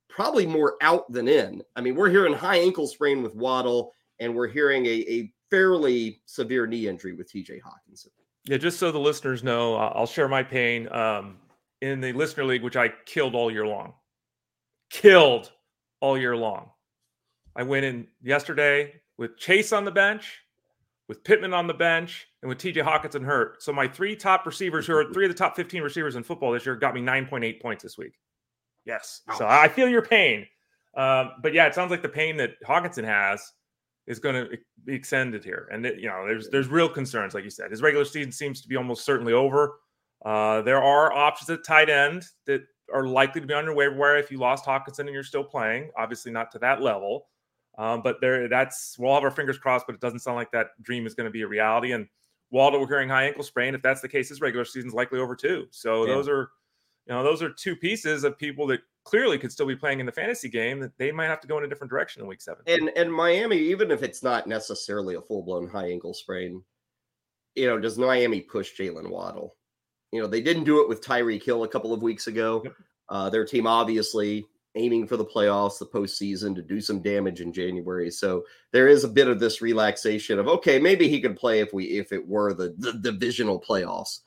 probably 0.08 0.46
more 0.46 0.76
out 0.80 1.10
than 1.12 1.28
in. 1.28 1.62
I 1.76 1.80
mean, 1.80 1.94
we're 1.94 2.10
hearing 2.10 2.32
high 2.32 2.58
ankle 2.58 2.86
sprain 2.86 3.22
with 3.22 3.34
Waddle, 3.34 3.92
and 4.20 4.34
we're 4.34 4.48
hearing 4.48 4.86
a, 4.86 5.04
a 5.08 5.32
fairly 5.50 6.22
severe 6.26 6.66
knee 6.66 6.88
injury 6.88 7.12
with 7.12 7.30
TJ 7.30 7.60
Hockenson. 7.60 8.08
Yeah, 8.44 8.56
just 8.56 8.78
so 8.78 8.90
the 8.90 8.98
listeners 8.98 9.42
know, 9.42 9.76
I'll 9.76 10.06
share 10.06 10.28
my 10.28 10.42
pain. 10.42 10.90
Um, 10.92 11.36
in 11.80 12.00
the 12.00 12.12
listener 12.12 12.44
league, 12.44 12.62
which 12.62 12.76
I 12.76 12.88
killed 13.06 13.34
all 13.34 13.50
year 13.50 13.66
long, 13.66 13.94
killed 14.90 15.52
all 16.00 16.18
year 16.18 16.36
long. 16.36 16.70
I 17.56 17.62
went 17.62 17.84
in 17.84 18.06
yesterday 18.22 19.00
with 19.16 19.36
Chase 19.36 19.72
on 19.72 19.84
the 19.84 19.90
bench, 19.90 20.38
with 21.08 21.24
Pittman 21.24 21.54
on 21.54 21.66
the 21.66 21.74
bench, 21.74 22.28
and 22.42 22.48
with 22.48 22.58
TJ 22.58 22.84
Hockenson 22.84 23.24
hurt. 23.24 23.62
So 23.62 23.72
my 23.72 23.88
three 23.88 24.14
top 24.14 24.46
receivers, 24.46 24.86
who 24.86 24.94
are 24.94 25.04
three 25.12 25.24
of 25.24 25.30
the 25.30 25.38
top 25.38 25.56
15 25.56 25.82
receivers 25.82 26.16
in 26.16 26.22
football 26.22 26.52
this 26.52 26.64
year, 26.64 26.76
got 26.76 26.94
me 26.94 27.00
9.8 27.00 27.60
points 27.60 27.82
this 27.82 27.98
week. 27.98 28.12
Yes. 28.84 29.22
So 29.36 29.46
I 29.46 29.68
feel 29.68 29.88
your 29.88 30.02
pain. 30.02 30.46
Um, 30.96 31.32
but 31.42 31.52
yeah, 31.52 31.66
it 31.66 31.74
sounds 31.74 31.90
like 31.90 32.00
the 32.00 32.08
pain 32.08 32.36
that 32.38 32.52
Hockenson 32.66 33.04
has 33.04 33.52
is 34.06 34.18
going 34.18 34.34
to 34.34 34.56
be 34.84 34.94
extended 34.94 35.44
here. 35.44 35.68
And 35.70 35.84
it, 35.84 36.00
you 36.00 36.08
know, 36.08 36.24
there's 36.26 36.48
there's 36.48 36.68
real 36.68 36.88
concerns, 36.88 37.34
like 37.34 37.44
you 37.44 37.50
said. 37.50 37.70
His 37.70 37.82
regular 37.82 38.06
season 38.06 38.32
seems 38.32 38.62
to 38.62 38.68
be 38.68 38.76
almost 38.76 39.04
certainly 39.04 39.34
over. 39.34 39.78
Uh, 40.24 40.62
there 40.62 40.82
are 40.82 41.12
options 41.12 41.50
at 41.50 41.64
tight 41.64 41.90
end 41.90 42.24
that 42.46 42.62
are 42.92 43.06
likely 43.06 43.40
to 43.40 43.46
be 43.46 43.54
on 43.54 43.64
your 43.64 43.74
waiver 43.74 43.96
wire 43.96 44.16
if 44.16 44.30
you 44.30 44.38
lost 44.38 44.64
Hockenson 44.64 45.00
and 45.00 45.10
you're 45.10 45.22
still 45.22 45.44
playing. 45.44 45.90
Obviously, 45.96 46.32
not 46.32 46.50
to 46.52 46.58
that 46.60 46.82
level. 46.82 47.26
Um, 47.76 48.02
but 48.02 48.20
there, 48.20 48.48
that's 48.48 48.96
we'll 48.98 49.14
have 49.14 49.22
our 49.22 49.30
fingers 49.30 49.58
crossed. 49.58 49.86
But 49.86 49.94
it 49.94 50.00
doesn't 50.00 50.20
sound 50.20 50.36
like 50.36 50.50
that 50.52 50.70
dream 50.82 51.06
is 51.06 51.14
going 51.14 51.26
to 51.26 51.30
be 51.30 51.42
a 51.42 51.46
reality. 51.46 51.92
And 51.92 52.08
Waddle 52.50 52.80
we're 52.80 52.88
hearing 52.88 53.08
high 53.08 53.24
ankle 53.24 53.44
sprain. 53.44 53.74
If 53.74 53.82
that's 53.82 54.00
the 54.00 54.08
case, 54.08 54.28
his 54.28 54.40
regular 54.40 54.64
season's 54.64 54.94
likely 54.94 55.20
over 55.20 55.36
too. 55.36 55.66
So 55.70 56.06
yeah. 56.06 56.14
those 56.14 56.28
are, 56.28 56.50
you 57.06 57.14
know, 57.14 57.22
those 57.22 57.42
are 57.42 57.50
two 57.50 57.76
pieces 57.76 58.24
of 58.24 58.38
people 58.38 58.66
that 58.68 58.80
clearly 59.04 59.38
could 59.38 59.52
still 59.52 59.66
be 59.66 59.76
playing 59.76 60.00
in 60.00 60.06
the 60.06 60.12
fantasy 60.12 60.48
game 60.48 60.80
that 60.80 60.96
they 60.98 61.12
might 61.12 61.26
have 61.26 61.40
to 61.40 61.48
go 61.48 61.58
in 61.58 61.64
a 61.64 61.68
different 61.68 61.90
direction 61.90 62.22
in 62.22 62.28
week 62.28 62.40
seven. 62.40 62.62
And 62.66 62.90
and 62.96 63.12
Miami, 63.12 63.58
even 63.58 63.90
if 63.90 64.02
it's 64.02 64.22
not 64.22 64.46
necessarily 64.46 65.14
a 65.14 65.20
full 65.20 65.42
blown 65.42 65.68
high 65.68 65.90
ankle 65.90 66.14
sprain, 66.14 66.62
you 67.54 67.66
know, 67.66 67.78
does 67.78 67.98
Miami 67.98 68.40
push 68.40 68.78
Jaylen 68.78 69.10
Waddle? 69.10 69.56
You 70.12 70.22
know, 70.22 70.26
they 70.26 70.40
didn't 70.40 70.64
do 70.64 70.80
it 70.80 70.88
with 70.88 71.02
Tyreek 71.02 71.42
Hill 71.42 71.64
a 71.64 71.68
couple 71.68 71.92
of 71.92 72.02
weeks 72.02 72.26
ago. 72.26 72.62
Yep. 72.64 72.74
Uh, 73.08 73.30
their 73.30 73.44
team 73.44 73.66
obviously 73.66 74.46
aiming 74.74 75.06
for 75.06 75.16
the 75.16 75.24
playoffs, 75.24 75.78
the 75.78 75.86
postseason 75.86 76.54
to 76.54 76.62
do 76.62 76.80
some 76.80 77.00
damage 77.00 77.40
in 77.40 77.52
January. 77.52 78.10
So 78.10 78.44
there 78.70 78.88
is 78.88 79.04
a 79.04 79.08
bit 79.08 79.28
of 79.28 79.40
this 79.40 79.60
relaxation 79.60 80.38
of 80.38 80.48
okay, 80.48 80.78
maybe 80.78 81.08
he 81.08 81.20
could 81.20 81.36
play 81.36 81.60
if 81.60 81.72
we 81.72 81.84
if 81.84 82.12
it 82.12 82.26
were 82.26 82.54
the, 82.54 82.74
the 82.78 82.92
divisional 82.92 83.60
playoffs. 83.60 84.20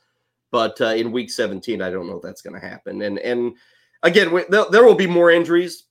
But 0.50 0.80
uh, 0.80 0.86
in 0.88 1.12
week 1.12 1.30
17, 1.30 1.80
I 1.80 1.90
don't 1.90 2.06
know 2.06 2.16
if 2.16 2.22
that's 2.22 2.42
going 2.42 2.60
to 2.60 2.66
happen. 2.66 3.02
And 3.02 3.18
and 3.18 3.54
again, 4.02 4.32
we, 4.32 4.44
there, 4.48 4.66
there 4.70 4.84
will 4.84 4.94
be 4.94 5.06
more 5.06 5.30
injuries 5.30 5.84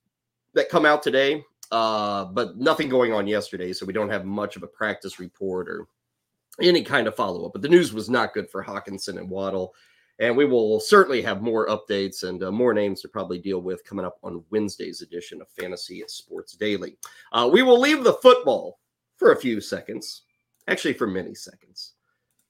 that 0.53 0.69
come 0.69 0.85
out 0.85 1.01
today, 1.01 1.43
uh, 1.71 2.25
but 2.25 2.57
nothing 2.57 2.89
going 2.89 3.13
on 3.13 3.27
yesterday, 3.27 3.73
so 3.73 3.85
we 3.85 3.93
don't 3.93 4.09
have 4.09 4.25
much 4.25 4.55
of 4.55 4.63
a 4.63 4.67
practice 4.67 5.19
report 5.19 5.69
or 5.69 5.87
any 6.61 6.83
kind 6.83 7.07
of 7.07 7.15
follow 7.15 7.45
up. 7.45 7.53
But 7.53 7.61
the 7.61 7.69
news 7.69 7.93
was 7.93 8.09
not 8.09 8.33
good 8.33 8.49
for 8.49 8.63
Hockenson 8.63 9.17
and 9.17 9.29
Waddle. 9.29 9.73
And 10.19 10.37
we 10.37 10.45
will 10.45 10.79
certainly 10.79 11.21
have 11.23 11.41
more 11.41 11.67
updates 11.67 12.23
and 12.23 12.43
uh, 12.43 12.51
more 12.51 12.73
names 12.73 13.01
to 13.01 13.07
probably 13.07 13.39
deal 13.39 13.59
with 13.59 13.83
coming 13.83 14.05
up 14.05 14.17
on 14.21 14.43
Wednesday's 14.51 15.01
edition 15.01 15.41
of 15.41 15.49
Fantasy 15.49 16.03
Sports 16.07 16.53
Daily. 16.53 16.95
Uh, 17.31 17.49
we 17.51 17.63
will 17.63 17.79
leave 17.79 18.03
the 18.03 18.13
football 18.13 18.79
for 19.17 19.31
a 19.31 19.39
few 19.39 19.59
seconds, 19.59 20.23
actually, 20.67 20.93
for 20.93 21.07
many 21.07 21.33
seconds, 21.33 21.93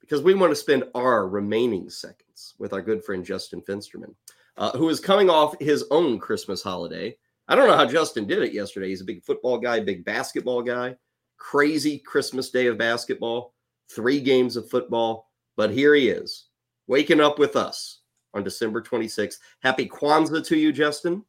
because 0.02 0.22
we 0.22 0.34
want 0.34 0.52
to 0.52 0.56
spend 0.56 0.84
our 0.96 1.30
remaining 1.30 1.90
seconds 1.90 2.56
with 2.60 2.74
our 2.74 2.82
good 2.82 3.06
friend 3.06 3.24
Justin 3.24 3.62
Fensterman, 3.62 4.16
uh, 4.58 4.72
who 4.78 4.90
is 4.90 5.00
coming 5.00 5.30
off 5.30 5.56
his 5.62 5.86
own 5.92 6.20
Christmas 6.20 6.62
holiday. 6.62 7.16
I 7.48 7.56
don't 7.56 7.68
know 7.68 7.78
how 7.78 7.86
Justin 7.86 8.28
did 8.28 8.42
it 8.42 8.54
yesterday. 8.54 8.90
He's 8.90 9.02
a 9.02 9.06
big 9.06 9.24
football 9.24 9.58
guy, 9.58 9.80
big 9.80 10.04
basketball 10.04 10.62
guy, 10.62 10.96
crazy 11.38 12.00
Christmas 12.00 12.50
day 12.50 12.68
of 12.68 12.78
basketball, 12.78 13.54
three 13.96 14.20
games 14.20 14.56
of 14.56 14.70
football, 14.70 15.32
but 15.56 15.72
here 15.72 15.94
he 15.96 16.10
is 16.10 16.48
waking 16.88 17.22
up 17.22 17.40
with 17.40 17.56
us 17.56 18.02
on 18.34 18.44
December 18.44 18.82
26th. 18.82 19.38
Happy 19.62 19.88
Kwanzaa 19.88 20.46
to 20.48 20.58
you, 20.58 20.72
Justin. 20.72 21.24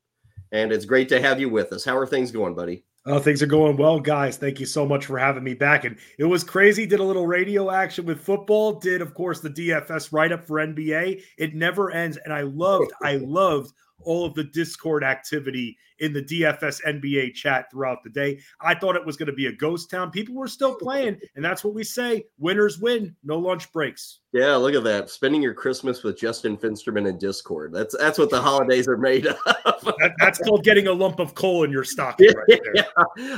And 0.50 0.72
it's 0.72 0.84
great 0.84 1.08
to 1.08 1.20
have 1.20 1.40
you 1.40 1.48
with 1.48 1.72
us. 1.72 1.84
How 1.84 1.96
are 1.96 2.06
things 2.06 2.30
going, 2.30 2.54
buddy? 2.54 2.84
Oh, 3.04 3.18
things 3.18 3.42
are 3.42 3.46
going 3.46 3.76
well, 3.76 3.98
guys. 3.98 4.36
Thank 4.36 4.60
you 4.60 4.66
so 4.66 4.86
much 4.86 5.06
for 5.06 5.18
having 5.18 5.42
me 5.42 5.54
back. 5.54 5.84
And 5.84 5.96
it 6.18 6.24
was 6.24 6.44
crazy. 6.44 6.86
Did 6.86 7.00
a 7.00 7.04
little 7.04 7.26
radio 7.26 7.70
action 7.70 8.04
with 8.04 8.20
football. 8.20 8.74
Did, 8.74 9.00
of 9.02 9.14
course, 9.14 9.40
the 9.40 9.50
DFS 9.50 10.12
write 10.12 10.30
up 10.30 10.46
for 10.46 10.58
NBA. 10.58 11.22
It 11.38 11.54
never 11.54 11.90
ends. 11.90 12.16
And 12.24 12.32
I 12.32 12.42
loved, 12.42 12.92
I 13.02 13.16
loved 13.16 13.72
all 14.04 14.24
of 14.24 14.34
the 14.34 14.44
Discord 14.44 15.04
activity 15.04 15.76
in 15.98 16.12
the 16.12 16.22
DFS 16.22 16.82
NBA 16.84 17.34
chat 17.34 17.70
throughout 17.70 18.02
the 18.02 18.10
day. 18.10 18.40
I 18.60 18.74
thought 18.74 18.96
it 18.96 19.06
was 19.06 19.16
going 19.16 19.28
to 19.28 19.32
be 19.32 19.46
a 19.46 19.52
ghost 19.52 19.88
town. 19.88 20.10
People 20.10 20.34
were 20.34 20.48
still 20.48 20.74
playing, 20.74 21.18
and 21.36 21.44
that's 21.44 21.64
what 21.64 21.74
we 21.74 21.84
say: 21.84 22.24
winners 22.38 22.78
win, 22.78 23.14
no 23.24 23.38
lunch 23.38 23.72
breaks. 23.72 24.18
Yeah, 24.32 24.56
look 24.56 24.74
at 24.74 24.84
that. 24.84 25.10
Spending 25.10 25.42
your 25.42 25.54
Christmas 25.54 26.02
with 26.02 26.18
Justin 26.18 26.56
Fensterman 26.56 27.08
in 27.08 27.18
Discord. 27.18 27.72
That's 27.72 27.96
that's 27.96 28.18
what 28.18 28.30
the 28.30 28.40
holidays 28.40 28.88
are 28.88 28.96
made 28.96 29.26
of. 29.26 29.36
that, 29.46 30.14
that's 30.18 30.38
called 30.40 30.64
getting 30.64 30.88
a 30.88 30.92
lump 30.92 31.20
of 31.20 31.34
coal 31.34 31.64
in 31.64 31.70
your 31.70 31.84
stocking 31.84 32.30
right 32.34 32.60
Yeah. 32.74 32.82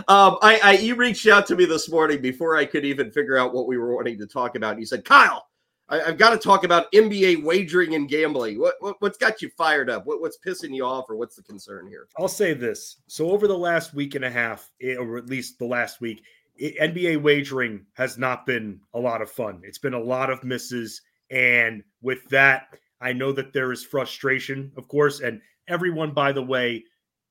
Um, 0.08 0.38
I, 0.42 0.60
I 0.62 0.72
you 0.80 0.94
reached 0.94 1.26
out 1.26 1.46
to 1.48 1.56
me 1.56 1.66
this 1.66 1.90
morning 1.90 2.22
before 2.22 2.56
I 2.56 2.64
could 2.64 2.84
even 2.84 3.10
figure 3.10 3.36
out 3.36 3.52
what 3.52 3.66
we 3.66 3.76
were 3.76 3.94
wanting 3.94 4.18
to 4.18 4.26
talk 4.26 4.56
about. 4.56 4.72
And 4.72 4.80
you 4.80 4.86
said, 4.86 5.04
Kyle, 5.04 5.46
I, 5.88 5.98
have 5.98 6.18
got 6.18 6.30
to 6.30 6.38
talk 6.38 6.64
about 6.64 6.90
NBA 6.92 7.42
wagering 7.42 7.94
and 7.94 8.08
gambling. 8.08 8.58
What, 8.58 8.74
what 8.80 8.96
has 9.02 9.16
got 9.16 9.42
you 9.42 9.50
fired 9.50 9.90
up? 9.90 10.06
What, 10.06 10.20
what's 10.20 10.38
pissing 10.38 10.74
you 10.74 10.84
off, 10.84 11.10
or 11.10 11.16
what's 11.16 11.36
the 11.36 11.42
concern 11.42 11.86
here? 11.88 12.08
I'll 12.18 12.28
say 12.28 12.54
this: 12.54 12.96
so 13.06 13.30
over 13.30 13.46
the 13.46 13.58
last 13.58 13.94
week 13.94 14.14
and 14.14 14.24
a 14.24 14.30
half, 14.30 14.70
eh, 14.82 14.96
or 14.96 15.18
at 15.18 15.26
least 15.26 15.58
the 15.58 15.66
last 15.66 16.00
week, 16.00 16.22
it, 16.56 16.74
eh, 16.78 16.88
NBA 16.88 17.20
wagering 17.20 17.84
has 17.94 18.16
not 18.16 18.46
been 18.46 18.80
a 18.94 18.98
lot 18.98 19.22
of 19.22 19.30
fun. 19.30 19.60
It's 19.62 19.78
been 19.78 19.94
a 19.94 20.00
lot 20.00 20.30
of 20.30 20.42
misses, 20.42 21.02
and 21.30 21.82
with 22.00 22.26
that, 22.30 22.68
I 23.00 23.12
know 23.12 23.32
that 23.32 23.52
there 23.52 23.72
is 23.72 23.84
frustration, 23.84 24.72
of 24.76 24.88
course, 24.88 25.20
and 25.20 25.40
everyone, 25.68 26.12
by 26.12 26.32
the 26.32 26.42
way, 26.42 26.84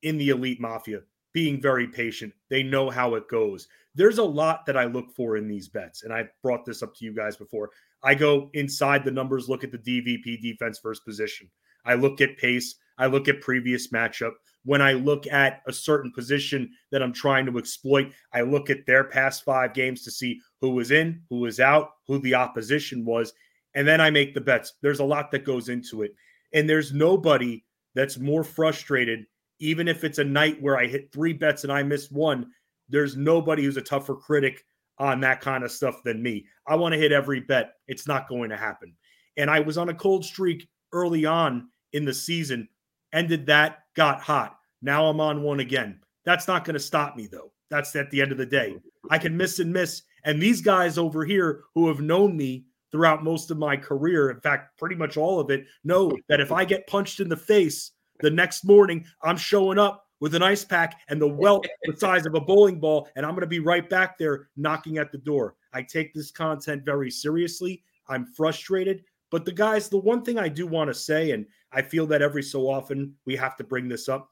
in 0.04 0.18
the 0.18 0.30
elite 0.30 0.62
mafia 0.62 1.02
being 1.34 1.60
very 1.60 1.88
patient. 1.88 2.32
They 2.50 2.62
know 2.64 2.90
how 2.90 3.16
it 3.16 3.28
goes. 3.28 3.68
There's 3.96 4.20
a 4.20 4.24
lot 4.24 4.66
that 4.66 4.78
I 4.78 4.86
look 4.86 5.12
for 5.12 5.38
in 5.38 5.48
these 5.48 5.68
bets, 5.68 6.04
and 6.04 6.14
I 6.14 6.30
brought 6.42 6.66
this 6.66 6.84
up 6.84 6.96
to 6.96 7.06
you 7.06 7.14
guys 7.14 7.36
before. 7.36 7.72
I 8.04 8.16
go 8.16 8.50
inside 8.54 9.06
the 9.06 9.12
numbers, 9.12 9.48
look 9.48 9.64
at 9.64 9.72
the 9.72 9.78
DVP 9.78 10.42
defense 10.42 10.80
first 10.80 11.06
position. 11.06 11.50
I 11.86 11.96
look 11.96 12.22
at 12.22 12.38
pace. 12.38 12.76
I 12.98 13.08
look 13.08 13.28
at 13.28 13.42
previous 13.42 13.92
matchup. 13.92 14.34
When 14.66 14.82
I 14.82 14.94
look 14.94 15.26
at 15.28 15.62
a 15.68 15.74
certain 15.74 16.12
position 16.12 16.72
that 16.92 17.02
I'm 17.02 17.14
trying 17.14 17.46
to 17.48 17.58
exploit, 17.58 18.12
I 18.34 18.42
look 18.42 18.70
at 18.70 18.86
their 18.86 19.04
past 19.04 19.44
five 19.44 19.74
games 19.74 20.04
to 20.04 20.12
see 20.12 20.40
who 20.62 20.72
was 20.72 20.92
in, 20.92 21.22
who 21.30 21.40
was 21.40 21.60
out, 21.60 21.92
who 22.08 22.20
the 22.20 22.36
opposition 22.36 23.04
was. 23.04 23.34
And 23.74 23.88
then 23.88 24.00
I 24.00 24.10
make 24.10 24.34
the 24.34 24.42
bets. 24.42 24.74
There's 24.82 25.00
a 25.00 25.06
lot 25.06 25.32
that 25.32 25.46
goes 25.46 25.70
into 25.70 26.04
it. 26.04 26.14
And 26.54 26.70
there's 26.70 26.94
nobody 26.94 27.64
that's 27.96 28.20
more 28.20 28.44
frustrated, 28.44 29.26
even 29.60 29.88
if 29.88 30.04
it's 30.04 30.20
a 30.20 30.24
night 30.24 30.62
where 30.62 30.78
I 30.78 30.88
hit 30.88 31.12
three 31.12 31.34
bets 31.34 31.64
and 31.64 31.74
I 31.74 31.84
miss 31.84 32.12
one. 32.12 32.52
There's 32.90 33.18
nobody 33.18 33.64
who's 33.64 33.78
a 33.78 33.82
tougher 33.82 34.16
critic 34.16 34.64
on 35.00 35.20
that 35.22 35.42
kind 35.42 35.64
of 35.64 35.72
stuff 35.72 36.04
than 36.04 36.22
me. 36.22 36.46
I 36.68 36.76
want 36.76 36.94
to 36.94 37.00
hit 37.00 37.12
every 37.12 37.40
bet. 37.40 37.74
It's 37.88 38.08
not 38.08 38.30
going 38.30 38.50
to 38.50 38.58
happen. 38.58 38.94
And 39.38 39.50
I 39.50 39.60
was 39.60 39.78
on 39.78 39.90
a 39.90 39.94
cold 39.94 40.24
streak 40.24 40.68
early 40.92 41.26
on 41.26 41.70
in 41.94 42.06
the 42.06 42.14
season, 42.14 42.68
ended 43.12 43.46
that, 43.48 43.80
got 43.96 44.22
hot. 44.22 44.58
Now 44.82 45.08
I'm 45.08 45.20
on 45.20 45.42
one 45.44 45.60
again. 45.60 46.00
That's 46.26 46.48
not 46.48 46.66
going 46.66 46.76
to 46.76 46.80
stop 46.80 47.16
me, 47.16 47.28
though. 47.28 47.52
That's 47.70 47.96
at 47.96 48.12
the 48.12 48.22
end 48.22 48.32
of 48.32 48.38
the 48.38 48.46
day. 48.46 48.76
I 49.10 49.18
can 49.18 49.36
miss 49.36 49.60
and 49.60 49.74
miss. 49.74 50.04
And 50.26 50.42
these 50.42 50.62
guys 50.62 50.98
over 50.98 51.26
here 51.26 51.64
who 51.74 51.88
have 51.88 52.00
known 52.00 52.38
me 52.38 52.66
throughout 52.92 53.24
most 53.24 53.50
of 53.50 53.58
my 53.58 53.76
career, 53.76 54.30
in 54.30 54.40
fact, 54.40 54.78
pretty 54.78 54.96
much 54.96 55.18
all 55.18 55.40
of 55.40 55.50
it, 55.50 55.66
know 55.84 56.12
that 56.30 56.40
if 56.40 56.52
I 56.52 56.64
get 56.64 56.88
punched 56.88 57.20
in 57.20 57.30
the 57.30 57.36
face 57.36 57.92
the 58.20 58.30
next 58.30 58.64
morning, 58.64 59.06
I'm 59.24 59.38
showing 59.38 59.80
up 59.80 60.06
with 60.24 60.36
an 60.36 60.42
ice 60.42 60.64
pack 60.64 61.02
and 61.10 61.22
the 61.22 61.28
welt 61.28 61.68
the 61.84 61.98
size 61.98 62.26
of 62.26 62.34
a 62.34 62.40
bowling 62.40 62.80
ball, 62.80 63.10
and 63.18 63.26
I'm 63.26 63.34
going 63.34 63.42
to 63.42 63.46
be 63.48 63.60
right 63.60 63.90
back 63.90 64.18
there 64.18 64.48
knocking 64.56 64.98
at 64.98 65.12
the 65.12 65.18
door. 65.18 65.56
I 65.74 65.82
take 65.82 66.14
this 66.14 66.32
content 66.32 66.86
very 66.86 67.12
seriously. 67.12 67.84
I'm 68.08 68.28
frustrated. 68.28 69.04
But 69.32 69.44
the 69.44 69.52
guys, 69.52 69.90
the 69.90 69.98
one 69.98 70.24
thing 70.24 70.40
I 70.40 70.48
do 70.48 70.66
want 70.66 70.88
to 70.90 70.94
say, 70.94 71.32
and 71.32 71.46
I 71.74 71.82
feel 71.82 72.08
that 72.08 72.22
every 72.22 72.42
so 72.42 72.70
often 72.70 73.14
we 73.26 73.36
have 73.36 73.58
to 73.58 73.66
bring 73.66 73.90
this 73.90 74.08
up. 74.08 74.30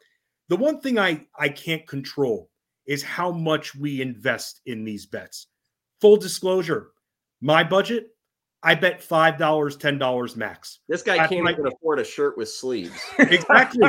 The 0.48 0.56
one 0.56 0.80
thing 0.80 0.98
I, 0.98 1.28
I 1.38 1.50
can't 1.50 1.86
control 1.86 2.50
is 2.86 3.04
how 3.04 3.30
much 3.30 3.76
we 3.76 4.02
invest 4.02 4.62
in 4.68 4.86
these 4.86 5.06
bets. 5.06 5.48
Full 6.00 6.16
disclosure, 6.16 6.92
my 7.42 7.66
budget, 7.66 8.11
I 8.64 8.76
bet 8.76 9.02
five 9.02 9.38
dollars, 9.38 9.76
ten 9.76 9.98
dollars 9.98 10.36
max. 10.36 10.80
This 10.88 11.02
guy 11.02 11.18
That's 11.18 11.30
can't 11.30 11.50
even 11.50 11.68
afford 11.68 12.00
a 12.00 12.04
shirt 12.04 12.38
with 12.38 12.50
sleeves. 12.50 13.00
Exactly. 13.20 13.88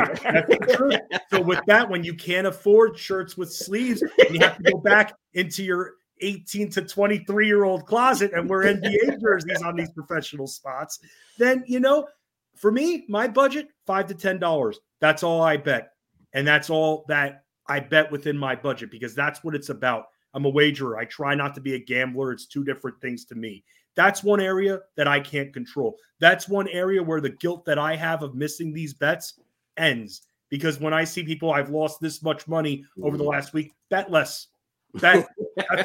so 1.29 1.41
with 1.41 1.59
that, 1.67 1.87
when 1.89 2.03
you 2.03 2.15
can't 2.15 2.47
afford 2.47 2.97
shirts 2.97 3.37
with 3.37 3.53
sleeves, 3.53 4.03
you 4.31 4.39
have 4.39 4.57
to 4.57 4.71
go 4.71 4.79
back 4.79 5.13
into 5.33 5.63
your 5.63 5.93
18 6.21 6.69
to 6.71 6.81
23 6.81 7.45
year 7.45 7.65
old 7.65 7.85
closet 7.85 8.31
and 8.33 8.49
wear 8.49 8.61
NBA 8.61 9.21
jerseys 9.21 9.61
on 9.61 9.75
these 9.75 9.91
professional 9.91 10.47
spots. 10.47 10.99
Then 11.37 11.63
you 11.67 11.79
know, 11.79 12.07
for 12.55 12.71
me, 12.71 13.05
my 13.07 13.27
budget 13.27 13.67
five 13.85 14.07
to 14.07 14.15
ten 14.15 14.39
dollars. 14.39 14.79
That's 14.99 15.21
all 15.21 15.41
I 15.41 15.57
bet, 15.57 15.89
and 16.33 16.47
that's 16.47 16.69
all 16.69 17.05
that 17.09 17.43
I 17.67 17.79
bet 17.79 18.11
within 18.11 18.37
my 18.37 18.55
budget 18.55 18.89
because 18.89 19.13
that's 19.13 19.43
what 19.43 19.53
it's 19.53 19.69
about. 19.69 20.05
I'm 20.33 20.45
a 20.45 20.49
wagerer. 20.49 20.97
I 20.97 21.05
try 21.05 21.35
not 21.35 21.53
to 21.55 21.61
be 21.61 21.75
a 21.75 21.79
gambler. 21.79 22.31
It's 22.31 22.45
two 22.45 22.63
different 22.63 22.99
things 23.01 23.25
to 23.25 23.35
me. 23.35 23.63
That's 23.95 24.23
one 24.23 24.39
area 24.39 24.79
that 24.95 25.07
I 25.07 25.19
can't 25.19 25.53
control. 25.53 25.97
That's 26.19 26.49
one 26.49 26.67
area 26.69 27.01
where 27.01 27.21
the 27.21 27.29
guilt 27.29 27.65
that 27.65 27.77
I 27.77 27.95
have 27.95 28.23
of 28.23 28.33
missing 28.33 28.73
these 28.73 28.93
bets 28.93 29.39
ends 29.77 30.21
because 30.49 30.79
when 30.79 30.93
I 30.93 31.03
see 31.03 31.23
people, 31.23 31.51
I've 31.51 31.69
lost 31.69 31.99
this 31.99 32.21
much 32.21 32.47
money 32.47 32.85
over 33.01 33.17
the 33.17 33.23
last 33.23 33.53
week, 33.53 33.73
bet 33.89 34.11
less. 34.11 34.47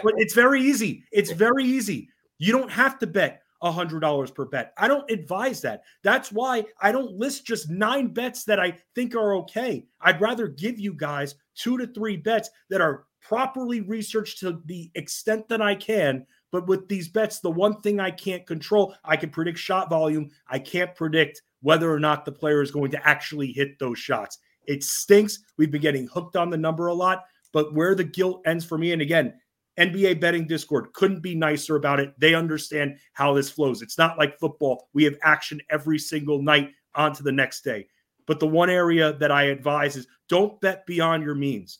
What, 0.03 0.15
it's 0.19 0.35
very 0.35 0.63
easy. 0.63 1.05
It's 1.13 1.31
very 1.31 1.65
easy. 1.65 2.11
You 2.39 2.53
don't 2.53 2.71
have 2.71 2.99
to 2.99 3.07
bet 3.07 3.43
$100 3.63 4.35
per 4.35 4.45
bet. 4.45 4.73
I 4.77 4.89
don't 4.89 5.11
advise 5.11 5.61
that. 5.63 5.83
That's 6.03 6.31
why 6.31 6.65
I 6.81 6.93
don't 6.93 7.13
list 7.13 7.47
just 7.47 7.71
nine 7.71 8.09
bets 8.09 8.45
that 8.45 8.61
I 8.61 8.77
think 8.95 9.15
are 9.15 9.35
okay. 9.37 9.87
I'd 10.01 10.21
rather 10.21 10.49
give 10.49 10.79
you 10.79 10.95
guys 10.95 11.35
two 11.55 11.79
to 11.79 11.87
three 11.87 12.17
bets 12.17 12.51
that 12.71 12.81
are 12.81 13.05
properly 13.21 13.81
researched 13.81 14.39
to 14.41 14.61
the 14.67 14.91
extent 14.95 15.49
that 15.49 15.63
I 15.63 15.75
can. 15.75 16.27
But 16.51 16.67
with 16.67 16.89
these 16.89 17.09
bets, 17.09 17.41
the 17.41 17.51
one 17.51 17.81
thing 17.81 18.01
I 18.01 18.11
can't 18.11 18.47
control, 18.47 18.95
I 19.05 19.17
can 19.17 19.31
predict 19.31 19.59
shot 19.59 19.91
volume. 19.91 20.31
I 20.49 20.59
can't 20.59 20.95
predict 20.95 21.43
whether 21.61 21.93
or 21.93 22.01
not 22.01 22.25
the 22.25 22.33
player 22.33 22.63
is 22.63 22.71
going 22.71 22.91
to 22.93 23.09
actually 23.09 23.53
hit 23.53 23.79
those 23.79 23.99
shots. 23.99 24.39
It 24.67 24.83
stinks. 24.83 25.41
We've 25.57 25.71
been 25.71 25.83
getting 25.83 26.07
hooked 26.07 26.37
on 26.37 26.51
the 26.51 26.57
number 26.57 26.87
a 26.87 26.95
lot, 26.95 27.25
but 27.53 27.75
where 27.75 27.95
the 27.95 28.05
guilt 28.05 28.43
ends 28.47 28.65
for 28.65 28.79
me, 28.79 28.93
and 28.93 29.03
again, 29.03 29.35
NBA 29.79 30.21
betting 30.21 30.47
Discord 30.47 30.93
couldn't 30.93 31.21
be 31.21 31.35
nicer 31.35 31.77
about 31.77 32.01
it. 32.01 32.13
They 32.19 32.35
understand 32.35 32.99
how 33.13 33.33
this 33.33 33.51
flows. 33.51 33.81
It's 33.81 33.97
not 33.97 34.19
like 34.19 34.39
football. 34.39 34.89
We 34.93 35.05
have 35.05 35.17
action 35.23 35.61
every 35.71 35.99
single 35.99 36.43
night 36.43 36.71
on 36.95 37.13
to 37.15 37.23
the 37.23 37.33
next 37.33 37.63
day. 37.63 37.87
But 38.27 38.41
the 38.41 38.47
one 38.47 38.71
area 38.71 39.15
that 39.15 39.31
I 39.31 39.45
advise 39.45 39.97
is 39.97 40.07
don't 40.29 40.61
bet 40.61 40.85
beyond 40.85 41.23
your 41.23 41.37
means. 41.37 41.79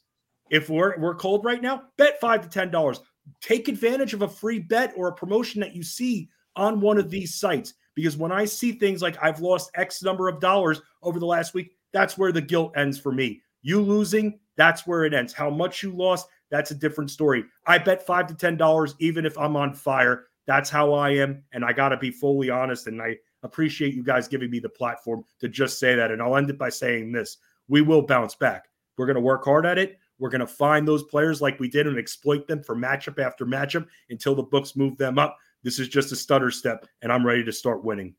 If 0.51 0.69
we're 0.71 0.99
we're 0.99 1.15
cold 1.15 1.45
right 1.45 1.63
now, 1.63 1.85
bet 1.97 2.21
five 2.21 2.43
to 2.43 2.49
ten 2.49 2.71
dollars. 2.71 3.01
Take 3.41 3.69
advantage 3.69 4.15
of 4.15 4.23
a 4.23 4.29
free 4.29 4.59
bet 4.59 4.93
or 4.97 5.09
a 5.09 5.15
promotion 5.15 5.61
that 5.61 5.75
you 5.75 5.83
see 5.83 6.29
on 6.57 6.81
one 6.81 6.99
of 6.99 7.11
these 7.11 7.35
sites. 7.35 7.75
Because 7.95 8.17
when 8.17 8.33
I 8.33 8.45
see 8.45 8.73
things 8.73 9.03
like 9.03 9.23
I've 9.23 9.41
lost 9.41 9.71
X 9.75 10.03
number 10.03 10.29
of 10.29 10.41
dollars 10.41 10.81
over 11.03 11.19
the 11.19 11.27
last 11.27 11.53
week, 11.53 11.73
that's 11.93 12.17
where 12.17 12.33
the 12.33 12.41
guilt 12.41 12.73
ends 12.77 12.99
for 12.99 13.13
me. 13.13 13.43
You 13.63 13.81
losing, 13.81 14.39
that's 14.57 14.87
where 14.87 15.05
it 15.05 15.15
ends. 15.15 15.33
How 15.33 15.51
much 15.51 15.83
you 15.83 15.91
lost, 15.91 16.29
that's 16.51 16.71
a 16.71 16.75
different 16.75 17.11
story. 17.11 17.45
I 17.67 17.79
bet 17.79 18.07
five 18.07 18.27
to 18.29 18.35
ten 18.35 18.57
dollars, 18.57 18.95
even 19.01 19.27
if 19.27 19.37
I'm 19.37 19.57
on 19.57 19.75
fire. 19.75 20.27
That's 20.47 20.71
how 20.71 20.95
I 20.95 21.11
am, 21.11 21.43
and 21.53 21.65
I 21.65 21.73
got 21.73 21.91
to 21.91 21.97
be 21.99 22.11
fully 22.11 22.49
honest. 22.49 22.87
And 22.87 23.03
I 23.03 23.17
appreciate 23.43 23.95
you 23.95 24.03
guys 24.03 24.29
giving 24.29 24.51
me 24.51 24.61
the 24.61 24.69
platform 24.69 25.25
to 25.41 25.49
just 25.49 25.79
say 25.79 25.95
that. 25.95 26.11
And 26.11 26.23
I'll 26.23 26.37
end 26.37 26.51
it 26.51 26.59
by 26.59 26.71
saying 26.71 27.13
this: 27.13 27.37
we 27.69 27.83
will 27.83 28.03
bounce 28.03 28.35
back. 28.35 28.69
We're 28.97 29.07
going 29.07 29.17
to 29.17 29.21
work 29.21 29.45
hard 29.45 29.67
at 29.67 29.79
it. 29.79 29.99
We're 30.19 30.31
going 30.31 30.41
to 30.41 30.47
find 30.47 30.87
those 30.87 31.05
players 31.05 31.41
like 31.41 31.61
we 31.61 31.69
did 31.69 31.87
and 31.87 31.99
exploit 31.99 32.47
them 32.49 32.63
for 32.63 32.77
matchup 32.77 33.23
after 33.23 33.47
matchup 33.47 33.87
until 34.11 34.35
the 34.35 34.43
books 34.43 34.77
move 34.77 34.97
them 34.97 35.19
up. 35.19 35.37
This 35.63 35.79
is 35.79 35.89
just 35.89 36.13
a 36.13 36.17
stutter 36.17 36.51
step, 36.51 36.87
and 37.03 37.13
I'm 37.13 37.27
ready 37.27 37.45
to 37.45 37.53
start 37.53 37.85
winning. 37.85 38.15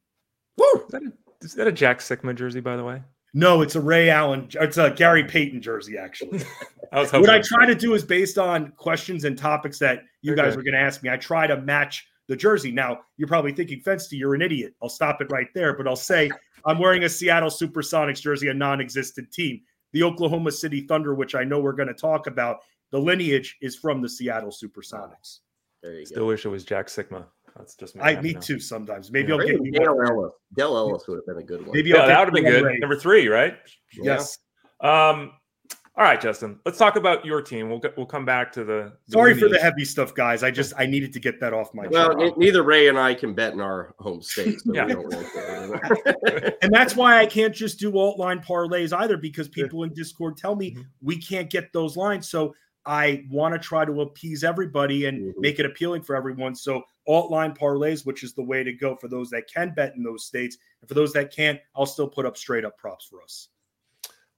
Woo! 0.57 0.65
Is 0.75 0.91
that 0.91 1.03
a, 1.03 1.11
is 1.41 1.53
that 1.55 1.67
a 1.67 1.71
Jack 1.71 1.99
Sikma 1.99 2.35
jersey, 2.35 2.59
by 2.59 2.75
the 2.75 2.83
way? 2.83 3.01
No, 3.33 3.61
it's 3.61 3.75
a 3.75 3.81
Ray 3.81 4.09
Allen. 4.09 4.49
It's 4.53 4.77
a 4.77 4.91
Gary 4.91 5.23
Payton 5.23 5.61
jersey, 5.61 5.97
actually. 5.97 6.41
I 6.91 6.99
was 6.99 7.13
what 7.13 7.29
I 7.29 7.39
try 7.39 7.65
to 7.67 7.75
do 7.75 7.93
is 7.93 8.03
based 8.03 8.37
on 8.37 8.71
questions 8.71 9.23
and 9.23 9.37
topics 9.37 9.77
that 9.79 10.03
you 10.21 10.33
okay. 10.33 10.41
guys 10.41 10.55
were 10.55 10.63
going 10.63 10.73
to 10.73 10.79
ask 10.79 11.03
me. 11.03 11.09
I 11.09 11.17
try 11.17 11.45
to 11.45 11.61
match 11.61 12.07
the 12.27 12.35
jersey. 12.35 12.71
Now, 12.71 12.99
you're 13.17 13.27
probably 13.27 13.53
thinking, 13.53 13.81
Fensty, 13.81 14.17
you're 14.17 14.33
an 14.33 14.41
idiot. 14.41 14.73
I'll 14.81 14.89
stop 14.89 15.21
it 15.21 15.31
right 15.31 15.47
there. 15.53 15.77
But 15.77 15.87
I'll 15.87 15.95
say 15.95 16.31
I'm 16.65 16.79
wearing 16.79 17.03
a 17.03 17.09
Seattle 17.09 17.49
Supersonics 17.49 18.21
jersey, 18.21 18.47
a 18.47 18.53
non 18.53 18.81
existent 18.81 19.31
team. 19.31 19.61
The 19.93 20.03
Oklahoma 20.03 20.51
City 20.51 20.81
Thunder, 20.81 21.13
which 21.15 21.35
I 21.35 21.43
know 21.43 21.59
we're 21.59 21.73
going 21.73 21.87
to 21.87 21.93
talk 21.93 22.27
about, 22.27 22.57
the 22.91 22.99
lineage 22.99 23.57
is 23.61 23.75
from 23.75 24.01
the 24.01 24.09
Seattle 24.09 24.51
Supersonics. 24.51 25.39
There 25.81 25.99
you 25.99 26.05
Still 26.05 26.23
go. 26.23 26.27
wish 26.27 26.45
it 26.45 26.49
was 26.49 26.63
Jack 26.63 26.87
Sikma. 26.87 27.25
That's 27.57 27.75
just 27.75 27.95
me. 27.95 28.01
I 28.01 28.19
me 28.21 28.33
now. 28.33 28.39
too. 28.39 28.59
Sometimes 28.59 29.11
maybe 29.11 29.29
yeah. 29.29 29.35
I'll 29.35 29.45
get 29.45 29.63
you 29.63 29.71
Dale 29.71 30.01
Ellis. 30.05 30.33
Dale 30.55 30.77
Ellis 30.77 31.07
would 31.07 31.17
have 31.17 31.25
been 31.25 31.37
a 31.37 31.45
good 31.45 31.61
one. 31.65 31.75
Maybe 31.75 31.89
yeah, 31.89 32.05
that 32.05 32.19
would 32.19 32.27
have 32.27 32.33
been 32.33 32.45
good. 32.45 32.63
Rate. 32.63 32.79
Number 32.79 32.95
three, 32.95 33.27
right? 33.27 33.57
Yes. 33.93 34.37
Um. 34.81 35.31
All 35.99 36.05
right, 36.05 36.21
Justin. 36.21 36.57
Let's 36.65 36.77
talk 36.77 36.95
about 36.95 37.25
your 37.25 37.41
team. 37.41 37.69
We'll 37.69 37.81
we'll 37.97 38.05
come 38.05 38.23
back 38.23 38.53
to 38.53 38.63
the. 38.63 38.93
the 39.07 39.11
Sorry 39.11 39.37
for 39.37 39.49
the 39.49 39.59
heavy 39.59 39.83
stuff, 39.83 40.15
guys. 40.15 40.43
I 40.43 40.49
just 40.49 40.71
I 40.77 40.85
needed 40.85 41.11
to 41.11 41.19
get 41.19 41.41
that 41.41 41.51
off 41.51 41.73
my. 41.73 41.87
Well, 41.87 42.21
n- 42.21 42.31
neither 42.37 42.63
Ray 42.63 42.87
and 42.87 42.97
I 42.97 43.13
can 43.13 43.33
bet 43.33 43.51
in 43.51 43.59
our 43.59 43.93
home 43.99 44.21
state, 44.21 44.61
so 44.61 44.73
yeah. 44.73 44.85
and 46.61 46.73
that's 46.73 46.95
why 46.95 47.19
I 47.19 47.25
can't 47.25 47.53
just 47.53 47.79
do 47.79 47.97
alt 47.97 48.17
line 48.17 48.39
parlays 48.39 48.97
either, 48.97 49.17
because 49.17 49.49
people 49.49 49.83
in 49.83 49.93
Discord 49.93 50.37
tell 50.37 50.55
me 50.55 50.71
mm-hmm. 50.71 50.83
we 51.01 51.17
can't 51.17 51.49
get 51.49 51.73
those 51.73 51.97
lines. 51.97 52.29
So 52.29 52.55
I 52.85 53.25
want 53.29 53.53
to 53.53 53.59
try 53.59 53.83
to 53.83 53.99
appease 53.99 54.45
everybody 54.45 55.07
and 55.07 55.19
mm-hmm. 55.19 55.41
make 55.41 55.59
it 55.59 55.65
appealing 55.65 56.03
for 56.03 56.15
everyone. 56.15 56.55
So 56.55 56.81
alt 57.09 57.29
line 57.29 57.53
parlays, 57.53 58.05
which 58.05 58.23
is 58.23 58.33
the 58.33 58.43
way 58.43 58.63
to 58.63 58.71
go 58.71 58.95
for 58.95 59.09
those 59.09 59.29
that 59.31 59.51
can 59.53 59.73
bet 59.75 59.95
in 59.97 60.03
those 60.03 60.25
states. 60.25 60.59
And 60.81 60.87
for 60.87 60.93
those 60.93 61.11
that 61.11 61.35
can't, 61.35 61.59
I'll 61.75 61.85
still 61.85 62.07
put 62.07 62.25
up 62.25 62.37
straight 62.37 62.63
up 62.63 62.77
props 62.77 63.03
for 63.03 63.21
us. 63.21 63.49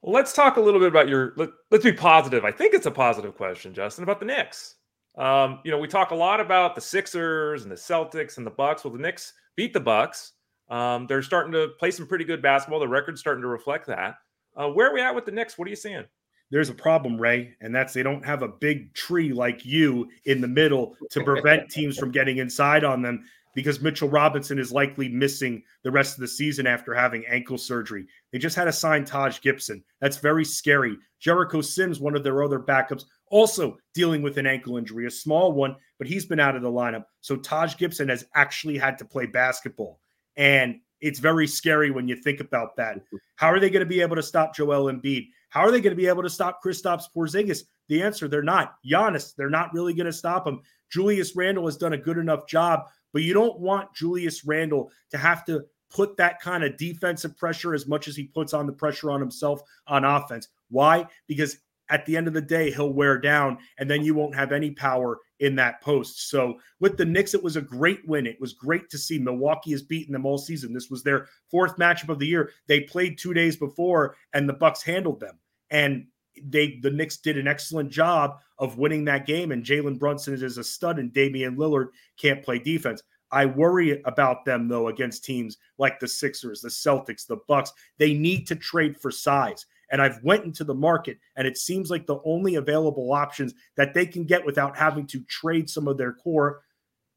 Well, 0.02 0.14
let's 0.14 0.34
talk 0.34 0.58
a 0.58 0.62
little 0.62 0.80
bit 0.80 0.90
about 0.90 1.08
your. 1.08 1.34
Let, 1.38 1.50
us 1.72 1.84
be 1.84 1.94
positive. 1.94 2.44
I 2.44 2.52
think 2.52 2.74
it's 2.74 2.86
a 2.86 2.92
positive 2.92 3.36
question, 3.36 3.74
Justin, 3.74 4.04
about 4.04 4.20
the 4.20 4.26
Knicks. 4.26 4.76
Um, 5.18 5.60
you 5.64 5.72
know, 5.72 5.78
we 5.78 5.88
talk 5.88 6.12
a 6.12 6.16
lot 6.16 6.40
about 6.40 6.76
the 6.76 6.82
Sixers 6.82 7.64
and 7.64 7.72
the 7.72 7.76
Celtics 7.76 8.38
and 8.38 8.46
the 8.46 8.52
Bucks. 8.52 8.84
Well, 8.84 8.94
the 8.94 9.00
Knicks 9.00 9.34
beat 9.56 9.74
the 9.74 9.80
Bucks. 9.80 10.34
Um, 10.70 11.06
they're 11.08 11.22
starting 11.22 11.52
to 11.52 11.70
play 11.80 11.92
some 11.92 12.08
pretty 12.08 12.24
good 12.24 12.42
basketball. 12.42 12.80
The 12.80 12.88
record's 12.88 13.20
starting 13.20 13.42
to 13.42 13.48
reflect 13.48 13.88
that. 13.88 14.16
Uh, 14.56 14.70
where 14.70 14.90
are 14.90 14.94
we 14.94 15.02
at 15.02 15.14
with 15.14 15.26
the 15.26 15.32
Knicks? 15.32 15.58
What 15.58 15.68
are 15.68 15.70
you 15.70 15.76
seeing? 15.76 16.06
there's 16.52 16.70
a 16.70 16.74
problem, 16.74 17.20
Ray, 17.20 17.56
and 17.62 17.74
that's 17.74 17.94
they 17.94 18.04
don't 18.04 18.26
have 18.26 18.44
a 18.44 18.48
big 18.48 18.94
tree 18.94 19.32
like 19.32 19.66
you 19.66 20.10
in 20.26 20.42
the 20.42 20.48
middle 20.48 20.96
to 21.10 21.24
prevent 21.26 21.70
teams 21.72 21.98
from 21.98 22.12
getting 22.12 22.38
inside 22.38 22.84
on 22.84 23.02
them 23.02 23.24
because 23.54 23.82
Mitchell 23.82 24.10
Robinson 24.10 24.60
is 24.60 24.72
likely 24.72 25.10
missing 25.10 25.64
the 25.84 25.92
rest 25.92 26.16
of 26.16 26.22
the 26.22 26.28
season 26.28 26.68
after 26.68 26.94
having 26.94 27.26
ankle 27.26 27.58
surgery. 27.58 28.06
They 28.32 28.40
just 28.40 28.56
had 28.56 28.66
to 28.66 28.72
sign 28.72 29.06
Taj 29.06 29.42
Gibson. 29.42 29.84
That's 30.00 30.18
very 30.18 30.46
scary. 30.46 30.98
Jericho 31.20 31.62
Sims, 31.62 32.00
one 32.00 32.16
of 32.16 32.24
their 32.24 32.44
other 32.44 32.60
backups, 32.60 33.06
also 33.30 33.78
dealing 33.94 34.22
with 34.22 34.38
an 34.38 34.48
ankle 34.48 34.78
injury, 34.78 35.06
a 35.06 35.12
small 35.12 35.52
one, 35.52 35.76
but 35.98 36.08
he's 36.08 36.26
been 36.26 36.40
out 36.40 36.56
of 36.56 36.62
the 36.62 36.72
lineup. 36.72 37.06
So 37.22 37.36
Taj 37.36 37.78
Gibson 37.78 38.10
has 38.10 38.26
actually 38.36 38.78
had 38.78 38.98
to 38.98 39.06
play 39.06 39.26
basketball. 39.26 40.00
And 40.36 40.80
it's 41.02 41.20
very 41.20 41.48
scary 41.48 41.92
when 41.92 42.08
you 42.08 42.16
think 42.16 42.40
about 42.40 42.76
that. 42.78 43.02
How 43.36 43.48
are 43.48 43.60
they 43.60 43.70
going 43.70 43.82
to 43.82 43.90
be 43.90 44.02
able 44.02 44.16
to 44.16 44.24
stop 44.24 44.56
Joel 44.56 44.92
Embiid? 44.92 45.28
How 45.50 45.62
are 45.62 45.72
they 45.72 45.82
going 45.82 45.96
to 45.96 46.02
be 46.02 46.08
able 46.08 46.24
to 46.24 46.30
stop 46.30 46.64
Kristaps 46.64 47.06
Porzingis? 47.16 47.64
The 47.90 48.02
answer: 48.02 48.28
they're 48.28 48.44
not. 48.44 48.76
Giannis, 48.86 49.36
they're 49.36 49.50
not 49.50 49.74
really 49.74 49.94
going 49.94 50.06
to 50.06 50.14
stop 50.14 50.48
him. 50.48 50.62
Julius 50.92 51.36
Randle 51.36 51.66
has 51.66 51.78
done 51.78 51.94
a 51.94 51.98
good 51.98 52.18
enough 52.18 52.48
job, 52.48 52.86
but 53.14 53.24
you 53.24 53.34
don't 53.34 53.60
want 53.60 53.94
Julius 53.94 54.46
Randle 54.46 54.92
to 55.12 55.18
have 55.18 55.46
to 55.46 55.66
put 55.90 56.18
that 56.18 56.40
kind 56.40 56.64
of 56.64 56.78
defensive 56.78 57.38
pressure 57.38 57.74
as 57.74 57.88
much 57.88 58.08
as 58.08 58.16
he 58.16 58.26
puts 58.26 58.54
on 58.54 58.66
the 58.66 58.74
pressure 58.74 59.12
on 59.12 59.20
himself 59.20 59.62
on 59.88 60.06
offense. 60.06 60.48
Why? 60.70 61.06
Because 61.28 61.58
at 61.90 62.06
the 62.06 62.16
end 62.16 62.28
of 62.28 62.34
the 62.34 62.42
day, 62.42 62.72
he'll 62.72 62.94
wear 62.94 63.18
down, 63.18 63.58
and 63.78 63.90
then 63.90 64.02
you 64.02 64.16
won't 64.16 64.34
have 64.34 64.54
any 64.54 64.72
power 64.72 65.20
in 65.42 65.56
that 65.58 65.82
post. 65.82 66.30
So 66.30 66.58
with 66.80 66.96
the 66.96 67.04
Knicks, 67.04 67.34
it 67.34 67.44
was 67.44 67.58
a 67.58 67.62
great 67.62 68.08
win. 68.08 68.26
It 68.26 68.40
was 68.40 68.54
great 68.54 68.90
to 68.92 68.98
see 68.98 69.20
Milwaukee 69.20 69.72
has 69.72 69.84
beaten 69.84 70.14
them 70.14 70.26
all 70.26 70.38
season. 70.38 70.72
This 70.72 70.90
was 70.90 71.04
their 71.04 71.28
fourth 71.50 71.76
matchup 71.76 72.08
of 72.08 72.20
the 72.20 72.28
year. 72.28 72.52
They 72.68 72.82
played 72.82 73.18
two 73.18 73.34
days 73.34 73.58
before, 73.58 74.16
and 74.34 74.48
the 74.48 74.54
Bucks 74.54 74.82
handled 74.82 75.20
them. 75.20 75.38
And 75.70 76.08
they 76.44 76.80
the 76.82 76.92
Knicks 76.92 77.18
did 77.18 77.38
an 77.38 77.48
excellent 77.48 77.90
job 77.90 78.40
of 78.58 78.78
winning 78.78 79.06
that 79.06 79.26
game. 79.26 79.52
And 79.52 79.64
Jalen 79.64 80.00
Brunson 80.00 80.34
is 80.34 80.58
a 80.58 80.64
stud, 80.64 81.00
and 81.00 81.14
Damian 81.14 81.58
Lillard 81.58 81.88
can't 82.18 82.44
play 82.44 82.60
defense. 82.60 83.04
I 83.32 83.46
worry 83.46 84.02
about 84.04 84.46
them 84.46 84.68
though 84.68 84.90
against 84.90 85.24
teams 85.24 85.58
like 85.78 86.00
the 86.00 86.08
Sixers, 86.08 86.62
the 86.62 86.70
Celtics, 86.70 87.26
the 87.26 87.38
Bucks. 87.48 87.72
They 87.98 88.14
need 88.14 88.46
to 88.48 88.56
trade 88.56 88.98
for 89.00 89.12
size. 89.12 89.66
And 89.90 90.02
I've 90.02 90.24
went 90.24 90.46
into 90.46 90.64
the 90.64 90.74
market 90.74 91.18
and 91.36 91.48
it 91.48 91.58
seems 91.58 91.90
like 91.90 92.06
the 92.06 92.20
only 92.26 92.56
available 92.56 93.12
options 93.12 93.54
that 93.76 93.94
they 93.94 94.06
can 94.06 94.24
get 94.26 94.46
without 94.46 94.78
having 94.78 95.06
to 95.08 95.22
trade 95.24 95.70
some 95.70 95.88
of 95.88 95.98
their 95.98 96.14
core 96.14 96.62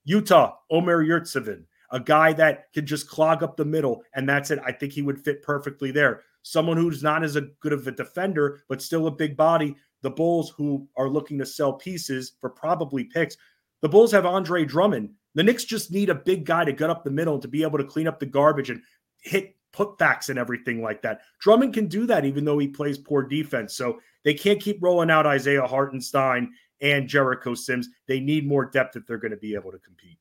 Utah, 0.04 0.56
Omer 0.70 1.04
Yurtseven, 1.04 1.64
a 1.90 2.00
guy 2.00 2.32
that 2.32 2.72
can 2.72 2.84
just 2.84 3.08
clog 3.08 3.42
up 3.42 3.56
the 3.56 3.64
middle 3.64 4.02
and 4.14 4.28
that's 4.28 4.50
it. 4.50 4.58
I 4.64 4.72
think 4.72 4.92
he 4.92 5.02
would 5.02 5.24
fit 5.24 5.42
perfectly 5.42 5.90
there. 5.90 6.22
Someone 6.45 6.76
who's 6.76 7.03
not 7.03 7.24
as 7.24 7.34
a 7.34 7.49
good 7.61 7.72
of 7.72 7.86
a 7.88 7.90
defender 7.90 8.61
but 8.68 8.80
still 8.80 9.09
a 9.09 9.11
big 9.11 9.36
body. 9.36 9.74
The 10.03 10.11
Bulls 10.11 10.53
who 10.57 10.86
are 10.97 11.09
looking 11.09 11.38
to 11.38 11.47
sell 11.47 11.72
pieces 11.72 12.34
for 12.40 12.51
probably 12.51 13.05
picks. 13.05 13.36
The 13.80 13.88
Bulls 13.88 14.12
have 14.12 14.24
Andre 14.24 14.64
Drummond 14.64 15.11
the 15.34 15.42
Knicks 15.42 15.64
just 15.64 15.90
need 15.90 16.11
a 16.11 16.14
big 16.14 16.45
guy 16.45 16.64
to 16.64 16.72
get 16.72 16.90
up 16.90 17.05
the 17.05 17.11
middle 17.11 17.34
and 17.34 17.42
to 17.42 17.49
be 17.49 17.62
able 17.62 17.78
to 17.78 17.84
clean 17.84 18.07
up 18.07 18.20
the 18.20 18.26
garbage 18.26 18.70
and 18.70 18.82
hit 19.18 19.57
putbacks 19.72 20.28
and 20.28 20.38
everything 20.38 20.80
like 20.80 21.03
that. 21.03 21.22
Drummond 21.40 21.74
can 21.74 21.88
do 21.88 22.07
that 22.07 22.24
even 22.24 22.45
though 22.45 22.59
he 22.59 22.68
plays 22.68 22.99
poor 22.99 23.22
defense. 23.22 23.74
So 23.74 24.01
they 24.22 24.34
can't 24.34 24.61
keep 24.61 24.80
rolling 24.80 25.11
out 25.11 25.26
Isaiah 25.26 25.66
Hartenstein 25.66 26.53
and 26.80 27.09
Jericho 27.09 27.55
Sims. 27.55 27.88
They 28.07 28.20
need 28.20 28.47
more 28.47 28.64
depth 28.64 28.97
if 28.97 29.07
they're 29.07 29.18
going 29.18 29.32
to 29.32 29.36
be 29.36 29.55
able 29.55 29.72
to 29.72 29.78
compete. 29.78 30.18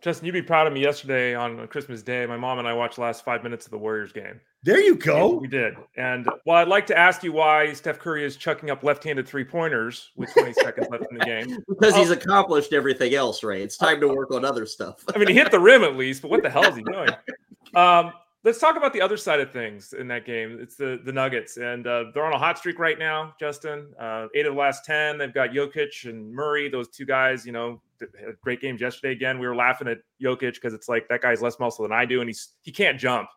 Justin, 0.00 0.26
you'd 0.26 0.32
be 0.32 0.42
proud 0.42 0.66
of 0.66 0.72
me. 0.72 0.80
Yesterday 0.80 1.34
on 1.34 1.68
Christmas 1.68 2.02
Day, 2.02 2.26
my 2.26 2.36
mom 2.36 2.58
and 2.58 2.66
I 2.66 2.72
watched 2.72 2.96
the 2.96 3.02
last 3.02 3.24
five 3.24 3.42
minutes 3.42 3.66
of 3.66 3.70
the 3.70 3.78
Warriors 3.78 4.12
game. 4.12 4.40
There 4.64 4.80
you 4.80 4.94
go. 4.94 5.34
We 5.34 5.48
did. 5.48 5.74
And 5.96 6.28
well, 6.46 6.56
I'd 6.56 6.68
like 6.68 6.86
to 6.86 6.96
ask 6.96 7.24
you 7.24 7.32
why 7.32 7.72
Steph 7.72 7.98
Curry 7.98 8.24
is 8.24 8.36
chucking 8.36 8.70
up 8.70 8.84
left-handed 8.84 9.26
three 9.26 9.44
pointers 9.44 10.10
with 10.16 10.32
20 10.34 10.52
seconds 10.52 10.86
left 10.88 11.04
in 11.10 11.18
the 11.18 11.24
game. 11.24 11.58
Because 11.68 11.96
he's 11.96 12.10
accomplished 12.10 12.72
everything 12.72 13.14
else, 13.14 13.42
right? 13.42 13.60
It's 13.60 13.76
time 13.76 14.00
to 14.00 14.08
work 14.08 14.30
on 14.30 14.44
other 14.44 14.66
stuff. 14.66 15.04
I 15.12 15.18
mean, 15.18 15.26
he 15.26 15.34
hit 15.34 15.50
the 15.50 15.58
rim 15.58 15.82
at 15.82 15.96
least, 15.96 16.22
but 16.22 16.30
what 16.30 16.42
the 16.42 16.50
hell 16.50 16.64
is 16.64 16.76
he 16.76 16.82
doing? 16.82 17.08
Um, 17.74 18.12
let's 18.44 18.60
talk 18.60 18.76
about 18.76 18.92
the 18.92 19.00
other 19.00 19.16
side 19.16 19.40
of 19.40 19.50
things 19.50 19.94
in 19.94 20.06
that 20.08 20.24
game. 20.24 20.58
It's 20.60 20.76
the 20.76 21.00
the 21.04 21.12
Nuggets, 21.12 21.56
and 21.56 21.86
uh, 21.86 22.04
they're 22.14 22.24
on 22.24 22.32
a 22.32 22.38
hot 22.38 22.58
streak 22.58 22.78
right 22.78 22.98
now. 22.98 23.34
Justin, 23.40 23.88
uh, 23.98 24.28
eight 24.34 24.46
of 24.46 24.54
the 24.54 24.60
last 24.60 24.84
ten. 24.84 25.18
They've 25.18 25.34
got 25.34 25.50
Jokic 25.50 26.08
and 26.08 26.32
Murray. 26.32 26.68
Those 26.68 26.88
two 26.88 27.06
guys, 27.06 27.44
you 27.44 27.52
know, 27.52 27.80
had 28.00 28.38
great 28.40 28.60
games 28.60 28.80
yesterday. 28.80 29.12
Again, 29.12 29.38
we 29.38 29.46
were 29.46 29.56
laughing 29.56 29.88
at 29.88 29.98
Jokic 30.22 30.54
because 30.54 30.74
it's 30.74 30.88
like 30.88 31.08
that 31.08 31.22
guy's 31.22 31.42
less 31.42 31.58
muscle 31.58 31.82
than 31.82 31.92
I 31.92 32.04
do, 32.04 32.20
and 32.20 32.28
he's 32.28 32.50
he 32.62 32.70
can't 32.70 32.98
jump, 32.98 33.28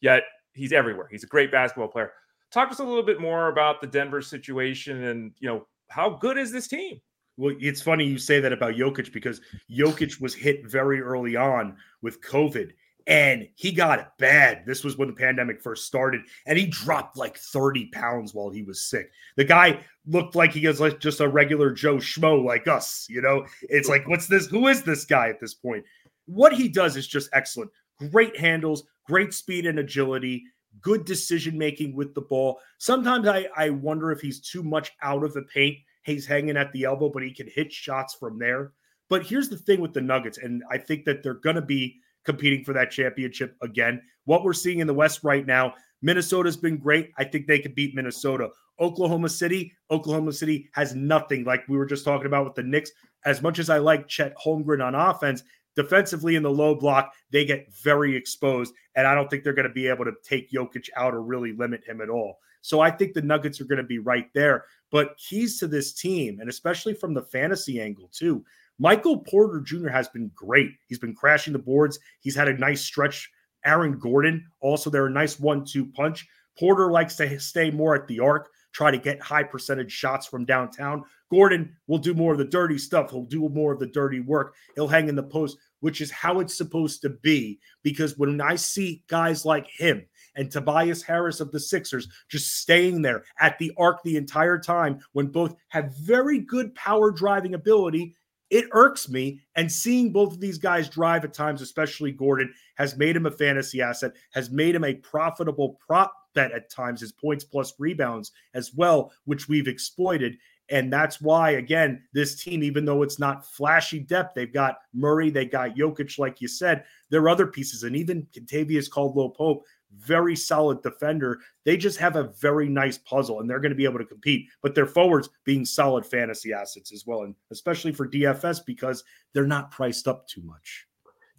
yet 0.00 0.22
he's 0.58 0.72
everywhere. 0.72 1.08
He's 1.10 1.24
a 1.24 1.28
great 1.28 1.50
basketball 1.50 1.88
player. 1.88 2.12
Talk 2.50 2.68
to 2.68 2.72
us 2.72 2.80
a 2.80 2.84
little 2.84 3.02
bit 3.02 3.20
more 3.20 3.48
about 3.48 3.80
the 3.80 3.86
Denver 3.86 4.22
situation, 4.22 5.04
and 5.04 5.32
you 5.38 5.48
know 5.48 5.66
how 5.88 6.10
good 6.10 6.36
is 6.38 6.52
this 6.52 6.68
team? 6.68 7.00
Well, 7.36 7.54
it's 7.60 7.80
funny 7.80 8.04
you 8.04 8.18
say 8.18 8.40
that 8.40 8.52
about 8.52 8.74
Jokic 8.74 9.12
because 9.12 9.40
Jokic 9.70 10.20
was 10.20 10.34
hit 10.34 10.66
very 10.66 11.00
early 11.00 11.36
on 11.36 11.76
with 12.02 12.20
COVID 12.20 12.72
and 13.08 13.48
he 13.54 13.72
got 13.72 13.98
it 13.98 14.06
bad. 14.18 14.64
This 14.66 14.84
was 14.84 14.98
when 14.98 15.08
the 15.08 15.14
pandemic 15.14 15.62
first 15.62 15.86
started, 15.86 16.20
and 16.46 16.58
he 16.58 16.66
dropped 16.66 17.16
like 17.16 17.38
30 17.38 17.86
pounds 17.86 18.34
while 18.34 18.50
he 18.50 18.62
was 18.62 18.84
sick. 18.84 19.10
The 19.36 19.44
guy 19.44 19.80
looked 20.06 20.34
like 20.34 20.52
he 20.52 20.66
was 20.66 20.78
like 20.78 21.00
just 21.00 21.20
a 21.20 21.28
regular 21.28 21.72
Joe 21.72 21.96
Schmo 21.96 22.44
like 22.44 22.68
us, 22.68 23.06
you 23.08 23.22
know. 23.22 23.46
It's 23.62 23.88
like, 23.88 24.06
what's 24.06 24.26
this? 24.26 24.46
Who 24.46 24.68
is 24.68 24.82
this 24.82 25.06
guy 25.06 25.30
at 25.30 25.40
this 25.40 25.54
point? 25.54 25.84
What 26.26 26.52
he 26.52 26.68
does 26.68 26.96
is 26.96 27.08
just 27.08 27.30
excellent. 27.32 27.70
Great 28.10 28.38
handles, 28.38 28.84
great 29.08 29.32
speed 29.32 29.64
and 29.66 29.78
agility, 29.78 30.44
good 30.82 31.04
decision 31.04 31.56
making 31.56 31.96
with 31.96 32.14
the 32.14 32.20
ball. 32.20 32.60
Sometimes 32.76 33.26
I, 33.26 33.48
I 33.56 33.70
wonder 33.70 34.12
if 34.12 34.20
he's 34.20 34.40
too 34.40 34.62
much 34.62 34.92
out 35.02 35.24
of 35.24 35.32
the 35.32 35.42
paint. 35.42 35.78
He's 36.04 36.26
hanging 36.26 36.56
at 36.56 36.70
the 36.72 36.84
elbow, 36.84 37.08
but 37.08 37.22
he 37.22 37.32
can 37.32 37.48
hit 37.48 37.72
shots 37.72 38.14
from 38.14 38.38
there. 38.38 38.72
But 39.08 39.26
here's 39.26 39.48
the 39.48 39.56
thing 39.56 39.80
with 39.80 39.94
the 39.94 40.02
Nuggets, 40.02 40.38
and 40.38 40.62
I 40.70 40.76
think 40.76 41.06
that 41.06 41.22
they're 41.22 41.34
going 41.34 41.56
to 41.56 41.62
be 41.62 41.96
competing 42.24 42.62
for 42.62 42.74
that 42.74 42.90
championship 42.90 43.56
again. 43.62 44.02
What 44.26 44.44
we're 44.44 44.52
seeing 44.52 44.80
in 44.80 44.86
the 44.86 44.94
West 44.94 45.24
right 45.24 45.46
now, 45.46 45.74
Minnesota's 46.02 46.58
been 46.58 46.76
great. 46.76 47.10
I 47.16 47.24
think 47.24 47.46
they 47.46 47.58
could 47.58 47.74
beat 47.74 47.94
Minnesota. 47.94 48.50
Oklahoma 48.78 49.30
City, 49.30 49.72
Oklahoma 49.90 50.32
City 50.32 50.68
has 50.72 50.94
nothing 50.94 51.44
like 51.44 51.66
we 51.68 51.78
were 51.78 51.86
just 51.86 52.04
talking 52.04 52.26
about 52.26 52.44
with 52.44 52.54
the 52.54 52.62
Knicks. 52.62 52.92
As 53.24 53.42
much 53.42 53.58
as 53.58 53.70
I 53.70 53.78
like 53.78 54.06
Chet 54.06 54.34
Holmgren 54.36 54.84
on 54.84 54.94
offense, 54.94 55.42
defensively 55.78 56.34
in 56.34 56.42
the 56.42 56.50
low 56.50 56.74
block, 56.74 57.12
they 57.30 57.44
get 57.44 57.72
very 57.72 58.16
exposed. 58.16 58.74
And 58.96 59.06
I 59.06 59.14
don't 59.14 59.30
think 59.30 59.44
they're 59.44 59.52
going 59.52 59.68
to 59.68 59.72
be 59.72 59.86
able 59.86 60.04
to 60.06 60.12
take 60.24 60.50
Jokic 60.50 60.88
out 60.96 61.14
or 61.14 61.22
really 61.22 61.52
limit 61.52 61.84
him 61.86 62.00
at 62.00 62.10
all. 62.10 62.38
So 62.62 62.80
I 62.80 62.90
think 62.90 63.14
the 63.14 63.22
Nuggets 63.22 63.60
are 63.60 63.64
going 63.64 63.76
to 63.76 63.84
be 63.84 64.00
right 64.00 64.26
there. 64.34 64.64
But 64.90 65.16
keys 65.18 65.60
to 65.60 65.68
this 65.68 65.92
team, 65.92 66.40
and 66.40 66.50
especially 66.50 66.94
from 66.94 67.14
the 67.14 67.22
fantasy 67.22 67.80
angle, 67.80 68.10
too, 68.12 68.44
Michael 68.80 69.18
Porter 69.18 69.60
Jr. 69.60 69.88
has 69.88 70.08
been 70.08 70.32
great. 70.34 70.72
He's 70.88 70.98
been 70.98 71.14
crashing 71.14 71.52
the 71.52 71.60
boards. 71.60 72.00
He's 72.18 72.34
had 72.34 72.48
a 72.48 72.58
nice 72.58 72.80
stretch. 72.80 73.30
Aaron 73.64 74.00
Gordon, 74.00 74.44
also, 74.60 74.90
they're 74.90 75.06
a 75.06 75.10
nice 75.10 75.38
one 75.38 75.64
two 75.64 75.86
punch. 75.86 76.26
Porter 76.58 76.90
likes 76.90 77.14
to 77.16 77.38
stay 77.38 77.70
more 77.70 77.94
at 77.94 78.08
the 78.08 78.18
arc, 78.18 78.48
try 78.72 78.90
to 78.90 78.98
get 78.98 79.20
high 79.22 79.44
percentage 79.44 79.92
shots 79.92 80.26
from 80.26 80.44
downtown. 80.44 81.04
Gordon 81.30 81.76
will 81.86 81.98
do 81.98 82.14
more 82.14 82.32
of 82.32 82.38
the 82.38 82.44
dirty 82.44 82.78
stuff. 82.78 83.10
He'll 83.10 83.24
do 83.24 83.48
more 83.48 83.72
of 83.72 83.78
the 83.78 83.86
dirty 83.86 84.20
work. 84.20 84.54
He'll 84.74 84.88
hang 84.88 85.08
in 85.08 85.14
the 85.14 85.22
post, 85.22 85.58
which 85.80 86.00
is 86.00 86.10
how 86.10 86.40
it's 86.40 86.56
supposed 86.56 87.02
to 87.02 87.10
be. 87.10 87.58
Because 87.82 88.18
when 88.18 88.40
I 88.40 88.56
see 88.56 89.04
guys 89.08 89.44
like 89.44 89.66
him 89.68 90.04
and 90.36 90.50
Tobias 90.50 91.02
Harris 91.02 91.40
of 91.40 91.52
the 91.52 91.60
Sixers 91.60 92.08
just 92.28 92.56
staying 92.56 93.02
there 93.02 93.24
at 93.40 93.58
the 93.58 93.72
arc 93.76 94.02
the 94.02 94.16
entire 94.16 94.58
time, 94.58 95.00
when 95.12 95.26
both 95.26 95.54
have 95.68 95.96
very 95.96 96.40
good 96.40 96.74
power 96.74 97.10
driving 97.10 97.54
ability 97.54 98.14
it 98.50 98.66
irks 98.72 99.08
me. 99.08 99.40
And 99.56 99.70
seeing 99.70 100.12
both 100.12 100.32
of 100.32 100.40
these 100.40 100.58
guys 100.58 100.88
drive 100.88 101.24
at 101.24 101.34
times, 101.34 101.60
especially 101.62 102.12
Gordon, 102.12 102.52
has 102.76 102.96
made 102.96 103.16
him 103.16 103.26
a 103.26 103.30
fantasy 103.30 103.82
asset, 103.82 104.12
has 104.32 104.50
made 104.50 104.74
him 104.74 104.84
a 104.84 104.94
profitable 104.94 105.78
prop 105.86 106.14
bet 106.34 106.52
at 106.52 106.70
times, 106.70 107.00
his 107.00 107.12
points 107.12 107.44
plus 107.44 107.74
rebounds 107.78 108.32
as 108.54 108.74
well, 108.74 109.12
which 109.24 109.48
we've 109.48 109.68
exploited. 109.68 110.36
And 110.70 110.92
that's 110.92 111.20
why, 111.20 111.52
again, 111.52 112.02
this 112.12 112.42
team, 112.42 112.62
even 112.62 112.84
though 112.84 113.02
it's 113.02 113.18
not 113.18 113.46
flashy 113.46 114.00
depth, 114.00 114.34
they've 114.34 114.52
got 114.52 114.78
Murray, 114.92 115.30
they 115.30 115.46
got 115.46 115.76
Jokic, 115.76 116.18
like 116.18 116.40
you 116.40 116.48
said. 116.48 116.84
There 117.10 117.22
are 117.22 117.30
other 117.30 117.46
pieces, 117.46 117.84
and 117.84 117.96
even 117.96 118.26
Kentavious 118.34 118.90
Caldwell 118.90 119.30
Pope 119.30 119.64
very 119.96 120.36
solid 120.36 120.82
defender. 120.82 121.40
They 121.64 121.76
just 121.76 121.98
have 121.98 122.16
a 122.16 122.24
very 122.40 122.68
nice 122.68 122.98
puzzle 122.98 123.40
and 123.40 123.48
they're 123.48 123.60
going 123.60 123.70
to 123.70 123.76
be 123.76 123.84
able 123.84 123.98
to 123.98 124.04
compete. 124.04 124.48
But 124.62 124.74
their 124.74 124.86
forwards 124.86 125.28
being 125.44 125.64
solid 125.64 126.04
fantasy 126.04 126.52
assets 126.52 126.92
as 126.92 127.06
well, 127.06 127.22
and 127.22 127.34
especially 127.50 127.92
for 127.92 128.08
DFS 128.08 128.64
because 128.64 129.04
they're 129.32 129.46
not 129.46 129.70
priced 129.70 130.08
up 130.08 130.26
too 130.26 130.42
much. 130.42 130.86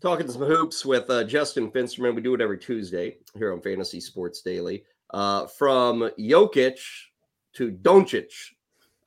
Talking 0.01 0.27
to 0.27 0.31
some 0.31 0.43
hoops 0.43 0.85
with 0.85 1.09
uh, 1.09 1.25
Justin 1.25 1.69
Fensterman. 1.71 2.15
We 2.15 2.21
do 2.21 2.33
it 2.33 2.41
every 2.41 2.57
Tuesday 2.57 3.17
here 3.35 3.51
on 3.51 3.61
Fantasy 3.61 3.99
Sports 3.99 4.41
Daily. 4.41 4.83
Uh, 5.11 5.45
from 5.47 6.09
Jokic 6.17 6.79
to 7.53 7.71
Doncic, 7.71 8.31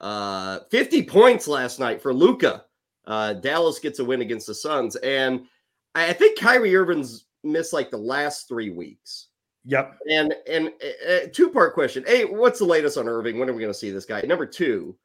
uh, 0.03 0.61
50 0.71 1.05
points 1.05 1.49
last 1.49 1.79
night 1.79 2.03
for 2.03 2.13
Luka. 2.13 2.65
Uh, 3.07 3.35
Dallas 3.35 3.79
gets 3.79 3.99
a 4.01 4.05
win 4.05 4.21
against 4.21 4.47
the 4.47 4.55
Suns, 4.55 4.97
and 4.97 5.47
I 5.95 6.13
think 6.13 6.39
Kyrie 6.39 6.77
Irving's 6.77 7.25
missed 7.45 7.73
like 7.73 7.91
the 7.91 7.97
last 7.97 8.49
three 8.49 8.71
weeks. 8.71 9.29
Yep. 9.65 9.99
And 10.11 10.35
and 10.49 10.73
uh, 11.09 11.29
two 11.33 11.51
part 11.51 11.75
question. 11.75 12.05
Hey, 12.07 12.25
what's 12.25 12.59
the 12.59 12.65
latest 12.65 12.99
on 12.99 13.09
Irving? 13.09 13.39
When 13.39 13.49
are 13.49 13.53
we 13.53 13.61
going 13.61 13.73
to 13.73 13.79
see 13.79 13.91
this 13.91 14.05
guy? 14.05 14.21
Number 14.23 14.47
two, 14.47 14.97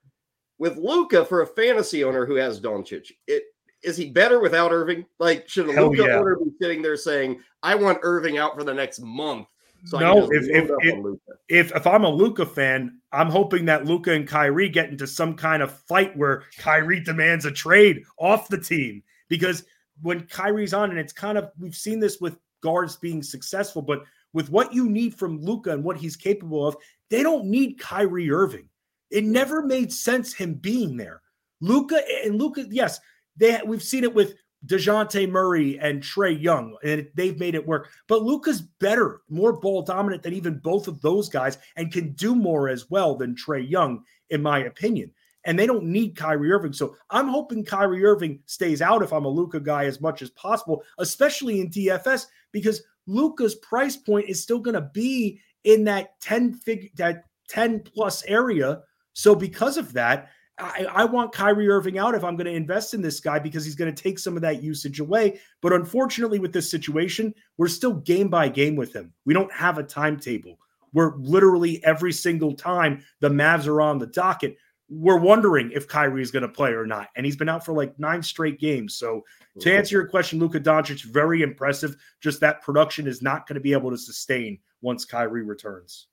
with 0.58 0.78
Luka 0.78 1.26
for 1.26 1.41
a 1.41 1.48
fantasy 1.48 2.04
owner 2.04 2.26
who 2.26 2.36
has 2.36 2.60
Doncic, 2.60 3.12
it 3.28 3.43
is 3.84 3.98
he 3.98 4.10
better 4.10 4.39
without 4.39 4.72
Irving? 4.72 5.06
Like, 5.20 5.48
should 5.48 5.68
a 5.68 5.82
Luka 5.82 6.08
yeah. 6.08 6.18
owner 6.18 6.36
be 6.36 6.52
sitting 6.60 6.82
there 6.82 6.98
saying, 6.98 7.39
"I 7.62 7.76
want 7.76 8.00
Irving 8.02 8.38
out 8.39 8.56
for 8.56 8.64
the 8.64 8.74
next 8.74 9.00
month"? 9.00 9.48
So 9.86 9.99
no, 9.99 10.30
if 10.32 10.47
if 10.49 10.69
if, 10.82 11.19
if, 11.47 11.75
if 11.75 11.88
I'm 11.88 12.03
a 12.03 12.09
Luka 12.09 12.45
fan, 12.45 12.99
I'm 13.11 13.30
hoping 13.30 13.65
that 13.65 13.86
Luka 13.86 14.11
and 14.11 14.28
Kyrie 14.28 14.69
get 14.69 14.89
into 14.89 15.07
some 15.07 15.36
kind 15.36 15.63
of 15.63 15.71
fight 15.71 16.15
where 16.17 16.43
Kyrie 16.57 16.99
demands 16.99 17.45
a 17.45 17.51
trade 17.51 18.03
off 18.17 18.49
the 18.49 18.59
team 18.59 19.03
because 19.30 19.63
when 20.01 20.28
Kyrie's 20.28 20.73
on, 20.73 20.89
and 20.89 20.99
it's 20.99 21.13
kind 21.13 21.38
of 21.38 21.51
we've 21.59 21.75
seen 21.75 21.99
this 21.99 22.19
with 22.19 22.38
guards 22.61 22.97
being 22.97 23.23
successful, 23.23 23.82
but 23.82 24.03
with 24.34 24.49
what 24.49 24.73
you 24.73 24.89
need 24.89 25.15
from 25.15 25.41
Luka 25.41 25.71
and 25.71 25.84
what 25.84 25.97
he's 25.97 26.15
capable 26.15 26.67
of, 26.67 26.75
they 27.09 27.23
don't 27.23 27.45
need 27.45 27.80
Kyrie 27.80 28.30
Irving. 28.30 28.67
It 29.09 29.23
never 29.23 29.61
made 29.61 29.91
sense 29.91 30.34
him 30.34 30.55
being 30.55 30.97
there. 30.97 31.21
Luka 31.61 32.01
and 32.23 32.36
Luka, 32.36 32.65
yes, 32.69 32.99
they 33.38 33.59
we've 33.65 33.84
seen 33.84 34.03
it 34.03 34.13
with 34.13 34.36
Dejounte 34.66 35.30
Murray 35.30 35.80
and 35.80 36.01
Trae 36.01 36.41
Young, 36.41 36.76
and 36.84 37.08
they've 37.14 37.39
made 37.39 37.55
it 37.55 37.68
work. 37.68 37.89
But 38.08 38.24
Luka's 38.24 38.62
better, 38.62 39.22
more 39.30 39.53
ball 39.53 39.84
dominant 39.84 40.24
than 40.24 40.34
even 40.34 40.58
both 40.58 40.88
of 40.88 41.01
those 41.01 41.30
guys, 41.30 41.58
and 41.76 41.91
can 41.91 42.14
do 42.14 42.36
more 42.36 42.68
as 42.68 42.89
well 42.89 43.16
than 43.16 43.36
Trae 43.36 43.70
Young, 43.70 44.03
in 44.30 44.41
my 44.41 44.60
opinion. 44.60 45.12
and 45.47 45.58
they 45.58 45.66
don't 45.66 45.86
need 45.86 46.16
Kyrie 46.16 46.51
Irving. 46.51 46.74
So 46.74 46.95
I'm 47.10 47.30
hoping 47.30 47.64
Kyrie 47.64 48.03
Irving 48.03 48.39
stays 48.45 48.82
out 48.82 49.01
if 49.01 49.14
I'm 49.14 49.24
a 49.24 49.30
Luka 49.30 49.62
guy 49.62 49.86
as 49.86 50.01
much 50.01 50.22
as 50.22 50.30
possible, 50.32 50.84
especially 50.99 51.62
in 51.62 51.70
DFS, 51.70 52.26
because 52.51 52.84
Luka's 53.08 53.55
price 53.55 53.95
point 53.95 54.30
is 54.30 54.43
still 54.43 54.60
going 54.60 54.76
to 54.76 54.89
be 54.93 55.39
in 55.64 55.86
that 55.86 56.20
10 56.20 56.53
fig 56.53 56.91
that 56.97 57.24
10 57.47 57.80
plus 57.80 58.24
area. 58.26 58.82
So 59.14 59.34
because 59.34 59.78
of 59.78 59.93
that, 59.93 60.30
I, 60.60 60.88
I, 60.91 61.05
want 61.05 61.34
Kyrie 61.34 61.70
Irving 61.70 61.99
out 61.99 62.16
if 62.16 62.24
I'm 62.24 62.36
going 62.36 62.47
to 62.47 62.53
invest 62.53 62.93
in 62.93 63.01
this 63.01 63.20
guy 63.20 63.38
because 63.38 63.64
he's 63.64 63.76
going 63.76 63.93
to 63.93 64.03
take 64.03 64.18
some 64.18 64.36
of 64.36 64.41
that 64.41 64.64
usage 64.64 64.99
away. 64.99 65.39
But 65.62 65.74
unfortunately, 65.74 66.39
with 66.39 66.51
this 66.51 66.72
situation, 66.72 67.34
we're 67.58 67.68
still 67.68 67.93
game 67.93 68.28
by 68.28 68.49
game 68.49 68.76
with 68.76 68.93
him. 68.93 69.14
We 69.26 69.34
don't 69.34 69.51
have 69.53 69.78
a 69.78 69.84
timetable. 69.84 70.58
We're 70.93 71.16
literally 71.18 71.84
every 71.84 72.12
single 72.12 72.53
time 72.53 73.03
the 73.20 73.30
Mavs 73.30 73.68
are 73.68 73.82
on 73.82 73.99
the 73.99 74.08
docket, 74.08 74.58
we're 74.89 75.18
wondering 75.18 75.72
if 75.74 75.88
Kyrie 75.88 76.22
is 76.22 76.32
going 76.32 76.43
to 76.43 76.49
play 76.49 76.72
or 76.72 76.86
not. 76.86 77.10
And 77.16 77.26
he's 77.26 77.36
been 77.36 77.49
out 77.49 77.66
for 77.66 77.74
like 77.74 77.99
nine 77.99 78.24
straight 78.24 78.60
games. 78.60 78.95
So 78.95 79.24
to 79.60 79.76
answer 79.76 79.97
your 79.97 80.08
question, 80.08 80.39
Luka 80.39 80.60
Doncic, 80.60 81.03
very 81.03 81.41
impressive. 81.41 81.97
Just 82.22 82.39
that 82.39 82.62
production 82.62 83.05
is 83.05 83.22
not 83.22 83.47
going 83.47 83.55
to 83.55 83.62
be 83.62 83.74
able 83.74 83.91
to 83.91 83.97
sustain 83.97 84.60
once 84.82 85.03
Kyrie 85.03 85.43
returns. 85.43 86.08